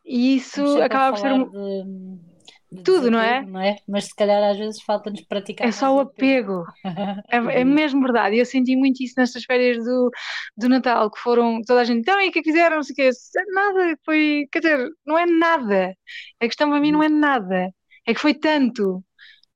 E 0.05 0.37
isso 0.37 0.83
acaba 0.83 1.15
por 1.15 1.21
ser 1.21 1.33
um. 1.33 1.49
De, 1.49 2.77
de 2.79 2.83
Tudo, 2.83 3.11
não 3.11 3.21
é? 3.21 3.43
não 3.45 3.61
é? 3.61 3.77
Mas 3.87 4.07
se 4.07 4.17
calhar 4.17 4.43
às 4.43 4.59
vezes 4.59 4.83
falta-nos 4.83 5.21
praticar. 5.23 5.69
É 5.69 5.71
só 5.71 5.95
o 5.95 6.01
apego. 6.01 6.65
é, 7.31 7.61
é, 7.61 7.65
mesmo 7.65 8.01
verdade. 8.03 8.37
Eu 8.37 8.47
senti 8.47 8.75
muito 8.75 9.03
isso 9.03 9.15
nestas 9.17 9.45
férias 9.45 9.85
do, 9.85 10.11
do 10.57 10.69
Natal, 10.69 11.11
que 11.11 11.21
foram 11.21 11.61
toda 11.63 11.83
a 11.83 11.85
gente, 11.85 12.01
então, 12.01 12.21
e 12.21 12.29
o 12.29 12.33
que 12.33 12.41
é 12.41 12.43
que 12.43 12.51
fizeram? 12.51 12.77
Não 12.77 12.83
sei 12.83 12.93
o 12.93 12.97
quê. 12.97 13.11
Nada, 13.53 13.99
foi. 14.05 14.49
Quer 14.51 14.59
dizer, 14.61 14.91
não 15.07 15.19
é 15.19 15.27
nada. 15.27 15.95
A 16.41 16.47
questão 16.47 16.69
para 16.69 16.81
mim 16.81 16.91
não 16.91 17.03
é 17.03 17.09
nada. 17.09 17.71
É 18.07 18.15
que 18.15 18.21
foi 18.21 18.35
tanto. 18.35 19.05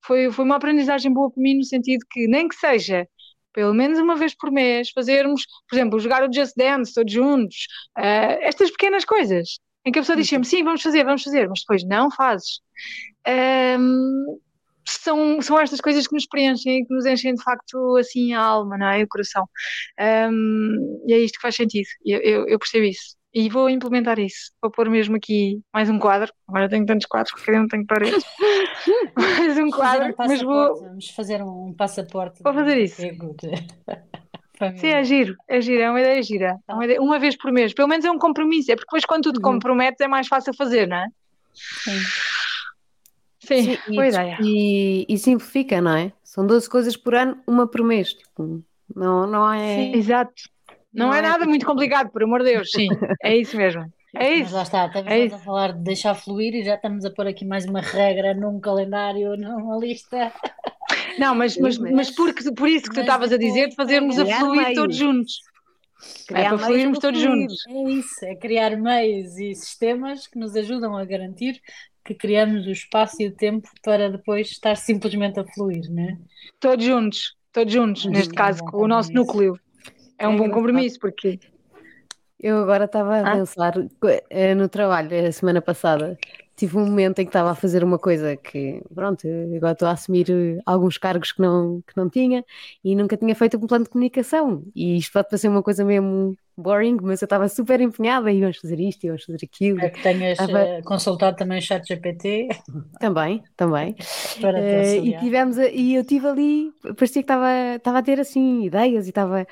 Foi, 0.04 0.30
foi 0.30 0.44
uma 0.44 0.56
aprendizagem 0.56 1.12
boa 1.12 1.30
para 1.30 1.42
mim 1.42 1.56
no 1.56 1.64
sentido 1.64 2.04
que, 2.08 2.28
nem 2.28 2.46
que 2.46 2.54
seja 2.54 3.08
pelo 3.56 3.72
menos 3.72 3.98
uma 3.98 4.14
vez 4.16 4.34
por 4.34 4.52
mês, 4.52 4.90
fazermos, 4.90 5.46
por 5.66 5.74
exemplo, 5.74 5.98
jogar 5.98 6.22
o 6.22 6.30
Just 6.30 6.52
Dance 6.54 6.92
todos 6.92 7.10
juntos, 7.10 7.56
uh, 7.98 8.36
estas 8.42 8.70
pequenas 8.70 9.02
coisas, 9.02 9.58
em 9.82 9.90
que 9.90 9.98
a 9.98 10.02
pessoa 10.02 10.14
diz 10.14 10.28
sempre, 10.28 10.46
sim, 10.46 10.62
vamos 10.62 10.82
fazer, 10.82 11.04
vamos 11.04 11.22
fazer, 11.22 11.48
mas 11.48 11.60
depois 11.60 11.82
não 11.82 12.10
fazes. 12.10 12.60
Um, 13.26 14.38
são, 14.86 15.40
são 15.40 15.58
estas 15.58 15.80
coisas 15.80 16.06
que 16.06 16.14
nos 16.14 16.26
preenchem 16.26 16.80
e 16.80 16.86
que 16.86 16.92
nos 16.92 17.06
enchem 17.06 17.34
de 17.34 17.42
facto 17.42 17.96
assim 17.96 18.34
a 18.34 18.42
alma, 18.42 18.76
não 18.76 18.88
é? 18.88 19.02
o 19.02 19.08
coração. 19.08 19.48
Um, 20.30 21.02
e 21.08 21.14
é 21.14 21.18
isto 21.18 21.36
que 21.36 21.42
faz 21.42 21.56
sentido, 21.56 21.88
eu, 22.04 22.20
eu, 22.20 22.48
eu 22.48 22.58
percebo 22.58 22.84
isso. 22.84 23.16
E 23.38 23.50
vou 23.50 23.68
implementar 23.68 24.18
isso. 24.18 24.50
Vou 24.62 24.70
pôr 24.70 24.88
mesmo 24.88 25.14
aqui 25.14 25.60
mais 25.70 25.90
um 25.90 25.98
quadro. 25.98 26.32
Agora 26.48 26.70
tenho 26.70 26.86
tantos 26.86 27.04
quadros 27.04 27.34
porque 27.34 27.50
eu 27.50 27.58
não 27.58 27.68
tenho 27.68 27.84
paredes. 27.84 28.24
mais 29.14 29.58
um 29.58 29.68
quadro. 29.70 30.08
Um 30.08 30.14
mas 30.16 30.40
vou. 30.40 30.80
Vamos 30.80 31.10
fazer 31.10 31.42
um 31.42 31.74
passaporte. 31.74 32.42
Vou 32.42 32.54
fazer 32.54 32.78
isso. 32.78 33.02
Sim, 34.80 34.86
é 34.86 35.04
giro, 35.04 35.36
é 35.46 35.60
giro, 35.60 35.82
é 35.82 35.90
uma 35.90 36.00
ideia 36.00 36.22
gira. 36.22 36.58
É 36.66 36.72
uma, 36.72 36.84
ideia, 36.86 36.98
uma, 36.98 37.18
vez 37.18 37.36
por 37.36 37.52
mês, 37.52 37.74
pelo 37.74 37.88
menos 37.88 38.06
é 38.06 38.10
um 38.10 38.18
compromisso, 38.18 38.72
é 38.72 38.74
porque 38.74 38.86
depois 38.86 39.04
quando 39.04 39.24
tu 39.24 39.32
te 39.32 39.36
uhum. 39.36 39.52
comprometes 39.52 40.00
é 40.00 40.08
mais 40.08 40.28
fácil 40.28 40.54
fazer, 40.54 40.88
não 40.88 40.96
é? 40.96 41.06
Sim. 41.52 42.00
Sim, 43.40 43.62
Sim 43.62 43.78
boa 43.92 44.06
e, 44.06 44.08
ideia. 44.08 44.38
E, 44.40 45.06
e, 45.10 45.18
simplifica, 45.18 45.78
não 45.82 45.94
é? 45.94 46.10
São 46.24 46.46
12 46.46 46.70
coisas 46.70 46.96
por 46.96 47.14
ano, 47.14 47.38
uma 47.46 47.66
por 47.66 47.84
mês. 47.84 48.14
Tipo, 48.14 48.64
não, 48.94 49.26
não 49.26 49.52
é. 49.52 49.76
Sim. 49.76 49.94
Exato. 49.94 50.55
Não, 50.96 51.08
não 51.08 51.14
é, 51.14 51.18
é, 51.18 51.22
nada 51.22 51.44
muito 51.44 51.66
complicado, 51.66 52.10
por 52.10 52.22
amor 52.22 52.42
de 52.42 52.52
Deus, 52.52 52.70
sim, 52.70 52.88
é 53.22 53.36
isso 53.36 53.56
mesmo. 53.56 53.84
É 54.14 54.32
isso. 54.32 54.44
Mas 54.44 54.52
lá 54.52 54.62
está, 54.62 54.86
estamos 54.86 55.12
é 55.12 55.26
a 55.26 55.38
falar 55.38 55.72
de 55.74 55.80
deixar 55.80 56.14
fluir 56.14 56.54
e 56.54 56.64
já 56.64 56.74
estamos 56.74 57.04
a 57.04 57.10
pôr 57.10 57.26
aqui 57.26 57.44
mais 57.44 57.66
uma 57.66 57.82
regra 57.82 58.32
num 58.34 58.58
calendário, 58.58 59.36
numa 59.36 59.76
lista. 59.76 60.32
Não, 61.18 61.34
mas, 61.34 61.56
mas, 61.58 61.78
mas 61.78 62.10
porque, 62.10 62.50
por 62.52 62.68
isso 62.68 62.88
que 62.88 62.94
tu 62.94 63.00
estavas 63.00 63.32
a 63.32 63.36
dizer, 63.36 63.68
de 63.68 63.74
fazermos 63.74 64.18
a 64.18 64.24
fluir 64.24 64.62
meios. 64.62 64.74
todos 64.74 64.96
juntos. 64.96 65.40
Criar 66.26 66.40
é 66.40 66.48
para 66.48 66.58
fluirmos 66.58 66.98
todos 66.98 67.20
juntos. 67.20 67.56
É 67.68 67.90
isso, 67.90 68.24
é 68.24 68.34
criar 68.34 68.76
meios 68.76 69.38
e 69.38 69.54
sistemas 69.54 70.26
que 70.26 70.38
nos 70.38 70.54
ajudam 70.56 70.96
a 70.96 71.04
garantir 71.04 71.60
que 72.04 72.14
criamos 72.14 72.66
o 72.66 72.70
espaço 72.70 73.20
e 73.20 73.26
o 73.26 73.32
tempo 73.32 73.68
para 73.82 74.10
depois 74.10 74.48
estar 74.48 74.76
simplesmente 74.76 75.40
a 75.40 75.44
fluir, 75.44 75.90
não 75.90 76.02
é? 76.04 76.16
Todos 76.60 76.84
juntos, 76.84 77.34
todos 77.52 77.72
juntos, 77.72 78.04
neste 78.06 78.32
caso, 78.32 78.62
com 78.64 78.84
o 78.84 78.88
nosso 78.88 79.12
núcleo. 79.12 79.58
É 80.18 80.26
um 80.28 80.34
é 80.34 80.36
bom 80.36 80.50
compromisso, 80.50 80.98
porque. 80.98 81.38
Eu 82.38 82.58
agora 82.58 82.84
estava 82.84 83.16
a 83.16 83.20
ah? 83.20 83.36
pensar 83.36 83.74
eh, 84.28 84.54
no 84.54 84.68
trabalho, 84.68 85.26
a 85.26 85.32
semana 85.32 85.62
passada, 85.62 86.18
tive 86.56 86.78
um 86.78 86.86
momento 86.86 87.18
em 87.18 87.24
que 87.24 87.28
estava 87.28 87.50
a 87.50 87.54
fazer 87.54 87.84
uma 87.84 87.98
coisa 87.98 88.36
que, 88.36 88.82
pronto, 88.94 89.26
agora 89.54 89.72
estou 89.72 89.88
a 89.88 89.92
assumir 89.92 90.26
eh, 90.30 90.60
alguns 90.64 90.96
cargos 90.96 91.32
que 91.32 91.40
não, 91.40 91.82
que 91.86 91.96
não 91.96 92.08
tinha 92.08 92.44
e 92.82 92.96
nunca 92.96 93.16
tinha 93.16 93.34
feito 93.34 93.58
um 93.58 93.66
plano 93.66 93.84
de 93.84 93.90
comunicação. 93.90 94.64
E 94.74 94.96
isto 94.96 95.12
pode 95.12 95.28
parecer 95.28 95.48
uma 95.48 95.62
coisa 95.62 95.84
mesmo 95.84 96.36
boring, 96.56 96.96
mas 97.02 97.20
eu 97.20 97.26
estava 97.26 97.46
super 97.48 97.80
empenhada 97.82 98.32
e 98.32 98.40
vamos 98.40 98.56
fazer 98.56 98.80
isto 98.80 99.04
e 99.04 99.08
vamos 99.08 99.24
fazer 99.24 99.44
aquilo. 99.44 99.80
É 99.80 99.90
que 99.90 100.02
tenhas 100.02 100.40
estava... 100.40 100.60
Eh, 100.60 100.82
consultado 100.82 101.36
também 101.36 101.58
o 101.58 101.62
chat 101.62 101.86
GPT. 101.86 102.48
Também, 102.98 103.42
também. 103.54 103.94
Para 104.40 104.58
uh, 104.58 105.04
e 105.04 105.18
tivemos, 105.18 105.58
e 105.58 105.94
eu 105.94 106.04
tive 106.04 106.26
ali, 106.26 106.72
parecia 106.82 107.22
que 107.22 107.30
estava, 107.30 107.76
estava 107.76 107.98
a 107.98 108.02
ter 108.02 108.18
assim 108.18 108.64
ideias 108.64 109.04
e 109.06 109.10
estava 109.10 109.46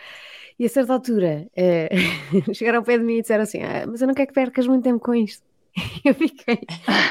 e 0.58 0.66
a 0.66 0.68
certa 0.68 0.92
altura 0.92 1.48
eh, 1.56 1.88
chegaram 2.54 2.78
ao 2.78 2.84
pé 2.84 2.98
de 2.98 3.04
mim 3.04 3.18
e 3.18 3.20
disseram 3.20 3.42
assim: 3.42 3.62
ah, 3.62 3.86
Mas 3.86 4.00
eu 4.00 4.06
não 4.06 4.14
quero 4.14 4.28
que 4.28 4.34
percas 4.34 4.66
muito 4.66 4.84
tempo 4.84 5.00
com 5.00 5.14
isto. 5.14 5.44
Eu 6.04 6.14
fiquei. 6.14 6.60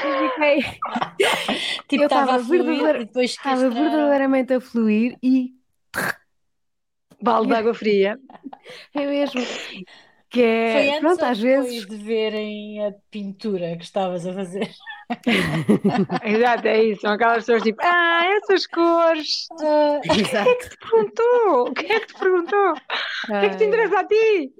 Eu 0.04 0.30
fiquei. 0.30 0.62
tipo, 1.86 2.02
eu 2.02 2.06
estava 2.06 2.38
verdadeir, 2.38 3.08
verdadeiramente 3.70 4.54
a 4.54 4.60
fluir 4.60 5.18
e. 5.22 5.52
Balde 7.20 7.48
de 7.48 7.54
água 7.54 7.74
fria. 7.74 8.18
É 8.94 9.06
mesmo. 9.06 9.42
Que 10.34 10.42
é, 10.42 10.72
Foi 10.72 10.90
antes 10.90 11.00
pronto, 11.00 11.22
ou 11.22 11.28
às 11.30 11.38
depois 11.38 11.40
vezes. 11.40 11.86
de 11.86 11.96
verem 11.96 12.84
a 12.86 12.92
pintura 13.10 13.76
que 13.76 13.84
estavas 13.84 14.26
a 14.26 14.32
fazer? 14.34 14.70
Exato, 16.24 16.66
é 16.68 16.82
isso. 16.84 17.00
São 17.02 17.12
aquelas 17.12 17.38
pessoas 17.44 17.62
tipo, 17.62 17.80
ah, 17.82 18.22
essas 18.38 18.66
cores. 18.66 19.46
Ah, 19.62 20.00
Exato. 20.18 20.50
te 20.68 20.76
perguntou? 20.78 21.72
Quem 21.74 21.92
é 21.92 22.00
que 22.00 22.06
te 22.08 22.18
perguntou? 22.18 22.72
O 22.72 23.38
que 23.40 23.46
é 23.46 23.48
que 23.50 23.56
te 23.56 23.64
interessa 23.64 24.00
a 24.00 24.04
ti? 24.04 24.52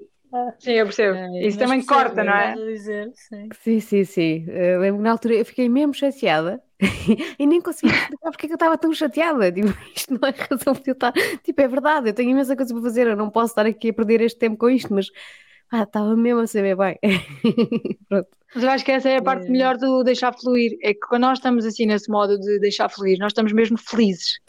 Sim, 0.59 0.71
eu 0.73 0.85
percebo. 0.85 1.17
ah, 1.17 1.27
Isso 1.41 1.57
também 1.57 1.79
percebo, 1.79 1.85
corta, 1.85 2.23
não 2.23 2.33
é? 2.33 2.49
estás 2.51 2.59
a 2.67 2.71
dizer, 2.71 3.11
sim. 3.15 3.49
Sim, 3.61 3.79
sim, 3.79 4.03
sim. 4.03 4.45
Eu 4.49 4.79
lembro 4.81 4.97
que 4.99 5.03
na 5.03 5.11
altura 5.11 5.35
eu 5.35 5.45
fiquei 5.45 5.69
mesmo 5.69 5.93
chateada 5.93 6.61
e 7.39 7.47
nem 7.47 7.61
conseguia 7.61 7.95
explicar 7.95 8.31
porque 8.31 8.45
é 8.45 8.49
que 8.49 8.53
eu 8.53 8.55
estava 8.55 8.77
tão 8.77 8.93
chateada. 8.93 9.51
Tipo, 9.51 9.67
isto 9.95 10.13
não 10.13 10.27
é 10.27 10.31
razão 10.31 10.73
de 10.73 10.89
eu 10.89 10.93
estar. 10.93 11.13
Tipo, 11.43 11.61
é 11.61 11.67
verdade, 11.67 12.09
eu 12.09 12.13
tenho 12.13 12.31
imensa 12.31 12.55
coisa 12.55 12.73
para 12.73 12.83
fazer, 12.83 13.07
eu 13.07 13.15
não 13.15 13.29
posso 13.29 13.51
estar 13.51 13.65
aqui 13.65 13.89
a 13.89 13.93
perder 13.93 14.21
este 14.21 14.39
tempo 14.39 14.57
com 14.57 14.69
isto, 14.69 14.93
mas 14.93 15.07
ah, 15.79 15.83
estava 15.83 16.15
mesmo 16.15 16.41
a 16.41 16.47
saber 16.47 16.75
bem. 16.75 16.97
Pronto. 18.09 18.27
Mas 18.53 18.63
eu 18.63 18.69
acho 18.69 18.85
que 18.85 18.91
essa 18.91 19.09
é 19.09 19.17
a 19.17 19.21
parte 19.21 19.49
melhor 19.49 19.77
do 19.77 20.03
deixar 20.03 20.33
fluir. 20.33 20.77
É 20.81 20.93
que 20.93 20.99
quando 21.01 21.23
nós 21.23 21.39
estamos 21.39 21.65
assim 21.65 21.85
nesse 21.85 22.09
modo 22.09 22.39
de 22.39 22.59
deixar 22.59 22.89
fluir, 22.89 23.17
nós 23.19 23.31
estamos 23.31 23.51
mesmo 23.51 23.77
felizes. 23.77 24.39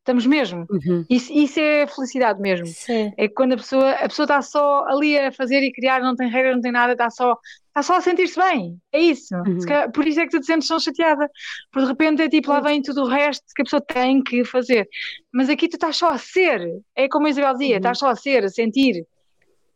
Estamos 0.00 0.26
mesmo. 0.26 0.66
Uhum. 0.68 1.04
Isso, 1.08 1.32
isso 1.32 1.60
é 1.60 1.86
felicidade 1.86 2.40
mesmo. 2.40 2.66
Sim. 2.66 3.12
É 3.16 3.28
que 3.28 3.34
quando 3.34 3.52
a 3.52 3.56
pessoa 3.56 3.92
a 3.92 4.08
pessoa 4.08 4.24
está 4.24 4.42
só 4.42 4.84
ali 4.88 5.16
a 5.16 5.30
fazer 5.30 5.62
e 5.62 5.72
criar, 5.72 6.00
não 6.00 6.16
tem 6.16 6.28
regra, 6.28 6.52
não 6.54 6.60
tem 6.60 6.72
nada, 6.72 6.90
está 6.94 7.08
só, 7.08 7.36
está 7.68 7.84
só 7.84 7.94
a 7.98 8.00
sentir-se 8.00 8.36
bem. 8.36 8.76
É 8.92 8.98
isso. 8.98 9.32
Uhum. 9.36 9.60
Calhar- 9.60 9.92
por 9.92 10.04
isso 10.04 10.18
é 10.18 10.24
que 10.24 10.30
tu 10.32 10.40
te 10.40 10.46
sentes 10.46 10.66
tão 10.66 10.80
chateada. 10.80 11.30
Porque 11.70 11.84
de 11.86 11.92
repente 11.92 12.20
é 12.22 12.28
tipo, 12.28 12.50
lá 12.50 12.58
vem 12.58 12.82
tudo 12.82 13.02
o 13.02 13.08
resto 13.08 13.44
que 13.54 13.62
a 13.62 13.64
pessoa 13.64 13.80
tem 13.80 14.20
que 14.24 14.44
fazer. 14.44 14.88
Mas 15.32 15.48
aqui 15.48 15.68
tu 15.68 15.74
estás 15.76 15.96
só 15.96 16.08
a 16.08 16.18
ser. 16.18 16.60
É 16.96 17.06
como 17.08 17.28
a 17.28 17.30
Isabel 17.30 17.52
dizia, 17.52 17.70
Uhum. 17.74 17.76
estás 17.76 17.98
só 18.00 18.08
a 18.08 18.16
ser, 18.16 18.42
a 18.44 18.48
sentir. 18.48 19.06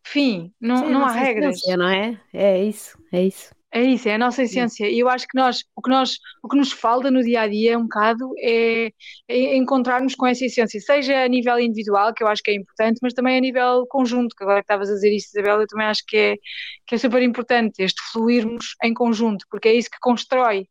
Fim, 0.08 0.52
não, 0.60 0.76
Sim, 0.76 0.84
a 0.84 0.88
não 0.90 1.00
há 1.00 1.06
nossa 1.06 1.18
regras. 1.18 1.56
essência, 1.56 1.76
não 1.76 1.88
é? 1.88 2.20
É 2.32 2.62
isso, 2.62 2.96
é 3.12 3.24
isso. 3.24 3.56
É 3.72 3.82
isso, 3.82 4.08
é 4.08 4.14
a 4.14 4.18
nossa 4.18 4.44
essência. 4.44 4.88
E 4.88 5.00
eu 5.00 5.08
acho 5.08 5.26
que 5.26 5.36
nós, 5.36 5.64
o 5.74 5.82
que 5.82 5.90
nós, 5.90 6.18
o 6.42 6.48
que 6.48 6.56
nos 6.56 6.70
falta 6.70 7.10
no 7.10 7.22
dia 7.24 7.40
a 7.40 7.48
dia 7.48 7.76
um 7.76 7.82
bocado 7.82 8.32
é, 8.38 8.92
é 9.28 9.56
encontrarmos 9.56 10.14
com 10.14 10.24
essa 10.24 10.44
essência, 10.44 10.80
seja 10.80 11.24
a 11.24 11.28
nível 11.28 11.58
individual, 11.58 12.14
que 12.14 12.22
eu 12.22 12.28
acho 12.28 12.40
que 12.40 12.52
é 12.52 12.54
importante, 12.54 13.00
mas 13.02 13.12
também 13.12 13.36
a 13.36 13.40
nível 13.40 13.84
conjunto, 13.88 14.34
que 14.36 14.44
agora 14.44 14.60
que 14.60 14.64
estavas 14.64 14.88
a 14.88 14.94
dizer 14.94 15.12
isso, 15.14 15.28
Isabel, 15.34 15.60
eu 15.60 15.66
também 15.66 15.86
acho 15.86 16.04
que 16.06 16.16
é, 16.16 16.36
que 16.86 16.94
é 16.94 16.98
super 16.98 17.20
importante 17.20 17.82
este 17.82 18.00
fluirmos 18.12 18.76
em 18.84 18.94
conjunto, 18.94 19.44
porque 19.50 19.68
é 19.68 19.74
isso 19.74 19.90
que 19.90 19.98
constrói. 20.00 20.68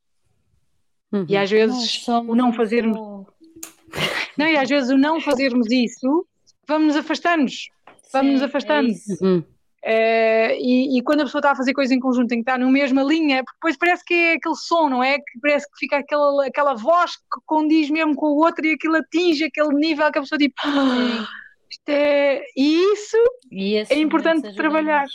Uhum. 1.12 1.26
E 1.28 1.36
às 1.36 1.52
vezes 1.52 2.08
o 2.08 2.34
não 2.34 2.54
fazermos, 2.54 2.98
não, 4.38 4.48
e 4.48 4.56
às 4.56 4.70
vezes 4.70 4.90
o 4.90 4.98
não 4.98 5.20
fazermos 5.20 5.70
isso, 5.70 6.26
vamos 6.66 6.88
nos 6.88 6.96
afastando-nos. 6.96 7.68
Vamos 8.14 8.34
nos 8.34 8.42
é 8.42 8.46
afastando. 8.46 8.90
Uhum. 9.22 9.44
Eh, 9.88 10.58
e, 10.60 10.98
e 10.98 11.04
quando 11.04 11.22
a 11.22 11.26
pessoa 11.26 11.40
está 11.40 11.52
a 11.52 11.56
fazer 11.56 11.72
coisas 11.74 11.96
em 11.96 12.00
conjunto 12.00 12.28
tem 12.28 12.40
que 12.40 12.50
estar 12.50 12.58
na 12.58 12.70
mesma 12.72 13.04
linha, 13.04 13.44
porque 13.44 13.58
depois 13.58 13.78
parece 13.78 14.04
que 14.04 14.14
é 14.16 14.34
aquele 14.34 14.56
som, 14.56 14.90
não 14.90 15.04
é? 15.04 15.20
Que 15.20 15.40
parece 15.40 15.70
que 15.70 15.78
fica 15.78 15.98
aquela, 15.98 16.48
aquela 16.48 16.74
voz 16.74 17.16
que 17.18 17.40
condiz 17.46 17.90
mesmo 17.92 18.16
com 18.16 18.26
o 18.28 18.38
outro 18.38 18.66
e 18.66 18.74
aquilo 18.74 18.96
atinge 18.96 19.44
aquele 19.44 19.76
nível 19.76 20.12
que 20.12 20.18
a 20.18 20.22
pessoa 20.22 20.40
tipo, 20.40 20.56
"Ah, 20.64 21.28
isto 21.70 21.90
é. 21.90 22.42
E 22.58 22.94
isso 22.94 23.18
E 23.52 23.76
é 23.78 24.00
importante 24.00 24.56
trabalhar. 24.56 25.06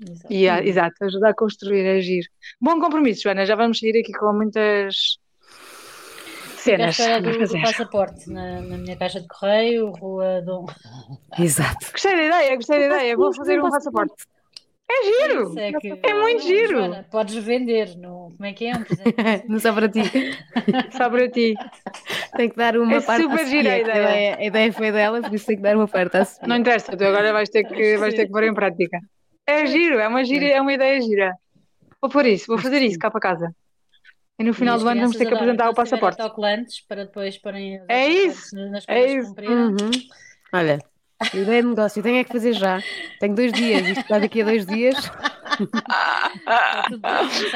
Exato. 0.00 0.32
E, 0.32 0.46
exato, 0.46 1.04
ajudar 1.04 1.30
a 1.30 1.34
construir, 1.34 1.86
a 1.86 1.92
agir. 1.92 2.24
Bom 2.60 2.80
compromisso, 2.80 3.22
Joana, 3.22 3.46
já 3.46 3.54
vamos 3.54 3.78
sair 3.78 4.00
aqui 4.00 4.12
com 4.12 4.32
muitas 4.32 5.18
cenas 6.62 6.98
a 7.00 7.18
do, 7.20 7.32
do 7.32 7.38
fazer. 7.40 7.62
passaporte 7.62 8.30
na, 8.30 8.60
na 8.60 8.76
minha 8.78 8.96
caixa 8.96 9.20
de 9.20 9.28
correio, 9.28 9.90
Rua 9.90 10.42
Dom. 10.42 10.66
Exato. 11.38 11.90
Gostei 11.92 12.16
da 12.16 12.24
ideia, 12.24 12.56
gostei 12.56 12.78
da 12.78 12.86
ideia. 12.86 13.16
Vou 13.16 13.34
fazer 13.34 13.60
um 13.62 13.70
passaporte. 13.70 14.14
É 14.90 15.04
giro! 15.04 15.58
É, 15.58 15.72
que, 15.72 15.98
É 16.02 16.12
muito 16.12 16.42
giro. 16.42 16.78
Joana, 16.78 17.06
podes 17.10 17.34
vender 17.36 17.96
no. 17.96 18.32
Como 18.36 18.44
é 18.44 18.52
que 18.52 18.66
é? 18.66 18.72
Um 18.76 18.84
presente. 18.84 19.14
Não 19.48 19.58
só 19.58 19.72
para 19.72 19.88
ti. 19.88 20.02
Só 20.92 21.08
para 21.08 21.30
ti. 21.30 21.54
Tem 22.36 22.50
que 22.50 22.56
dar 22.56 22.76
uma 22.76 22.96
É 22.96 23.00
parte 23.00 23.22
super 23.22 23.40
à 23.40 23.44
gira 23.44 23.70
a 23.72 23.74
que 23.76 23.80
ideia. 23.82 24.36
A 24.36 24.44
ideia 24.44 24.72
foi 24.72 24.92
dela, 24.92 25.22
por 25.22 25.32
isso 25.32 25.46
tem 25.46 25.56
que 25.56 25.62
dar 25.62 25.76
uma 25.76 25.88
parte 25.88 26.16
à 26.18 26.24
Sofia. 26.24 26.46
Não 26.46 26.56
interessa, 26.56 26.94
tu 26.94 27.04
agora 27.04 27.32
vais 27.32 27.48
ter 27.48 27.64
que, 27.64 27.96
vais 27.96 28.14
ter 28.14 28.26
que 28.26 28.32
pôr 28.32 28.44
em 28.44 28.52
prática. 28.52 28.98
É 29.46 29.64
giro, 29.66 29.98
é 29.98 30.06
uma, 30.06 30.24
gira, 30.24 30.46
é 30.46 30.60
uma 30.60 30.72
ideia 30.72 31.00
gira. 31.00 31.32
Vou 32.00 32.10
pôr 32.10 32.26
isso, 32.26 32.46
vou 32.48 32.58
fazer 32.58 32.82
isso 32.82 32.98
cá 32.98 33.10
para 33.10 33.20
casa. 33.20 33.54
E 34.38 34.44
no 34.44 34.54
final 34.54 34.78
E 34.78 34.80
do 34.80 34.88
ano 34.88 35.00
vamos 35.02 35.16
ter 35.16 35.26
que 35.26 35.34
apresentar 35.34 35.70
o 35.70 35.74
passaporte. 35.74 36.20
autocolantes 36.20 36.80
para 36.86 37.04
depois 37.04 37.38
porem 37.38 37.80
É 37.88 38.08
isso, 38.08 38.56
nas 38.70 38.84
é 38.88 39.14
isso. 39.14 39.34
Uhum. 39.38 39.90
Olha, 40.52 40.78
ideia 41.34 41.62
de 41.62 41.68
negócio, 41.68 42.02
tenho 42.02 42.18
é 42.18 42.24
que 42.24 42.32
fazer 42.32 42.52
já. 42.52 42.80
Tenho 43.20 43.34
dois 43.34 43.52
dias, 43.52 43.86
isto 43.86 44.08
vai 44.08 44.20
daqui 44.20 44.42
a 44.42 44.44
dois 44.44 44.66
dias. 44.66 44.96
Está 44.96 46.82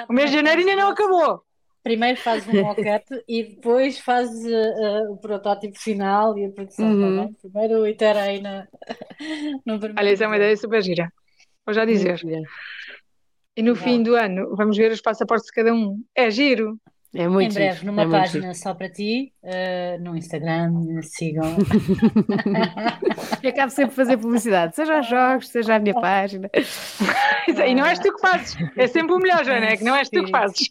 O 0.09 0.13
mês 0.13 0.31
de 0.31 0.37
janeiro 0.37 0.61
ainda 0.61 0.77
não 0.77 0.91
acabou. 0.91 1.43
Primeiro 1.83 2.21
fazes 2.21 2.47
um 2.49 2.63
mock-up 2.63 3.05
e 3.29 3.45
depois 3.45 3.99
fazes 4.01 4.45
uh, 4.45 4.49
uh, 4.49 5.13
o 5.13 5.19
protótipo 5.19 5.79
final 5.79 6.37
e 6.37 6.47
a 6.47 6.51
produção. 6.51 6.85
Uhum. 6.85 7.27
bem? 7.27 7.35
Primeiro 7.35 7.87
itera 7.87 8.23
aí 8.23 8.41
na, 8.41 8.67
no 9.65 9.79
primeiro. 9.79 9.95
Olha, 9.97 10.13
isso 10.13 10.25
é 10.25 10.27
uma 10.27 10.37
ideia 10.37 10.57
super 10.57 10.83
gira. 10.83 11.13
Vou 11.65 11.73
já 11.73 11.85
dizer. 11.85 12.21
E 13.57 13.63
no 13.63 13.75
fim 13.75 14.03
do 14.03 14.15
ano 14.15 14.55
vamos 14.55 14.77
ver 14.77 14.93
os 14.93 15.01
passaportes 15.01 15.47
de 15.47 15.53
cada 15.53 15.73
um. 15.73 16.03
É 16.15 16.31
giro. 16.31 16.79
É 17.15 17.27
muito 17.27 17.53
Em 17.53 17.55
breve, 17.55 17.79
giro, 17.79 17.87
numa 17.87 18.03
é 18.03 18.09
página 18.09 18.53
só 18.53 18.75
para 18.75 18.91
ti, 18.91 19.33
uh, 19.43 20.03
no 20.03 20.15
Instagram, 20.17 21.01
sigam. 21.03 21.57
E 23.43 23.49
acabo 23.49 23.71
sempre 23.71 23.93
a 23.93 23.97
fazer 23.97 24.17
publicidade, 24.17 24.75
seja 24.75 24.97
aos 24.97 25.09
jogos, 25.09 25.49
seja 25.49 25.77
à 25.77 25.79
minha 25.79 25.95
página. 25.95 26.51
E 27.47 27.75
não 27.75 27.87
és 27.87 27.99
tu 28.01 28.13
que 28.13 28.21
fazes. 28.21 28.57
É 28.77 28.87
sempre 28.89 29.15
o 29.15 29.19
melhor, 29.19 29.45
Joana, 29.45 29.67
é 29.67 29.77
que 29.77 29.85
não 29.85 29.95
és 29.95 30.09
tu 30.09 30.25
que 30.25 30.31
fazes. 30.31 30.71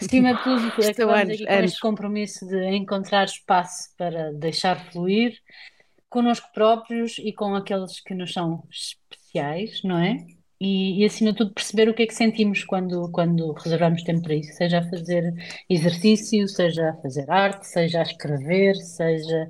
Acima 0.00 0.34
de 0.34 0.42
tudo, 0.44 0.68
é 0.68 0.70
que 0.70 0.80
Estou 0.82 1.10
anos, 1.10 1.34
aqui 1.34 1.46
com 1.46 1.52
anos. 1.52 1.64
este 1.64 1.80
compromisso 1.80 2.46
de 2.46 2.76
encontrar 2.76 3.24
espaço 3.24 3.88
para 3.96 4.32
deixar 4.32 4.76
fluir 4.92 5.34
connosco 6.08 6.48
próprios 6.54 7.18
e 7.18 7.32
com 7.32 7.54
aqueles 7.54 8.00
que 8.00 8.14
nos 8.14 8.32
são 8.32 8.62
especiais, 8.70 9.82
não 9.82 9.98
é? 9.98 10.16
E, 10.60 11.02
e, 11.02 11.04
acima 11.06 11.32
de 11.32 11.38
tudo 11.38 11.54
perceber 11.54 11.88
o 11.88 11.94
que 11.94 12.02
é 12.02 12.06
que 12.06 12.14
sentimos 12.14 12.64
quando, 12.64 13.10
quando 13.12 13.52
reservamos 13.52 14.02
tempo 14.02 14.22
para 14.22 14.34
isso, 14.34 14.52
seja 14.52 14.80
a 14.80 14.90
fazer 14.90 15.32
exercício, 15.70 16.46
seja 16.48 16.90
a 16.90 16.96
fazer 17.00 17.30
arte, 17.30 17.66
seja 17.66 18.00
a 18.00 18.02
escrever, 18.02 18.76
seja 18.76 19.48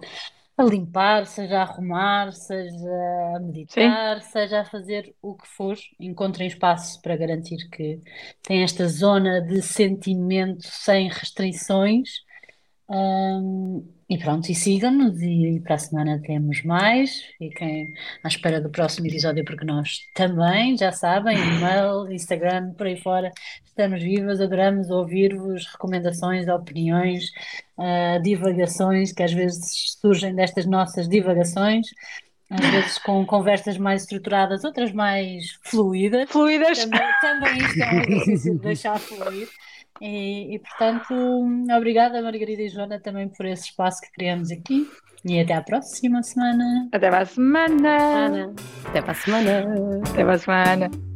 a 0.56 0.62
limpar, 0.64 1.26
seja 1.26 1.58
a 1.58 1.62
arrumar, 1.62 2.32
seja 2.32 3.36
a 3.36 3.40
meditar, 3.40 4.22
seja 4.22 4.60
a 4.60 4.64
fazer 4.64 5.14
o 5.20 5.34
que 5.34 5.48
for, 5.48 5.76
encontrem 5.98 6.46
espaço 6.46 7.00
para 7.02 7.16
garantir 7.16 7.68
que 7.70 8.00
tem 8.42 8.62
esta 8.62 8.86
zona 8.88 9.40
de 9.40 9.62
sentimento 9.62 10.64
sem 10.64 11.08
restrições. 11.08 12.20
Hum, 12.88 13.84
e 14.10 14.18
pronto, 14.18 14.50
e 14.50 14.54
sigam-nos 14.56 15.22
e, 15.22 15.60
para 15.60 15.76
a 15.76 15.78
semana 15.78 16.20
temos 16.20 16.64
mais. 16.64 17.22
Fiquem 17.38 17.94
à 18.24 18.26
espera 18.26 18.60
do 18.60 18.68
próximo 18.68 19.06
episódio, 19.06 19.44
porque 19.44 19.64
nós 19.64 20.00
também, 20.16 20.76
já 20.76 20.90
sabem, 20.90 21.38
e-mail, 21.38 22.10
Instagram, 22.10 22.72
por 22.72 22.88
aí 22.88 23.00
fora, 23.00 23.30
estamos 23.64 24.02
vivas, 24.02 24.40
adoramos 24.40 24.90
ouvir-vos, 24.90 25.64
recomendações, 25.66 26.48
opiniões, 26.48 27.30
uh, 27.78 28.20
divagações, 28.20 29.12
que 29.12 29.22
às 29.22 29.32
vezes 29.32 29.96
surgem 30.00 30.34
destas 30.34 30.66
nossas 30.66 31.08
divagações, 31.08 31.86
às 32.50 32.68
vezes 32.68 32.98
com 32.98 33.24
conversas 33.24 33.78
mais 33.78 34.02
estruturadas, 34.02 34.64
outras 34.64 34.90
mais 34.90 35.56
fluídas. 35.62 36.28
Fluídas. 36.28 36.84
Também, 36.84 37.08
também 37.20 37.58
isto 37.58 37.80
é 37.80 37.92
um 37.92 38.00
exercício 38.00 38.54
de 38.54 38.58
deixar 38.58 38.98
fluir. 38.98 39.48
E, 40.00 40.54
e, 40.54 40.58
portanto, 40.58 41.14
obrigada 41.76 42.22
Margarida 42.22 42.62
e 42.62 42.68
Joana 42.68 43.00
também 43.00 43.28
por 43.28 43.46
esse 43.46 43.64
espaço 43.64 44.00
que 44.00 44.12
criamos 44.12 44.50
aqui 44.50 44.88
e 45.24 45.38
até 45.38 45.54
à 45.54 45.62
próxima 45.62 46.22
semana. 46.22 46.88
Até 46.92 47.10
para 47.10 47.22
a 47.22 47.26
semana. 47.26 48.54
Até 48.86 49.02
para 49.02 49.12
a 49.12 49.14
semana. 49.14 50.00
Até 50.08 50.24
para 50.24 50.34
a 50.34 50.38
semana. 50.38 51.09